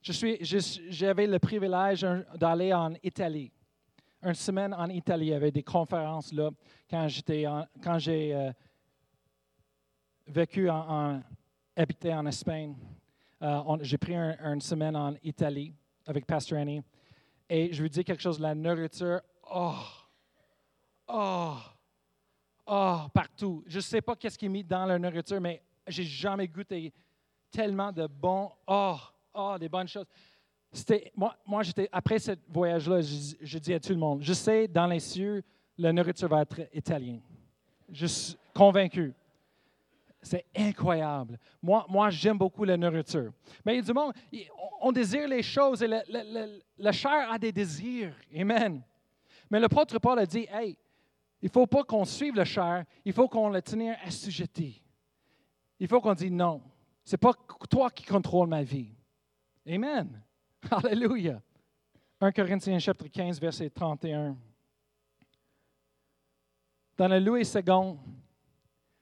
J'avais 0.00 1.26
le 1.26 1.38
privilège 1.40 2.06
d'aller 2.36 2.72
en 2.72 2.94
Italie. 3.02 3.50
Une 4.22 4.34
semaine 4.34 4.72
en 4.72 4.88
Italie, 4.88 5.26
il 5.26 5.30
y 5.30 5.34
avait 5.34 5.50
des 5.50 5.64
conférences 5.64 6.32
là 6.32 6.50
quand 6.88 7.08
j'étais, 7.08 7.44
quand 7.82 7.98
j'ai 7.98 8.34
euh, 8.34 8.52
vécu 10.28 10.70
en, 10.70 11.20
habité 11.76 12.14
en 12.14 12.24
Espagne. 12.26 12.76
Euh, 13.40 13.76
j'ai 13.82 13.98
pris 13.98 14.14
une 14.16 14.60
semaine 14.60 14.96
en 14.96 15.14
Italie 15.22 15.72
avec 16.06 16.26
Pastor 16.26 16.58
Annie 16.58 16.82
et 17.48 17.72
je 17.72 17.82
lui 17.82 17.88
dis 17.88 18.02
quelque 18.02 18.20
chose, 18.20 18.40
la 18.40 18.54
nourriture, 18.54 19.20
oh, 19.50 19.74
oh, 21.06 21.56
oh, 22.66 22.98
partout. 23.14 23.62
Je 23.66 23.76
ne 23.76 23.82
sais 23.82 24.00
pas 24.00 24.16
qu'est-ce 24.16 24.36
qui 24.36 24.46
est 24.46 24.50
mis 24.50 24.64
dans 24.64 24.84
la 24.86 24.98
nourriture, 24.98 25.40
mais 25.40 25.62
j'ai 25.86 26.04
jamais 26.04 26.48
goûté 26.48 26.92
tellement 27.50 27.92
de 27.92 28.06
bons, 28.06 28.50
oh, 28.66 28.96
oh, 29.32 29.56
des 29.58 29.68
bonnes 29.68 29.88
choses. 29.88 30.06
C'était, 30.72 31.10
moi, 31.16 31.36
moi 31.46 31.62
j'étais, 31.62 31.88
après 31.92 32.18
ce 32.18 32.32
voyage-là, 32.48 33.00
je, 33.00 33.36
je, 33.40 33.58
dis 33.58 33.72
à 33.72 33.80
tout 33.80 33.92
le 33.92 33.98
monde, 33.98 34.20
je 34.22 34.32
sais, 34.34 34.68
dans 34.68 34.86
les 34.86 35.00
cieux, 35.00 35.42
la 35.78 35.92
nourriture 35.92 36.28
va 36.28 36.42
être 36.42 36.60
italienne. 36.74 37.22
Je 37.90 38.06
suis 38.06 38.36
convaincu. 38.52 39.14
C'est 40.20 40.46
incroyable. 40.56 41.38
Moi, 41.62 41.86
moi 41.88 42.10
j'aime 42.10 42.38
beaucoup 42.38 42.64
la 42.64 42.76
nourriture. 42.76 43.32
Mais 43.64 43.74
il 43.74 43.76
y 43.76 43.78
a 43.78 43.82
du 43.82 43.92
monde, 43.92 44.12
on 44.80 44.92
désire 44.92 45.28
les 45.28 45.42
choses 45.42 45.82
et 45.82 45.88
la, 46.78 46.92
chair 46.92 47.30
a 47.30 47.38
des 47.38 47.52
désirs. 47.52 48.14
Amen. 48.36 48.82
Mais 49.50 49.60
l'apôtre 49.60 49.98
Paul 49.98 50.18
a 50.18 50.26
dit, 50.26 50.46
hey, 50.50 50.76
il 51.40 51.46
ne 51.46 51.50
faut 51.50 51.66
pas 51.66 51.84
qu'on 51.84 52.04
suive 52.04 52.34
la 52.34 52.44
chair, 52.44 52.84
il 53.04 53.12
faut 53.12 53.28
qu'on 53.28 53.48
la 53.48 53.62
tienne 53.62 53.96
assujetti. 54.04 54.82
Il 55.78 55.86
faut 55.86 56.00
qu'on 56.00 56.14
dise 56.14 56.32
non. 56.32 56.60
Ce 57.04 57.14
n'est 57.14 57.18
pas 57.18 57.32
toi 57.70 57.88
qui 57.90 58.04
contrôle 58.04 58.48
ma 58.48 58.62
vie. 58.62 58.92
Amen. 59.66 60.20
Alléluia. 60.70 61.40
1 62.20 62.32
Corinthiens 62.32 62.78
chapitre 62.80 63.12
15, 63.12 63.40
verset 63.40 63.70
31. 63.70 64.36
Dans 66.96 67.06
le 67.06 67.20
Louis 67.20 67.42
II, 67.42 67.96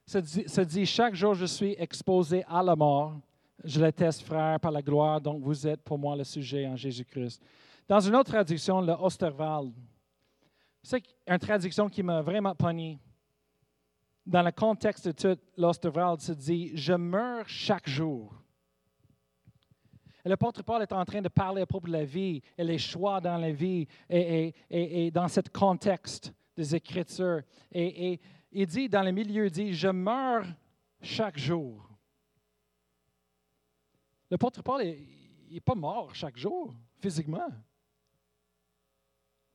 se 0.07 0.61
dit, 0.61 0.87
chaque 0.87 1.15
jour 1.15 1.35
je 1.35 1.47
suis 1.47 1.75
exposé 1.79 2.45
à 2.49 2.63
la 2.63 2.77
mort. 2.77 3.21
Je 3.65 3.81
l'atteste, 3.81 4.23
frère, 4.23 4.61
par 4.61 4.71
la 4.71 4.83
gloire 4.83 5.21
dont 5.21 5.39
vous 5.39 5.67
êtes 5.67 5.83
pour 5.83 5.99
moi 5.99 6.15
le 6.15 6.25
sujet 6.25 6.67
en 6.67 6.77
Jésus-Christ. 6.77 7.43
Dans 7.89 8.01
une 8.01 8.15
autre 8.15 8.31
traduction, 8.31 8.81
le 8.81 8.93
Osterwald, 8.93 9.73
c'est 10.83 11.03
une 11.27 11.39
traduction 11.39 11.89
qui 11.89 12.03
m'a 12.03 12.23
vraiment 12.23 12.55
pogné. 12.55 13.01
Dans 14.25 14.43
le 14.43 14.53
contexte 14.53 15.09
de 15.09 15.13
tout 15.13 15.41
l'Osterwald, 15.57 16.21
se 16.21 16.33
dit 16.33 16.77
Je 16.77 16.93
meurs 16.93 17.49
chaque 17.49 17.89
jour. 17.89 18.35
L'apôtre 20.25 20.63
Paul 20.63 20.83
est 20.83 20.93
en 20.93 21.05
train 21.05 21.23
de 21.23 21.29
parler 21.29 21.63
à 21.63 21.67
propos 21.67 21.87
de 21.87 21.93
la 21.93 22.05
vie 22.05 22.43
et 22.59 22.65
les 22.65 22.79
choix 22.79 23.21
dans 23.21 23.37
la 23.37 23.53
vie 23.53 23.87
et, 24.11 24.53
et, 24.71 25.07
et 25.07 25.11
dans 25.13 25.29
ce 25.29 25.41
contexte 25.41 26.33
des 26.57 26.75
Écritures. 26.75 27.43
Et, 27.71 28.19
il 28.53 28.67
dit, 28.67 28.89
dans 28.89 29.03
le 29.03 29.13
milieu, 29.13 29.47
il 29.47 29.51
dit, 29.51 29.75
je 29.75 29.89
meurs 29.89 30.47
chaque 31.03 31.39
jour. 31.39 31.89
L'apôtre 34.31 34.63
Paul 34.63 34.83
n'est 34.83 35.61
pas 35.61 35.75
mort 35.75 36.15
chaque 36.15 36.37
jour, 36.37 36.75
physiquement. 37.01 37.49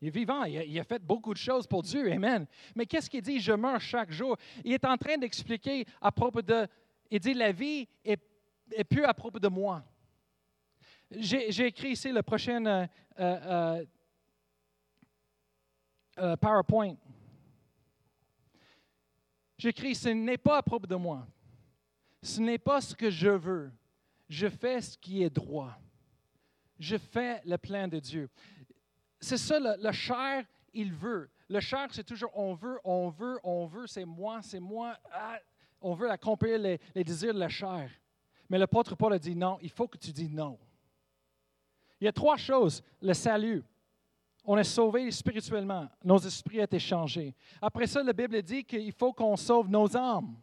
Il 0.01 0.07
est 0.07 0.11
vivant, 0.11 0.43
il 0.45 0.79
a, 0.79 0.83
fait 0.83 1.01
beaucoup 1.03 1.33
de 1.33 1.37
choses 1.37 1.67
pour 1.67 1.83
Dieu, 1.83 2.11
Amen. 2.11 2.47
Mais 2.75 2.87
qu'est-ce 2.87 3.09
qu'il 3.09 3.21
dit, 3.21 3.39
je 3.39 3.51
meurs 3.51 3.81
chaque 3.81 4.11
jour? 4.11 4.35
Il 4.63 4.73
est 4.73 4.85
en 4.85 4.97
train 4.97 5.17
d'expliquer 5.17 5.85
à 6.01 6.11
propos 6.11 6.41
de, 6.41 6.67
il 7.11 7.19
dit, 7.19 7.33
la 7.33 7.51
vie 7.51 7.87
est, 8.03 8.17
plus 8.89 9.03
à 9.03 9.13
propos 9.13 9.37
de 9.37 9.49
moi. 9.49 9.83
J'ai 11.11 11.65
écrit 11.65 11.89
ici 11.89 12.11
le 12.11 12.23
prochain 12.23 12.65
euh, 12.65 12.87
euh, 13.19 13.85
euh, 16.17 16.37
PowerPoint. 16.37 16.95
J'écris, 19.61 19.93
ce 19.93 20.09
n'est 20.09 20.39
pas 20.39 20.57
à 20.57 20.63
propos 20.63 20.87
de 20.87 20.95
moi. 20.95 21.27
Ce 22.23 22.41
n'est 22.41 22.57
pas 22.57 22.81
ce 22.81 22.95
que 22.95 23.11
je 23.11 23.29
veux. 23.29 23.71
Je 24.27 24.49
fais 24.49 24.81
ce 24.81 24.97
qui 24.97 25.21
est 25.21 25.29
droit. 25.29 25.77
Je 26.79 26.97
fais 26.97 27.43
le 27.45 27.59
plan 27.59 27.87
de 27.87 27.99
Dieu. 27.99 28.27
C'est 29.19 29.37
ça, 29.37 29.59
le, 29.59 29.91
chair, 29.91 30.45
il 30.73 30.91
veut. 30.91 31.29
Le 31.47 31.59
chair, 31.59 31.89
c'est 31.91 32.03
toujours 32.03 32.31
on 32.35 32.55
veut, 32.55 32.79
on 32.83 33.09
veut, 33.09 33.39
on 33.43 33.67
veut, 33.67 33.85
c'est 33.85 34.03
moi, 34.03 34.39
c'est 34.41 34.59
moi. 34.59 34.97
Ah, 35.13 35.37
on 35.79 35.93
veut 35.93 36.09
accomplir 36.09 36.57
les, 36.57 36.79
les 36.95 37.03
désirs 37.03 37.35
de 37.35 37.39
la 37.39 37.49
chair. 37.49 37.87
Mais 38.49 38.57
l'apôtre 38.57 38.95
Paul 38.95 39.13
a 39.13 39.19
dit 39.19 39.35
non, 39.35 39.59
il 39.61 39.69
faut 39.69 39.87
que 39.87 39.99
tu 39.99 40.11
dis 40.11 40.27
non. 40.27 40.57
Il 41.99 42.05
y 42.05 42.07
a 42.07 42.11
trois 42.11 42.35
choses. 42.35 42.81
Le 42.99 43.13
salut. 43.13 43.63
On 44.43 44.57
est 44.57 44.63
sauvé 44.63 45.09
spirituellement. 45.11 45.87
Nos 46.03 46.17
esprits 46.17 46.59
ont 46.59 46.63
été 46.63 46.79
changés. 46.79 47.35
Après 47.61 47.87
ça, 47.87 48.01
la 48.01 48.13
Bible 48.13 48.41
dit 48.41 48.63
qu'il 48.63 48.91
faut 48.91 49.13
qu'on 49.13 49.35
sauve 49.37 49.69
nos 49.69 49.95
âmes 49.95 50.35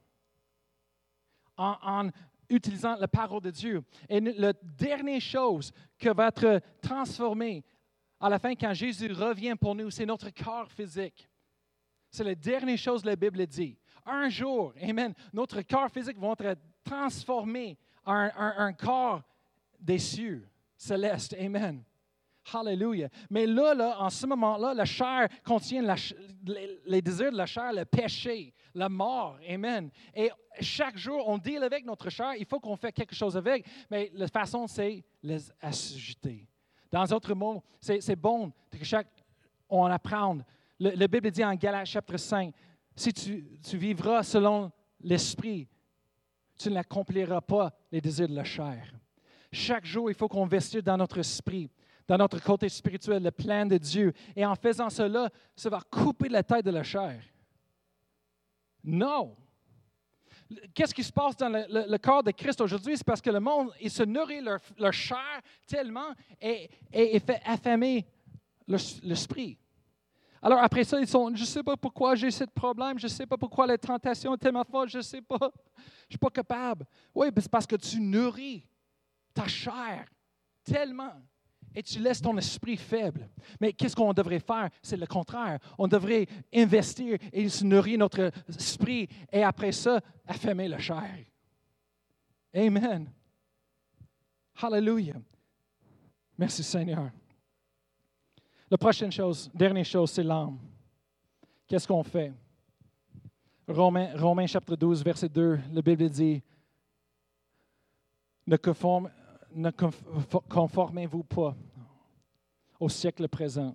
en, 1.56 2.10
utilisant 2.48 2.96
la 2.96 3.08
parole 3.08 3.42
de 3.42 3.50
Dieu. 3.50 3.82
Et 4.08 4.20
la 4.20 4.52
dernière 4.52 5.20
chose 5.20 5.72
qui 5.98 6.08
va 6.08 6.28
être 6.28 6.60
transformée 6.80 7.64
à 8.20 8.28
la 8.28 8.38
fin, 8.38 8.54
quand 8.54 8.74
Jésus 8.74 9.12
revient 9.12 9.54
pour 9.60 9.74
nous, 9.74 9.90
c'est 9.90 10.06
notre 10.06 10.30
corps 10.30 10.70
physique. 10.70 11.28
C'est 12.10 12.24
la 12.24 12.34
dernière 12.34 12.78
chose 12.78 13.02
que 13.02 13.08
la 13.08 13.16
Bible 13.16 13.46
dit. 13.46 13.76
Un 14.04 14.28
jour, 14.28 14.72
Amen, 14.82 15.14
notre 15.32 15.60
corps 15.62 15.90
physique 15.90 16.18
va 16.18 16.34
être 16.40 16.60
transformé 16.82 17.76
en 18.04 18.30
un, 18.36 18.72
corps 18.72 19.22
des 19.78 19.98
cieux, 19.98 20.48
céleste. 20.76 21.36
Amen. 21.38 21.84
Hallelujah. 22.52 23.08
Mais 23.30 23.46
là, 23.46 23.74
là 23.74 23.96
en 24.00 24.10
ce 24.10 24.26
moment-là, 24.26 24.74
la 24.74 24.84
chair 24.84 25.28
contient 25.44 25.82
les, 26.86 27.02
désirs 27.02 27.32
de 27.32 27.36
la 27.36 27.46
chair, 27.46 27.72
le 27.72 27.84
péché, 27.84 28.52
la 28.74 28.88
mort. 28.88 29.38
Amen. 29.48 29.90
Et 30.14 30.30
chaque 30.60 30.96
jour, 30.96 31.26
on 31.26 31.38
deal 31.38 31.62
avec 31.62 31.84
notre 31.84 32.10
chair. 32.10 32.34
Il 32.38 32.46
faut 32.46 32.60
qu'on 32.60 32.76
fasse 32.76 32.92
quelque 32.92 33.14
chose 33.14 33.36
avec. 33.36 33.66
Mais 33.90 34.10
la 34.14 34.28
façon, 34.28 34.66
c'est 34.66 35.04
les 35.22 35.50
assujeter. 35.60 36.48
Dans 36.90 37.04
d'autres 37.04 37.34
mots, 37.34 37.62
c'est 37.80 38.16
bon 38.16 38.52
que 38.70 38.84
chaque, 38.84 39.08
on 39.68 39.84
apprenne. 39.86 40.44
Le, 40.80 41.06
Bible 41.06 41.30
dit 41.30 41.44
en 41.44 41.54
Galates 41.54 41.86
chapitre 41.86 42.18
5, 42.18 42.54
si 42.94 43.12
tu, 43.12 43.58
tu 43.60 43.76
vivras 43.76 44.22
selon 44.22 44.70
l'esprit, 45.00 45.68
tu 46.58 46.70
n'accompliras 46.70 47.40
pas 47.40 47.72
les 47.90 48.00
désirs 48.00 48.28
de 48.28 48.34
la 48.34 48.44
chair. 48.44 48.92
Chaque 49.52 49.86
jour, 49.86 50.10
il 50.10 50.14
faut 50.14 50.28
qu'on 50.28 50.44
investisse 50.44 50.82
dans 50.82 50.96
notre 50.96 51.18
esprit, 51.18 51.70
dans 52.08 52.16
notre 52.16 52.42
côté 52.42 52.68
spirituel, 52.70 53.22
le 53.22 53.30
plan 53.30 53.66
de 53.66 53.76
Dieu. 53.76 54.14
Et 54.34 54.44
en 54.44 54.54
faisant 54.54 54.88
cela, 54.88 55.28
ça 55.54 55.68
va 55.68 55.80
couper 55.90 56.30
la 56.30 56.42
tête 56.42 56.64
de 56.64 56.70
la 56.70 56.82
chair. 56.82 57.22
Non. 58.82 59.36
Qu'est-ce 60.72 60.94
qui 60.94 61.04
se 61.04 61.12
passe 61.12 61.36
dans 61.36 61.50
le, 61.50 61.98
corps 61.98 62.22
de 62.22 62.30
Christ 62.30 62.62
aujourd'hui? 62.62 62.96
C'est 62.96 63.04
parce 63.04 63.20
que 63.20 63.28
le 63.28 63.40
monde, 63.40 63.70
il 63.82 63.90
se 63.90 64.02
nourrit 64.02 64.40
leur, 64.40 64.58
leur 64.78 64.94
chair 64.94 65.42
tellement 65.66 66.14
et, 66.40 66.70
et, 66.90 67.20
fait 67.20 67.42
affamer 67.44 68.06
l'esprit. 68.66 69.58
Alors 70.40 70.60
après 70.60 70.84
ça, 70.84 70.98
ils 71.00 71.08
sont, 71.08 71.34
je 71.34 71.42
ne 71.42 71.46
sais 71.46 71.62
pas 71.62 71.76
pourquoi 71.76 72.14
j'ai 72.14 72.30
ce 72.30 72.44
problème, 72.44 72.98
je 72.98 73.06
ne 73.06 73.10
sais 73.10 73.26
pas 73.26 73.36
pourquoi 73.36 73.66
la 73.66 73.76
tentation 73.76 74.34
est 74.34 74.38
tellement 74.38 74.64
forte, 74.64 74.88
je 74.88 74.98
ne 74.98 75.02
sais 75.02 75.20
pas, 75.20 75.36
je 75.40 75.44
ne 75.44 76.10
suis 76.10 76.18
pas 76.18 76.30
capable. 76.30 76.86
Oui, 77.14 77.28
c'est 77.36 77.50
parce 77.50 77.66
que 77.66 77.76
tu 77.76 78.00
nourris 78.00 78.64
ta 79.34 79.46
chair 79.46 80.06
tellement 80.64 81.12
et 81.74 81.82
tu 81.82 81.98
laisses 81.98 82.20
ton 82.20 82.36
esprit 82.38 82.76
faible. 82.76 83.28
Mais 83.60 83.72
qu'est-ce 83.72 83.96
qu'on 83.96 84.12
devrait 84.12 84.40
faire? 84.40 84.70
C'est 84.82 84.96
le 84.96 85.06
contraire. 85.06 85.58
On 85.78 85.88
devrait 85.88 86.26
investir 86.54 87.18
et 87.32 87.48
se 87.48 87.64
nourrir 87.64 87.98
notre 87.98 88.30
esprit 88.48 89.08
et 89.32 89.42
après 89.42 89.72
ça, 89.72 90.00
affamer 90.26 90.68
la 90.68 90.78
chair. 90.78 91.24
Amen. 92.54 93.10
Hallelujah. 94.60 95.20
Merci 96.36 96.62
Seigneur. 96.62 97.10
La 98.70 98.76
prochaine 98.76 99.12
chose, 99.12 99.50
dernière 99.54 99.84
chose, 99.84 100.10
c'est 100.10 100.22
l'âme. 100.22 100.58
Qu'est-ce 101.66 101.86
qu'on 101.86 102.02
fait? 102.02 102.32
Romains, 103.66 104.16
Romains 104.16 104.46
chapitre 104.46 104.76
12, 104.76 105.04
verset 105.04 105.28
2, 105.28 105.60
la 105.72 105.82
Bible 105.82 106.08
dit, 106.08 106.42
ne, 108.46 108.56
ne 109.58 109.70
conformez-vous 110.48 111.24
pas 111.24 111.54
au 112.78 112.88
siècle 112.88 113.26
présent. 113.28 113.74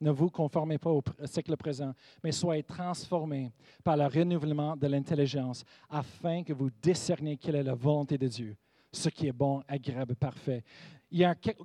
Ne 0.00 0.10
vous 0.10 0.30
conformez 0.30 0.78
pas 0.78 0.90
au 0.90 1.02
siècle 1.24 1.56
présent, 1.56 1.92
mais 2.22 2.30
soyez 2.30 2.62
transformés 2.62 3.50
par 3.82 3.96
le 3.96 4.06
renouvellement 4.06 4.76
de 4.76 4.86
l'intelligence, 4.86 5.64
afin 5.88 6.44
que 6.44 6.52
vous 6.52 6.70
discerniez 6.82 7.38
quelle 7.38 7.56
est 7.56 7.62
la 7.62 7.74
volonté 7.74 8.18
de 8.18 8.28
Dieu, 8.28 8.56
ce 8.92 9.08
qui 9.08 9.26
est 9.26 9.32
bon, 9.32 9.62
agréable, 9.66 10.14
parfait. 10.14 10.62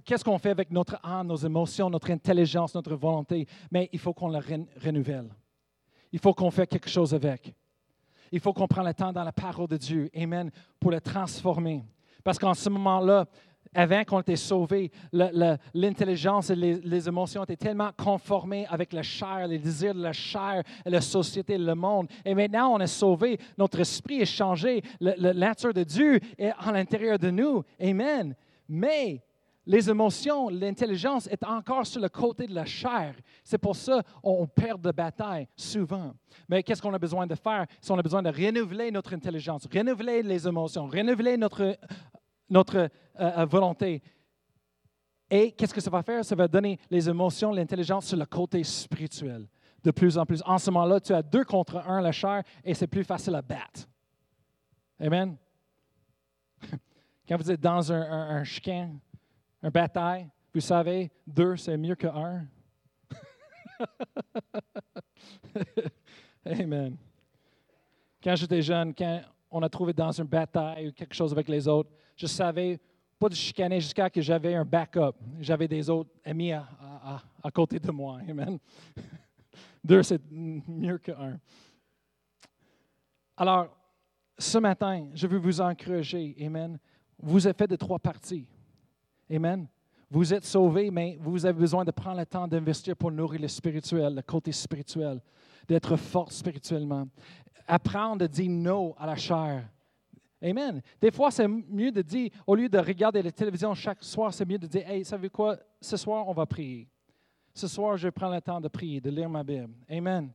Qu'est-ce 0.05 0.23
qu'on 0.23 0.37
fait 0.37 0.51
avec 0.51 0.71
notre 0.71 0.97
âme, 1.03 1.27
nos 1.27 1.35
émotions, 1.35 1.89
notre 1.89 2.09
intelligence, 2.09 2.73
notre 2.73 2.95
volonté? 2.95 3.45
Mais 3.69 3.89
il 3.91 3.99
faut 3.99 4.13
qu'on 4.13 4.29
la 4.29 4.39
renouvelle. 4.39 5.29
Il 6.11 6.19
faut 6.19 6.33
qu'on 6.33 6.51
fasse 6.51 6.67
quelque 6.67 6.89
chose 6.89 7.13
avec. 7.13 7.53
Il 8.31 8.39
faut 8.39 8.53
qu'on 8.53 8.67
prenne 8.67 8.85
le 8.85 8.93
temps 8.93 9.11
dans 9.11 9.25
la 9.25 9.33
parole 9.33 9.67
de 9.67 9.77
Dieu, 9.77 10.09
Amen, 10.15 10.49
pour 10.79 10.91
la 10.91 11.01
transformer. 11.01 11.83
Parce 12.23 12.39
qu'en 12.39 12.53
ce 12.53 12.69
moment-là, 12.69 13.27
avant 13.73 14.03
qu'on 14.03 14.19
était 14.19 14.35
sauvé, 14.35 14.91
l'intelligence 15.11 16.49
et 16.49 16.55
les, 16.55 17.07
émotions 17.07 17.43
étaient 17.43 17.55
tellement 17.55 17.91
conformées 17.97 18.65
avec 18.69 18.93
la 18.93 19.01
chair, 19.01 19.47
les 19.47 19.59
désirs 19.59 19.95
de 19.95 20.01
la 20.01 20.13
chair, 20.13 20.63
la 20.85 21.01
société, 21.01 21.57
le 21.57 21.75
monde. 21.75 22.07
Et 22.25 22.35
maintenant, 22.35 22.73
on 22.73 22.79
est 22.79 22.87
sauvé, 22.87 23.39
notre 23.57 23.79
esprit 23.79 24.21
est 24.21 24.25
changé, 24.25 24.81
la 24.99 25.33
nature 25.33 25.73
de 25.73 25.83
Dieu 25.83 26.19
est 26.37 26.51
à 26.57 26.71
l'intérieur 26.71 27.17
de 27.17 27.29
nous. 27.29 27.63
Amen. 27.79 28.35
Mais 28.67 29.23
les 29.65 29.89
émotions, 29.89 30.49
l'intelligence 30.49 31.27
est 31.27 31.43
encore 31.43 31.85
sur 31.85 32.01
le 32.01 32.09
côté 32.09 32.47
de 32.47 32.55
la 32.55 32.65
chair. 32.65 33.15
C'est 33.43 33.59
pour 33.59 33.75
ça 33.75 34.01
qu'on 34.21 34.47
perd 34.47 34.81
de 34.81 34.91
bataille 34.91 35.47
souvent. 35.55 36.13
Mais 36.49 36.63
qu'est-ce 36.63 36.81
qu'on 36.81 36.93
a 36.93 36.99
besoin 36.99 37.27
de 37.27 37.35
faire? 37.35 37.67
On 37.89 37.97
a 37.97 38.01
besoin 38.01 38.23
de 38.23 38.29
renouveler 38.29 38.91
notre 38.91 39.13
intelligence, 39.13 39.67
renouveler 39.71 40.23
les 40.23 40.47
émotions, 40.47 40.87
renouveler 40.87 41.37
notre, 41.37 41.77
notre 42.51 42.77
euh, 42.77 42.89
euh, 43.19 43.45
volonté. 43.45 44.03
Et 45.29 45.51
qu'est-ce 45.53 45.73
que 45.73 45.81
ça 45.81 45.89
va 45.89 46.03
faire? 46.03 46.23
Ça 46.23 46.35
va 46.35 46.47
donner 46.47 46.77
les 46.89 47.09
émotions, 47.09 47.51
l'intelligence 47.51 48.05
sur 48.07 48.17
le 48.17 48.25
côté 48.25 48.63
spirituel 48.63 49.47
de 49.83 49.91
plus 49.91 50.17
en 50.17 50.25
plus. 50.25 50.43
En 50.45 50.57
ce 50.57 50.69
moment-là, 50.69 50.99
tu 50.99 51.13
as 51.13 51.23
deux 51.23 51.45
contre 51.45 51.77
un 51.77 52.01
la 52.01 52.11
chair 52.11 52.43
et 52.63 52.73
c'est 52.73 52.87
plus 52.87 53.03
facile 53.03 53.33
à 53.33 53.41
battre. 53.41 53.87
Amen? 54.99 55.35
Quand 57.27 57.37
vous 57.37 57.49
êtes 57.49 57.61
dans 57.61 57.91
un, 57.91 58.01
un, 58.01 58.35
un 58.37 58.43
chicane, 58.43 58.99
un 59.63 59.69
bataille, 59.69 60.27
vous 60.53 60.59
savez, 60.59 61.09
deux, 61.25 61.55
c'est 61.55 61.77
mieux 61.77 61.95
que 61.95 62.07
un. 62.07 62.45
Amen. 66.45 66.97
Quand 68.21 68.35
j'étais 68.35 68.61
jeune, 68.61 68.93
quand 68.93 69.21
on 69.49 69.63
a 69.63 69.69
trouvé 69.69 69.93
dans 69.93 70.11
une 70.11 70.27
bataille 70.27 70.89
ou 70.89 70.91
quelque 70.91 71.15
chose 71.15 71.31
avec 71.31 71.47
les 71.47 71.67
autres, 71.67 71.89
je 72.21 72.27
savais 72.27 72.79
pas 73.17 73.29
de 73.29 73.33
chicaner 73.33 73.81
jusqu'à 73.81 74.11
que 74.11 74.21
j'avais 74.21 74.53
un 74.53 74.63
backup. 74.63 75.13
J'avais 75.39 75.67
des 75.67 75.89
autres 75.89 76.11
amis 76.23 76.51
à, 76.51 76.67
à, 77.43 77.51
côté 77.51 77.79
de 77.79 77.89
moi. 77.89 78.19
Amen. 78.29 78.59
Deux, 79.83 80.03
c'est 80.03 80.21
mieux 80.29 80.99
qu'un. 80.99 81.39
Alors, 83.35 83.75
ce 84.37 84.59
matin, 84.59 85.07
je 85.15 85.25
veux 85.25 85.39
vous 85.39 85.59
encourager. 85.61 86.35
Amen. 86.39 86.77
Vous 87.17 87.47
êtes 87.47 87.57
fait 87.57 87.67
de 87.67 87.75
trois 87.75 87.97
parties. 87.97 88.45
Amen. 89.31 89.67
Vous 90.07 90.31
êtes 90.31 90.45
sauvés, 90.45 90.91
mais 90.91 91.17
vous 91.19 91.43
avez 91.43 91.57
besoin 91.57 91.83
de 91.83 91.91
prendre 91.91 92.19
le 92.19 92.25
temps 92.27 92.47
d'investir 92.47 92.95
pour 92.95 93.11
nourrir 93.11 93.41
le 93.41 93.47
spirituel, 93.47 94.13
le 94.13 94.21
côté 94.21 94.51
spirituel, 94.51 95.21
d'être 95.67 95.95
fort 95.95 96.31
spirituellement. 96.31 97.07
Apprendre 97.65 98.25
à 98.25 98.27
dire 98.27 98.51
non 98.51 98.93
à 98.99 99.07
la 99.07 99.15
chair. 99.15 99.67
Amen. 100.43 100.81
Des 100.99 101.11
fois, 101.11 101.29
c'est 101.29 101.47
mieux 101.47 101.91
de 101.91 102.01
dire, 102.01 102.31
au 102.47 102.55
lieu 102.55 102.67
de 102.67 102.79
regarder 102.79 103.21
la 103.21 103.31
télévision 103.31 103.73
chaque 103.75 104.03
soir, 104.03 104.33
c'est 104.33 104.45
mieux 104.45 104.57
de 104.57 104.67
dire, 104.67 104.89
hey, 104.89 105.05
savez 105.05 105.29
quoi, 105.29 105.57
ce 105.79 105.95
soir, 105.97 106.27
on 106.27 106.33
va 106.33 106.45
prier. 106.45 106.87
Ce 107.53 107.67
soir, 107.67 107.97
je 107.97 108.09
prends 108.09 108.33
le 108.33 108.41
temps 108.41 108.59
de 108.59 108.67
prier, 108.67 108.99
de 108.99 109.09
lire 109.09 109.29
ma 109.29 109.43
Bible. 109.43 109.73
Amen. 109.89 110.31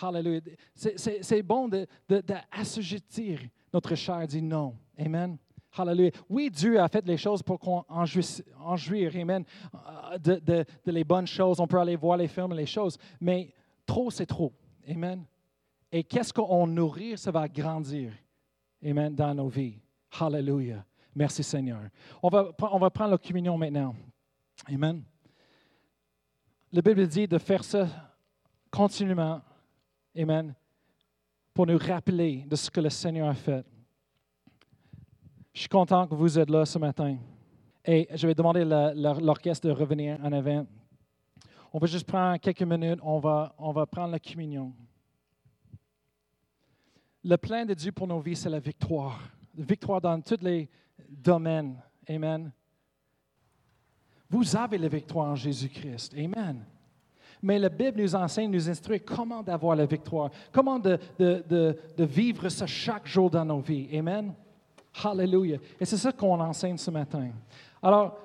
Hallelujah. 0.00 0.40
C'est 0.74 1.42
bon 1.42 1.68
d'assujettir 2.08 3.38
de, 3.38 3.44
de 3.44 3.50
notre 3.72 3.94
chair, 3.94 4.26
dire 4.26 4.42
non. 4.42 4.76
Amen. 4.98 5.38
Hallelujah. 5.76 6.10
Oui, 6.28 6.50
Dieu 6.50 6.80
a 6.80 6.88
fait 6.88 7.06
les 7.06 7.16
choses 7.16 7.42
pour 7.42 7.58
qu'on 7.58 7.84
en, 7.88 8.04
jouisse. 8.04 8.42
Amen. 8.60 9.44
Euh, 9.74 10.18
de, 10.18 10.36
de, 10.38 10.64
les 10.86 11.04
bonnes 11.04 11.26
choses, 11.26 11.60
on 11.60 11.66
peut 11.66 11.78
aller 11.78 11.96
voir 11.96 12.16
les 12.16 12.28
films, 12.28 12.52
les 12.52 12.66
choses, 12.66 12.98
mais 13.20 13.52
trop, 13.86 14.10
c'est 14.10 14.26
trop. 14.26 14.52
Amen. 14.88 15.24
Et 15.92 16.04
qu'est-ce 16.04 16.32
qu'on 16.32 16.66
nourrit, 16.66 17.16
ça 17.16 17.30
va 17.30 17.48
grandir. 17.48 18.12
Amen, 18.84 19.14
dans 19.14 19.34
nos 19.34 19.48
vies. 19.48 19.78
Hallelujah. 20.18 20.84
Merci 21.14 21.42
Seigneur. 21.42 21.80
On 22.22 22.28
va, 22.28 22.50
on 22.72 22.78
va 22.78 22.90
prendre 22.90 23.10
la 23.10 23.18
communion 23.18 23.56
maintenant. 23.58 23.94
Amen. 24.66 25.02
La 26.72 26.82
Bible 26.82 27.06
dit 27.06 27.26
de 27.26 27.38
faire 27.38 27.64
ça 27.64 27.88
continuellement. 28.70 29.42
Amen. 30.16 30.54
Pour 31.52 31.66
nous 31.66 31.78
rappeler 31.78 32.44
de 32.46 32.56
ce 32.56 32.70
que 32.70 32.80
le 32.80 32.90
Seigneur 32.90 33.28
a 33.28 33.34
fait. 33.34 33.64
Je 35.52 35.60
suis 35.60 35.68
content 35.68 36.06
que 36.06 36.14
vous 36.14 36.38
êtes 36.38 36.48
là 36.48 36.64
ce 36.64 36.78
matin. 36.78 37.18
Et 37.84 38.08
je 38.14 38.26
vais 38.26 38.34
demander 38.34 38.64
l'orchestre 38.64 39.66
de 39.66 39.72
revenir 39.72 40.18
en 40.22 40.32
avant. 40.32 40.66
On 41.72 41.78
va 41.78 41.86
juste 41.86 42.06
prendre 42.06 42.38
quelques 42.38 42.62
minutes. 42.62 43.00
On 43.02 43.18
va, 43.18 43.54
on 43.58 43.72
va 43.72 43.84
prendre 43.86 44.12
la 44.12 44.20
communion. 44.20 44.72
Le 47.22 47.36
plan 47.36 47.66
de 47.66 47.74
Dieu 47.74 47.92
pour 47.92 48.06
nos 48.06 48.20
vies, 48.20 48.36
c'est 48.36 48.48
la 48.48 48.60
victoire. 48.60 49.20
La 49.56 49.64
victoire 49.64 50.00
dans 50.00 50.20
toutes 50.20 50.42
les 50.42 50.68
domaines. 51.08 51.76
Amen. 52.08 52.50
Vous 54.28 54.56
avez 54.56 54.78
la 54.78 54.88
victoire 54.88 55.28
en 55.28 55.34
Jésus-Christ. 55.34 56.14
Amen. 56.16 56.64
Mais 57.42 57.58
la 57.58 57.68
Bible 57.68 58.00
nous 58.00 58.14
enseigne, 58.14 58.50
nous 58.50 58.68
instruit 58.68 59.00
comment 59.00 59.42
d'avoir 59.42 59.74
la 59.74 59.86
victoire, 59.86 60.30
comment 60.52 60.78
de, 60.78 60.98
de, 61.18 61.42
de, 61.48 61.78
de, 61.96 62.04
vivre 62.04 62.48
ça 62.48 62.66
chaque 62.66 63.06
jour 63.06 63.30
dans 63.30 63.44
nos 63.44 63.60
vies. 63.60 63.88
Amen. 63.96 64.34
Hallelujah. 65.02 65.58
Et 65.78 65.84
c'est 65.84 65.96
ça 65.96 66.12
qu'on 66.12 66.38
enseigne 66.40 66.76
ce 66.76 66.90
matin. 66.90 67.30
Alors, 67.82 68.18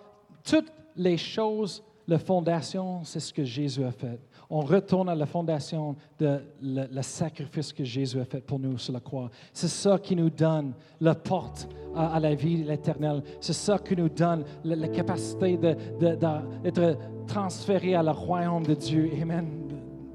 toutes 0.44 0.72
les 0.96 1.18
choses, 1.18 1.84
la 2.08 2.20
fondation, 2.20 3.04
c'est 3.04 3.20
ce 3.20 3.34
que 3.34 3.44
Jésus 3.44 3.84
a 3.84 3.92
fait. 3.92 4.20
On 4.50 4.62
retourne 4.62 5.10
à 5.10 5.16
la 5.16 5.26
fondation 5.26 5.96
de 6.20 6.40
le, 6.62 7.02
sacrifice 7.02 7.74
que 7.74 7.84
Jésus 7.84 8.20
a 8.20 8.26
fait 8.26 8.42
pour 8.42 8.60
nous 8.60 8.78
sur 8.78 8.94
la 8.94 9.00
croix. 9.00 9.30
C'est 9.54 9.68
ça 9.68 9.98
qui 9.98 10.16
nous 10.16 10.30
donne 10.30 10.74
la 11.02 11.16
porte 11.16 11.68
à, 11.96 12.20
la 12.20 12.36
vie 12.36 12.70
éternelle. 12.70 13.24
C'est 13.40 13.54
ça 13.54 13.80
qui 13.80 13.96
nous 13.96 14.10
donne 14.10 14.44
la, 14.64 14.88
capacité 14.88 15.58
d'être 15.58 16.98
transféré 17.28 17.96
à 17.96 18.04
le 18.04 18.12
royaume 18.12 18.66
de 18.66 18.76
Dieu. 18.76 19.12
Amen. 19.22 19.48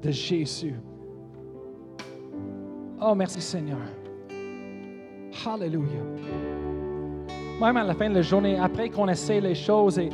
De 0.01 0.11
Jésus. 0.11 0.75
Oh, 3.01 3.15
merci 3.15 3.41
Seigneur. 3.41 3.79
Hallelujah 5.45 6.50
même 7.61 7.77
à 7.77 7.83
la 7.83 7.93
fin 7.93 8.09
de 8.09 8.15
la 8.15 8.21
journée, 8.21 8.57
après 8.57 8.89
qu'on 8.89 9.07
essaie 9.07 9.39
les 9.39 9.55
choses 9.55 9.99
et 9.99 10.09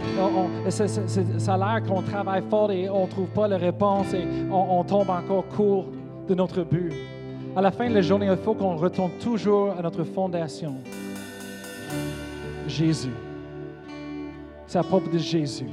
ça 0.69 1.53
a 1.53 1.57
l'air 1.57 1.83
qu'on 1.87 2.01
travaille 2.01 2.43
fort 2.49 2.71
et 2.71 2.89
on 2.89 3.05
ne 3.05 3.09
trouve 3.09 3.27
pas 3.27 3.47
la 3.47 3.57
réponse 3.57 4.13
et 4.13 4.25
on, 4.51 4.83
tombe 4.83 5.09
encore 5.09 5.47
court 5.47 5.85
de 6.27 6.35
notre 6.35 6.63
but. 6.63 6.91
À 7.55 7.61
la 7.61 7.71
fin 7.71 7.89
de 7.89 7.95
la 7.95 8.01
journée, 8.01 8.27
il 8.29 8.37
faut 8.37 8.53
qu'on 8.53 8.75
retourne 8.75 9.11
toujours 9.21 9.71
à 9.77 9.81
notre 9.81 10.03
fondation. 10.03 10.75
Jésus. 12.67 13.13
C'est 14.67 14.79
à 14.79 14.83
propos 14.83 15.09
de 15.09 15.17
Jésus. 15.17 15.69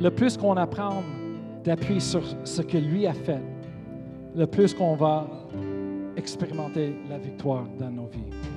Le 0.00 0.10
plus 0.10 0.36
qu'on 0.36 0.56
apprend 0.56 1.02
d'appuyer 1.64 2.00
sur 2.00 2.22
ce 2.44 2.62
que 2.62 2.78
lui 2.78 3.06
a 3.06 3.12
fait, 3.12 3.42
le 4.36 4.46
plus 4.46 4.72
qu'on 4.72 4.94
va 4.94 5.26
expérimenter 6.16 6.94
la 7.10 7.18
victoire 7.18 7.64
dans 7.78 7.90
nos 7.90 8.06
vies. 8.06 8.53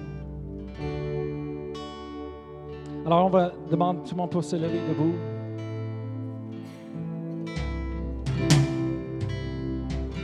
Alors, 3.05 3.25
on 3.25 3.30
va 3.30 3.51
demander 3.69 3.99
tout 4.03 4.11
le 4.11 4.17
monde 4.17 4.30
pour 4.30 4.43
se 4.43 4.55
lever 4.55 4.80
debout. 4.88 5.13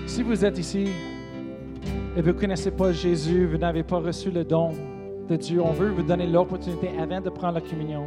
Si 0.05 0.21
vous 0.21 0.45
êtes 0.45 0.59
ici 0.59 0.89
et 2.15 2.21
vous 2.21 2.27
ne 2.27 2.33
connaissez 2.33 2.71
pas 2.71 2.91
Jésus, 2.91 3.47
vous 3.47 3.57
n'avez 3.57 3.83
pas 3.83 3.97
reçu 3.97 4.29
le 4.29 4.43
don 4.43 4.71
de 5.27 5.35
Dieu, 5.37 5.61
on 5.61 5.71
veut 5.71 5.89
vous 5.89 6.03
donner 6.03 6.27
l'opportunité 6.27 6.89
avant 6.99 7.21
de 7.21 7.29
prendre 7.29 7.55
la 7.55 7.61
communion. 7.61 8.03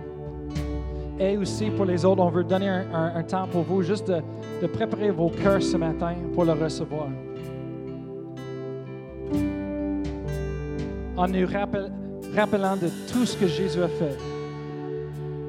Et 1.18 1.36
aussi 1.36 1.70
pour 1.70 1.86
les 1.86 2.04
autres, 2.04 2.22
on 2.22 2.28
veut 2.28 2.44
donner 2.44 2.68
un, 2.68 3.22
temps 3.22 3.48
pour 3.48 3.62
vous 3.62 3.82
juste 3.82 4.08
de, 4.08 4.66
préparer 4.66 5.10
vos 5.10 5.30
cœurs 5.30 5.62
ce 5.62 5.76
matin 5.76 6.14
pour 6.34 6.44
le 6.44 6.52
recevoir. 6.52 7.08
En 11.16 11.28
nous 11.28 11.46
rappelant 11.46 11.88
de 12.36 12.90
tout 13.10 13.24
ce 13.24 13.34
que 13.36 13.46
Jésus 13.46 13.82
a 13.82 13.88
fait 13.88 14.16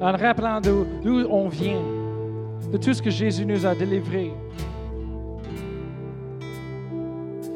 en 0.00 0.12
rappelant 0.12 0.60
d'où 0.60 1.26
on 1.28 1.48
vient, 1.48 1.82
de 2.72 2.78
tout 2.78 2.94
ce 2.94 3.02
que 3.02 3.10
Jésus 3.10 3.44
nous 3.44 3.66
a 3.66 3.74
délivré. 3.74 4.32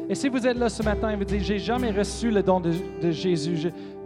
Et 0.09 0.15
si 0.15 0.29
vous 0.29 0.45
êtes 0.45 0.57
là 0.57 0.69
ce 0.69 0.83
matin 0.83 1.09
et 1.09 1.15
vous 1.15 1.23
dites, 1.23 1.41
j'ai 1.41 1.57
jamais 1.57 1.89
reçu 1.89 2.29
le 2.29 2.43
don 2.43 2.59
de, 2.59 2.71
Jésus, 3.09 3.55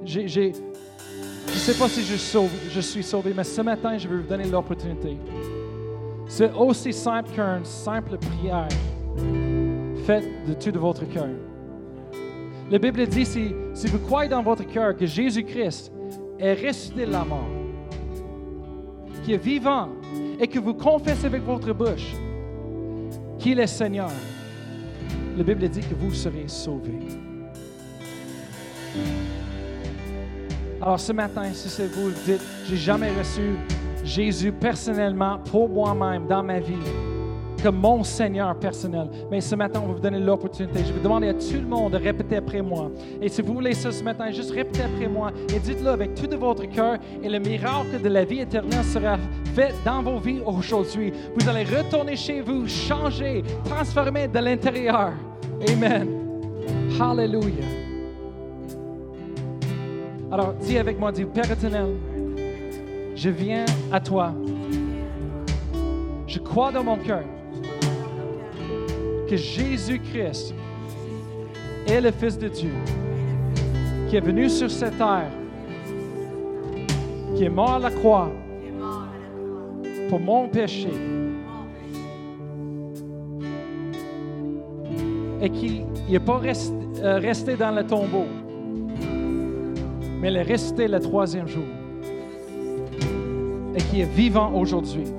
je 0.05 0.21
ne 0.21 0.27
sais 0.27 1.73
pas 1.73 1.89
si 1.89 2.03
je, 2.03 2.79
suis 2.79 3.03
sauvé, 3.03 3.33
mais 3.35 3.43
ce 3.43 3.61
matin, 3.61 3.97
je 3.97 4.07
vais 4.07 4.15
vous 4.15 4.27
donner 4.27 4.45
l'opportunité. 4.45 5.17
C'est 6.27 6.53
aussi 6.53 6.93
simple 6.93 7.31
qu'une 7.31 7.65
simple 7.65 8.17
prière 8.17 8.67
faite 10.05 10.25
de 10.47 10.53
tout 10.53 10.71
de 10.71 10.79
votre 10.79 11.03
cœur. 11.09 11.27
La 12.69 12.79
Bible 12.79 13.07
dit, 13.07 13.25
si, 13.25 13.55
si 13.73 13.87
vous 13.87 13.99
croyez 13.99 14.29
dans 14.29 14.43
votre 14.43 14.65
cœur 14.67 14.95
que 14.95 15.05
Jésus-Christ 15.05 15.91
est 16.37 16.53
ressuscité 16.53 17.05
de 17.05 17.11
la 17.11 17.23
mort, 17.23 17.47
qui 19.23 19.33
est 19.33 19.43
vivant 19.43 19.89
et 20.37 20.47
que 20.47 20.59
vous 20.59 20.73
confessez 20.73 21.27
avec 21.27 21.43
votre 21.43 21.71
bouche 21.73 22.13
qu'il 23.39 23.59
est 23.59 23.67
Seigneur, 23.67 24.11
la 25.37 25.43
Bible 25.43 25.69
dit 25.69 25.79
que 25.79 25.95
vous 25.95 26.13
serez 26.13 26.47
sauvés. 26.47 26.99
Alors 30.81 30.99
ce 30.99 31.13
matin, 31.13 31.53
si 31.53 31.69
c'est 31.69 31.87
vous, 31.87 32.11
dites, 32.25 32.41
j'ai 32.67 32.77
jamais 32.77 33.11
reçu 33.11 33.55
Jésus 34.03 34.51
personnellement 34.51 35.39
pour 35.39 35.69
moi-même 35.69 36.27
dans 36.27 36.43
ma 36.43 36.59
vie 36.59 36.75
comme 37.61 37.77
mon 37.77 38.03
Seigneur 38.03 38.55
personnel. 38.55 39.07
Mais 39.31 39.41
ce 39.41 39.55
matin, 39.55 39.81
on 39.83 39.87
va 39.87 39.93
vous 39.93 39.99
donner 39.99 40.19
l'opportunité. 40.19 40.79
Je 40.85 40.93
vais 40.93 40.99
demander 40.99 41.29
à 41.29 41.33
tout 41.33 41.53
le 41.53 41.67
monde 41.67 41.93
de 41.93 41.97
répéter 41.97 42.37
après 42.37 42.61
moi. 42.61 42.91
Et 43.21 43.29
si 43.29 43.41
vous 43.41 43.53
voulez 43.53 43.73
ça 43.73 43.91
ce 43.91 44.03
matin, 44.03 44.31
juste 44.31 44.51
répétez 44.51 44.83
après 44.83 45.07
moi 45.07 45.31
et 45.53 45.59
dites-le 45.59 45.89
avec 45.89 46.15
tout 46.15 46.27
de 46.27 46.35
votre 46.35 46.65
cœur 46.65 46.97
et 47.21 47.29
le 47.29 47.39
miracle 47.39 48.01
de 48.01 48.09
la 48.09 48.23
vie 48.23 48.41
éternelle 48.41 48.83
sera 48.83 49.17
fait 49.55 49.73
dans 49.83 50.01
vos 50.01 50.19
vies 50.19 50.41
aujourd'hui. 50.45 51.11
Vous 51.35 51.49
allez 51.49 51.63
retourner 51.63 52.15
chez 52.15 52.41
vous, 52.41 52.67
changer, 52.67 53.43
transformer 53.65 54.27
de 54.27 54.39
l'intérieur. 54.39 55.11
Amen. 55.67 56.07
Hallelujah. 56.99 57.65
Alors, 60.31 60.53
dis 60.55 60.77
avec 60.77 60.99
moi, 60.99 61.11
dis 61.11 61.25
Père 61.25 61.49
éternel, 61.49 61.95
je 63.15 63.29
viens 63.29 63.65
à 63.91 63.99
toi. 63.99 64.33
Je 66.27 66.39
crois 66.39 66.71
dans 66.71 66.83
mon 66.83 66.97
cœur 66.97 67.23
que 69.27 69.35
Jésus-Christ 69.35 70.53
est 71.87 72.01
le 72.01 72.11
Fils 72.11 72.37
de 72.37 72.47
Dieu, 72.47 72.71
qui 74.09 74.15
est 74.15 74.21
venu 74.21 74.49
sur 74.49 74.71
cette 74.71 74.97
terre, 74.97 75.29
qui 77.35 77.43
est 77.43 77.49
mort 77.49 77.73
à 77.73 77.79
la 77.79 77.91
croix 77.91 78.31
pour 80.09 80.19
mon 80.19 80.47
péché, 80.47 80.89
et 85.41 85.49
qui 85.49 85.83
n'est 86.09 86.19
pas 86.19 86.41
euh, 86.41 87.19
resté, 87.19 87.55
dans 87.55 87.71
le 87.71 87.85
tombeau, 87.85 88.25
mais 90.19 90.29
il 90.29 90.37
est 90.37 90.41
resté 90.41 90.87
le 90.87 90.99
troisième 90.99 91.47
jour, 91.47 91.65
et 93.75 93.81
qui 93.91 94.01
est 94.01 94.11
vivant 94.15 94.53
aujourd'hui. 94.53 95.16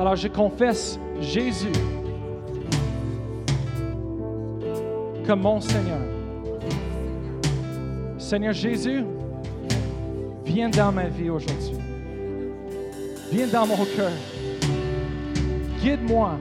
Alors 0.00 0.16
je 0.16 0.28
confesse 0.28 0.98
Jésus 1.20 1.72
comme 5.26 5.42
mon 5.42 5.60
Seigneur. 5.60 6.00
Seigneur 8.16 8.54
Jésus, 8.54 9.04
viens 10.42 10.70
dans 10.70 10.90
ma 10.90 11.06
vie 11.08 11.28
aujourd'hui. 11.28 11.76
Viens 13.30 13.48
dans 13.48 13.66
mon 13.66 13.84
cœur. 13.94 14.12
Guide-moi. 15.82 16.38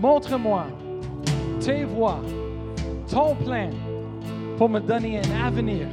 Montre-moi 0.00 0.66
tes 1.64 1.84
voies, 1.84 2.20
ton 3.08 3.36
plan 3.36 3.70
pour 4.58 4.68
me 4.68 4.80
donner 4.80 5.20
un 5.20 5.46
avenir, 5.46 5.86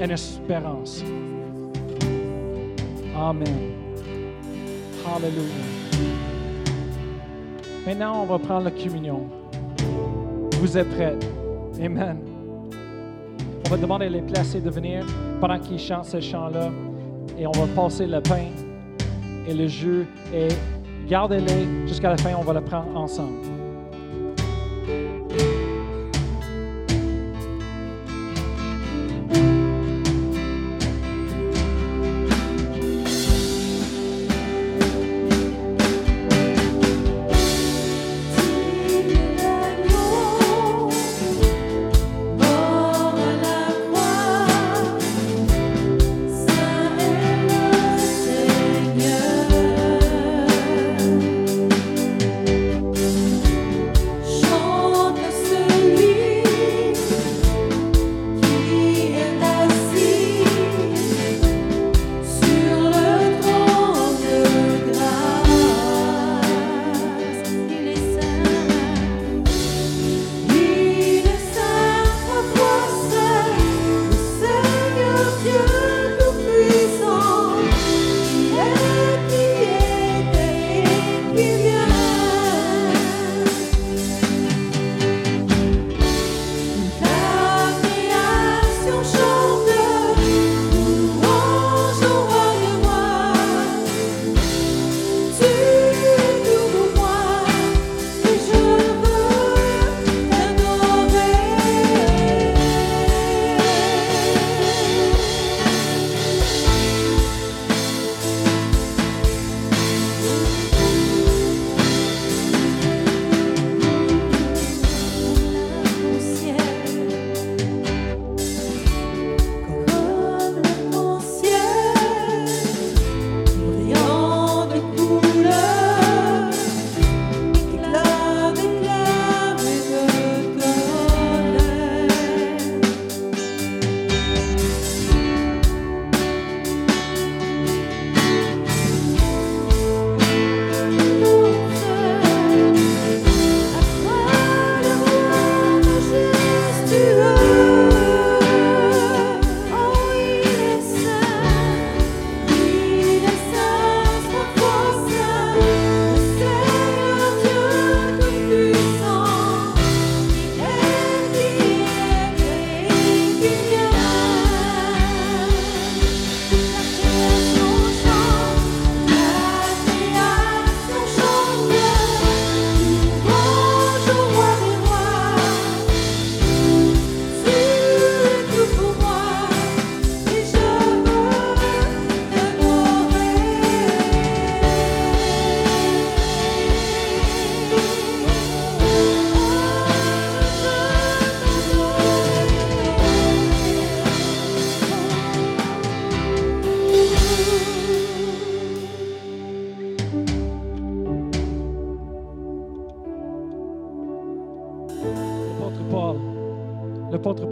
une 0.00 0.10
espérance. 0.10 1.04
Amen. 3.16 3.85
Alléluia. 5.14 5.64
Maintenant, 7.86 8.22
on 8.22 8.26
va 8.26 8.38
prendre 8.38 8.64
la 8.64 8.70
communion. 8.70 9.22
Vous 10.60 10.76
êtes 10.76 10.90
prêts? 10.90 11.16
Amen. 11.82 12.18
On 13.64 13.70
va 13.70 13.76
demander 13.76 14.08
les 14.08 14.22
placer 14.22 14.60
de 14.60 14.68
venir 14.68 15.06
pendant 15.40 15.58
qu'ils 15.58 15.78
chantent 15.78 16.06
ce 16.06 16.20
chant-là. 16.20 16.70
Et 17.38 17.46
on 17.46 17.52
va 17.52 17.66
passer 17.74 18.06
le 18.06 18.20
pain 18.20 18.46
et 19.48 19.54
le 19.54 19.68
jus. 19.68 20.06
Et 20.34 20.48
gardez-les 21.08 21.86
jusqu'à 21.86 22.10
la 22.10 22.16
fin. 22.16 22.30
On 22.38 22.42
va 22.42 22.54
le 22.54 22.60
prendre 22.62 22.96
ensemble. 22.96 23.55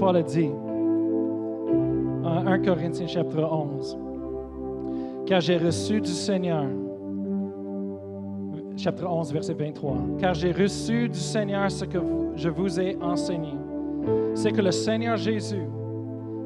Paul 0.05 0.17
a 0.19 0.23
dit 0.23 0.51
en 2.25 2.47
1 2.47 2.59
Corinthiens 2.59 3.07
chapitre 3.07 3.43
11, 3.51 3.97
car 5.25 5.41
j'ai 5.41 5.57
reçu 5.57 5.99
du 5.99 6.11
Seigneur, 6.11 6.67
chapitre 8.77 9.07
11, 9.09 9.33
verset 9.33 9.55
23, 9.55 9.97
car 10.19 10.35
j'ai 10.35 10.53
reçu 10.53 11.09
du 11.09 11.19
Seigneur 11.19 11.71
ce 11.71 11.87
que 11.87 11.97
je 12.37 12.51
vous 12.51 12.79
ai 12.79 12.99
enseigné. 13.01 13.55
C'est 14.35 14.53
que 14.53 14.61
le 14.61 14.73
Seigneur 14.73 15.17
Jésus, 15.17 15.67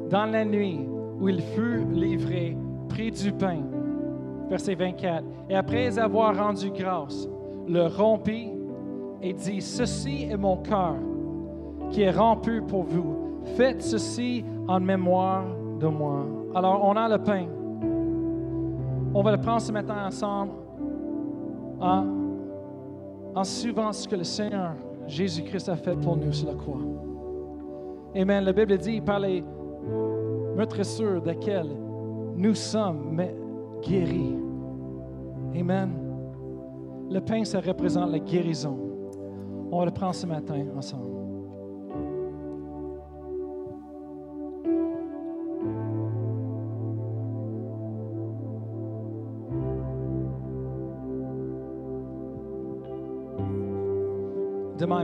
dans 0.09 0.27
la 0.27 0.45
nuit 0.45 0.79
où 1.19 1.27
il 1.27 1.41
fut 1.41 1.83
livré, 1.91 2.55
prit 2.87 3.11
du 3.11 3.33
pain, 3.33 3.59
verset 4.49 4.75
24, 4.75 5.25
et 5.49 5.55
après 5.55 5.99
avoir 5.99 6.33
rendu 6.33 6.71
grâce, 6.71 7.27
le 7.67 7.87
rompit 7.87 8.53
et 9.21 9.33
dit, 9.33 9.59
Ceci 9.59 10.29
est 10.31 10.37
mon 10.37 10.55
cœur 10.55 10.95
qui 11.91 12.03
est 12.03 12.11
rompu 12.11 12.61
pour 12.61 12.83
vous. 12.83 13.18
Faites 13.55 13.81
ceci 13.81 14.43
en 14.67 14.79
mémoire 14.79 15.43
de 15.79 15.87
moi. 15.87 16.25
Alors, 16.55 16.83
on 16.83 16.95
a 16.95 17.07
le 17.09 17.17
pain. 17.17 17.45
On 19.13 19.21
va 19.21 19.31
le 19.31 19.37
prendre 19.39 19.61
ce 19.61 19.71
matin 19.71 20.05
ensemble 20.05 20.51
en, 21.79 23.43
suivant 23.43 23.91
ce 23.91 24.07
que 24.07 24.15
le 24.15 24.23
Seigneur 24.23 24.73
Jésus-Christ 25.07 25.69
a 25.69 25.75
fait 25.75 25.95
pour 25.95 26.17
nous 26.17 26.31
sur 26.31 26.47
la 26.47 26.55
croix. 26.55 26.81
Amen. 28.15 28.43
La 28.43 28.53
Bible 28.53 28.77
dit 28.77 29.01
par 29.01 29.19
les 29.19 29.43
meurtrissures 30.55 31.21
desquelles 31.21 31.71
nous 32.35 32.55
sommes 32.55 33.17
guéris. 33.81 34.35
Amen. 35.57 35.89
Le 37.09 37.19
pain, 37.19 37.43
ça 37.43 37.59
représente 37.59 38.11
la 38.11 38.19
guérison. 38.19 38.77
On 39.71 39.79
va 39.79 39.85
le 39.85 39.91
prendre 39.91 40.15
ce 40.15 40.27
matin 40.27 40.65
ensemble. 40.75 41.18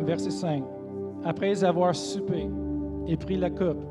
Verset 0.05 0.31
5. 0.31 0.63
Après 1.23 1.63
avoir 1.63 1.95
soupé 1.95 2.47
et 3.07 3.17
pris 3.17 3.37
la 3.37 3.49
coupe, 3.49 3.83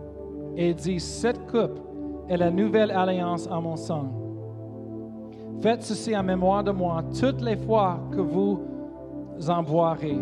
et 0.56 0.72
dit, 0.72 1.00
cette 1.00 1.50
coupe 1.50 1.80
est 2.28 2.36
la 2.36 2.50
nouvelle 2.50 2.90
alliance 2.90 3.48
en 3.50 3.60
mon 3.60 3.76
sang. 3.76 4.12
Faites 5.60 5.82
ceci 5.82 6.16
en 6.16 6.22
mémoire 6.22 6.62
de 6.62 6.70
moi 6.70 7.02
toutes 7.18 7.40
les 7.42 7.56
fois 7.56 8.00
que 8.12 8.20
vous 8.20 8.60
en 9.48 9.62
boirez. 9.62 10.18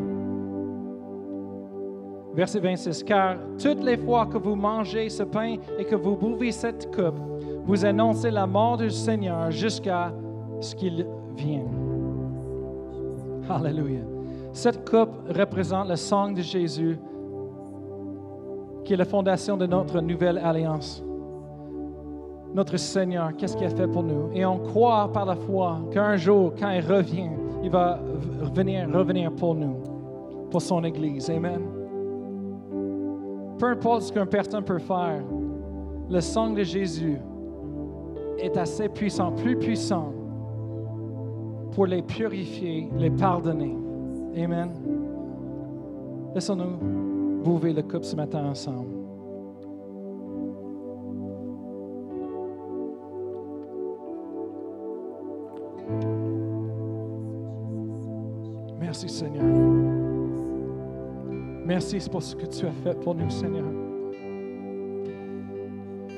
Verset 2.35 2.61
26. 2.61 3.05
Car 3.05 3.37
toutes 3.63 3.85
les 3.85 3.99
fois 3.99 4.27
que 4.27 4.39
vous 4.39 4.55
mangez 4.55 5.09
ce 5.11 5.23
pain 5.23 5.57
et 5.79 5.85
que 5.85 5.97
vous 5.97 6.17
buvez 6.17 6.51
cette 6.51 6.95
coupe, 6.95 7.19
vous 7.65 7.85
annoncez 7.85 8.31
la 8.31 8.47
mort 8.47 8.79
du 8.79 8.91
Seigneur 8.91 9.51
jusqu'à 9.51 10.13
ce 10.61 10.75
qu'il 10.75 11.07
vienne. 11.37 11.69
Alléluia. 13.51 14.01
Cette 14.53 14.89
coupe 14.89 15.11
représente 15.35 15.89
le 15.89 15.97
sang 15.97 16.31
de 16.31 16.43
Jésus, 16.43 16.99
qui 18.85 18.93
est 18.93 18.97
la 18.97 19.05
fondation 19.05 19.57
de 19.57 19.67
notre 19.67 20.01
nouvelle 20.01 20.39
alliance. 20.39 21.03
Notre 22.55 22.77
Seigneur, 22.77 23.31
qu'est-ce 23.37 23.57
qu'il 23.57 23.67
a 23.67 23.71
fait 23.71 23.87
pour 23.87 24.03
nous? 24.03 24.31
Et 24.35 24.45
on 24.45 24.59
croit 24.59 25.11
par 25.11 25.25
la 25.25 25.37
foi 25.37 25.81
qu'un 25.91 26.17
jour, 26.17 26.53
quand 26.59 26.71
il 26.71 26.85
revient, 26.85 27.31
il 27.63 27.71
va 27.71 27.99
venir, 28.55 28.89
revenir 28.93 29.33
pour 29.33 29.55
nous, 29.55 29.77
pour 30.51 30.61
son 30.61 30.85
Église. 30.85 31.31
Amen. 31.31 31.63
Peu 33.59 33.67
importe 33.67 34.03
ce 34.03 34.13
qu'un 34.13 34.27
personne 34.27 34.65
peut 34.65 34.81
faire, 34.81 35.23
le 36.11 36.21
sang 36.21 36.51
de 36.51 36.63
Jésus 36.63 37.17
est 38.39 38.57
assez 38.59 38.89
puissant, 38.91 39.33
plus 39.33 39.57
puissant, 39.57 40.13
pour 41.71 41.87
les 41.87 42.03
purifier, 42.03 42.91
les 42.99 43.11
pardonner. 43.11 43.75
Amen. 44.37 44.71
Laissons-nous 46.35 47.43
bouver 47.43 47.73
le 47.73 47.83
coupe 47.83 48.05
ce 48.05 48.17
matin 48.17 48.47
ensemble. 48.47 48.89
Merci 58.81 59.09
Seigneur. 59.09 59.45
Merci 61.65 61.99
pour 62.11 62.23
ce 62.23 62.35
que 62.35 62.47
tu 62.47 62.67
as 62.67 62.73
fait 62.73 62.99
pour 63.01 63.15
nous, 63.15 63.31
Seigneur. 63.31 63.65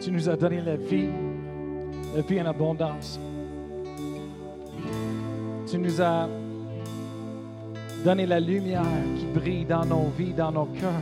Tu 0.00 0.10
nous 0.10 0.28
as 0.28 0.36
donné 0.36 0.60
la 0.60 0.76
vie, 0.76 1.08
la 2.14 2.22
vie 2.22 2.40
en 2.40 2.46
abondance. 2.46 3.18
Tu 5.66 5.78
nous 5.78 6.00
as 6.00 6.28
Donner 8.05 8.26
la 8.26 8.38
lumière 8.38 8.84
qui 9.16 9.24
brille 9.24 9.64
dans 9.64 9.86
nos 9.86 10.12
vies, 10.18 10.34
dans 10.34 10.52
nos 10.52 10.66
cœurs, 10.66 11.00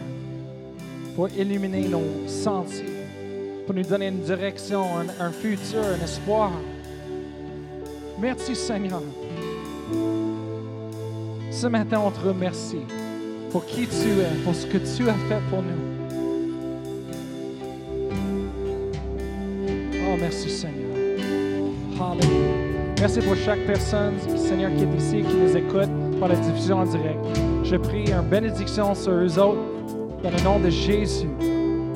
pour 1.17 1.29
illuminer 1.31 1.89
nos 1.89 2.29
sentiers, 2.29 2.85
pour 3.67 3.75
nous 3.75 3.83
donner 3.83 4.07
une 4.07 4.21
direction, 4.21 4.85
un, 5.19 5.33
futur, 5.33 5.81
un 5.81 6.05
espoir. 6.05 6.53
Merci 8.21 8.55
Seigneur. 8.55 9.03
Ce 11.51 11.67
matin, 11.67 12.01
on 12.05 12.13
te 12.13 12.21
remercie 12.21 12.87
pour 13.51 13.67
qui 13.67 13.89
tu 13.89 14.21
es, 14.21 14.45
pour 14.45 14.55
ce 14.55 14.67
que 14.67 14.79
tu 14.79 15.09
as 15.09 15.15
fait 15.29 15.41
pour 15.51 15.61
nous. 15.61 15.83
Oh, 20.07 20.17
merci 20.21 20.49
Seigneur. 20.49 20.97
Hallelujah. 22.01 22.97
Merci 23.01 23.21
pour 23.23 23.35
chaque 23.35 23.67
personne, 23.67 24.15
Seigneur, 24.37 24.71
qui 24.77 24.85
est 24.85 24.97
ici, 24.97 25.29
qui 25.29 25.35
nous 25.35 25.57
écoute 25.57 26.02
la 26.29 26.37
diffusion 26.37 26.79
en 26.79 26.85
direct. 26.85 27.19
Je 27.65 27.77
prie 27.77 28.11
une 28.11 28.29
bénédiction 28.29 28.95
sur 28.95 29.13
eux 29.13 29.39
autres 29.39 29.61
dans 30.23 30.31
le 30.31 30.43
nom 30.43 30.59
de 30.59 30.71
Jésus. 30.71 31.29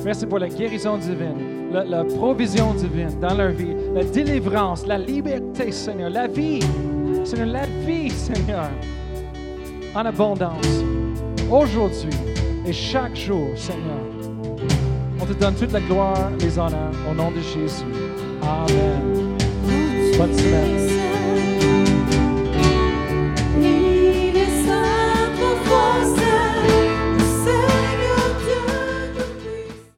Merci 0.03 0.25
pour 0.25 0.39
la 0.39 0.47
guérison 0.47 0.97
divine, 0.97 1.71
la, 1.71 2.03
provision 2.03 2.73
divine 2.73 3.19
dans 3.19 3.35
leur 3.35 3.51
vie, 3.51 3.75
la 3.93 4.03
délivrance, 4.03 4.85
la 4.85 4.97
liberté, 4.97 5.71
Seigneur, 5.71 6.09
la 6.09 6.27
vie. 6.27 6.61
Seigneur, 7.23 7.47
la 7.47 7.65
vie, 7.85 8.09
Seigneur, 8.09 8.69
en 9.93 10.05
abondance. 10.05 10.83
Aujourd'hui 11.51 12.09
et 12.65 12.73
chaque 12.73 13.15
jour, 13.15 13.49
Seigneur. 13.55 13.99
On 15.19 15.25
te 15.25 15.33
donne 15.33 15.55
toute 15.55 15.71
la 15.71 15.81
gloire, 15.81 16.31
les 16.39 16.57
honneurs 16.57 16.93
au 17.09 17.13
nom 17.13 17.31
de 17.31 17.41
Jésus. 17.41 17.83
Amen. 18.41 19.35
Bonne 20.17 20.33
semaine. 20.33 20.96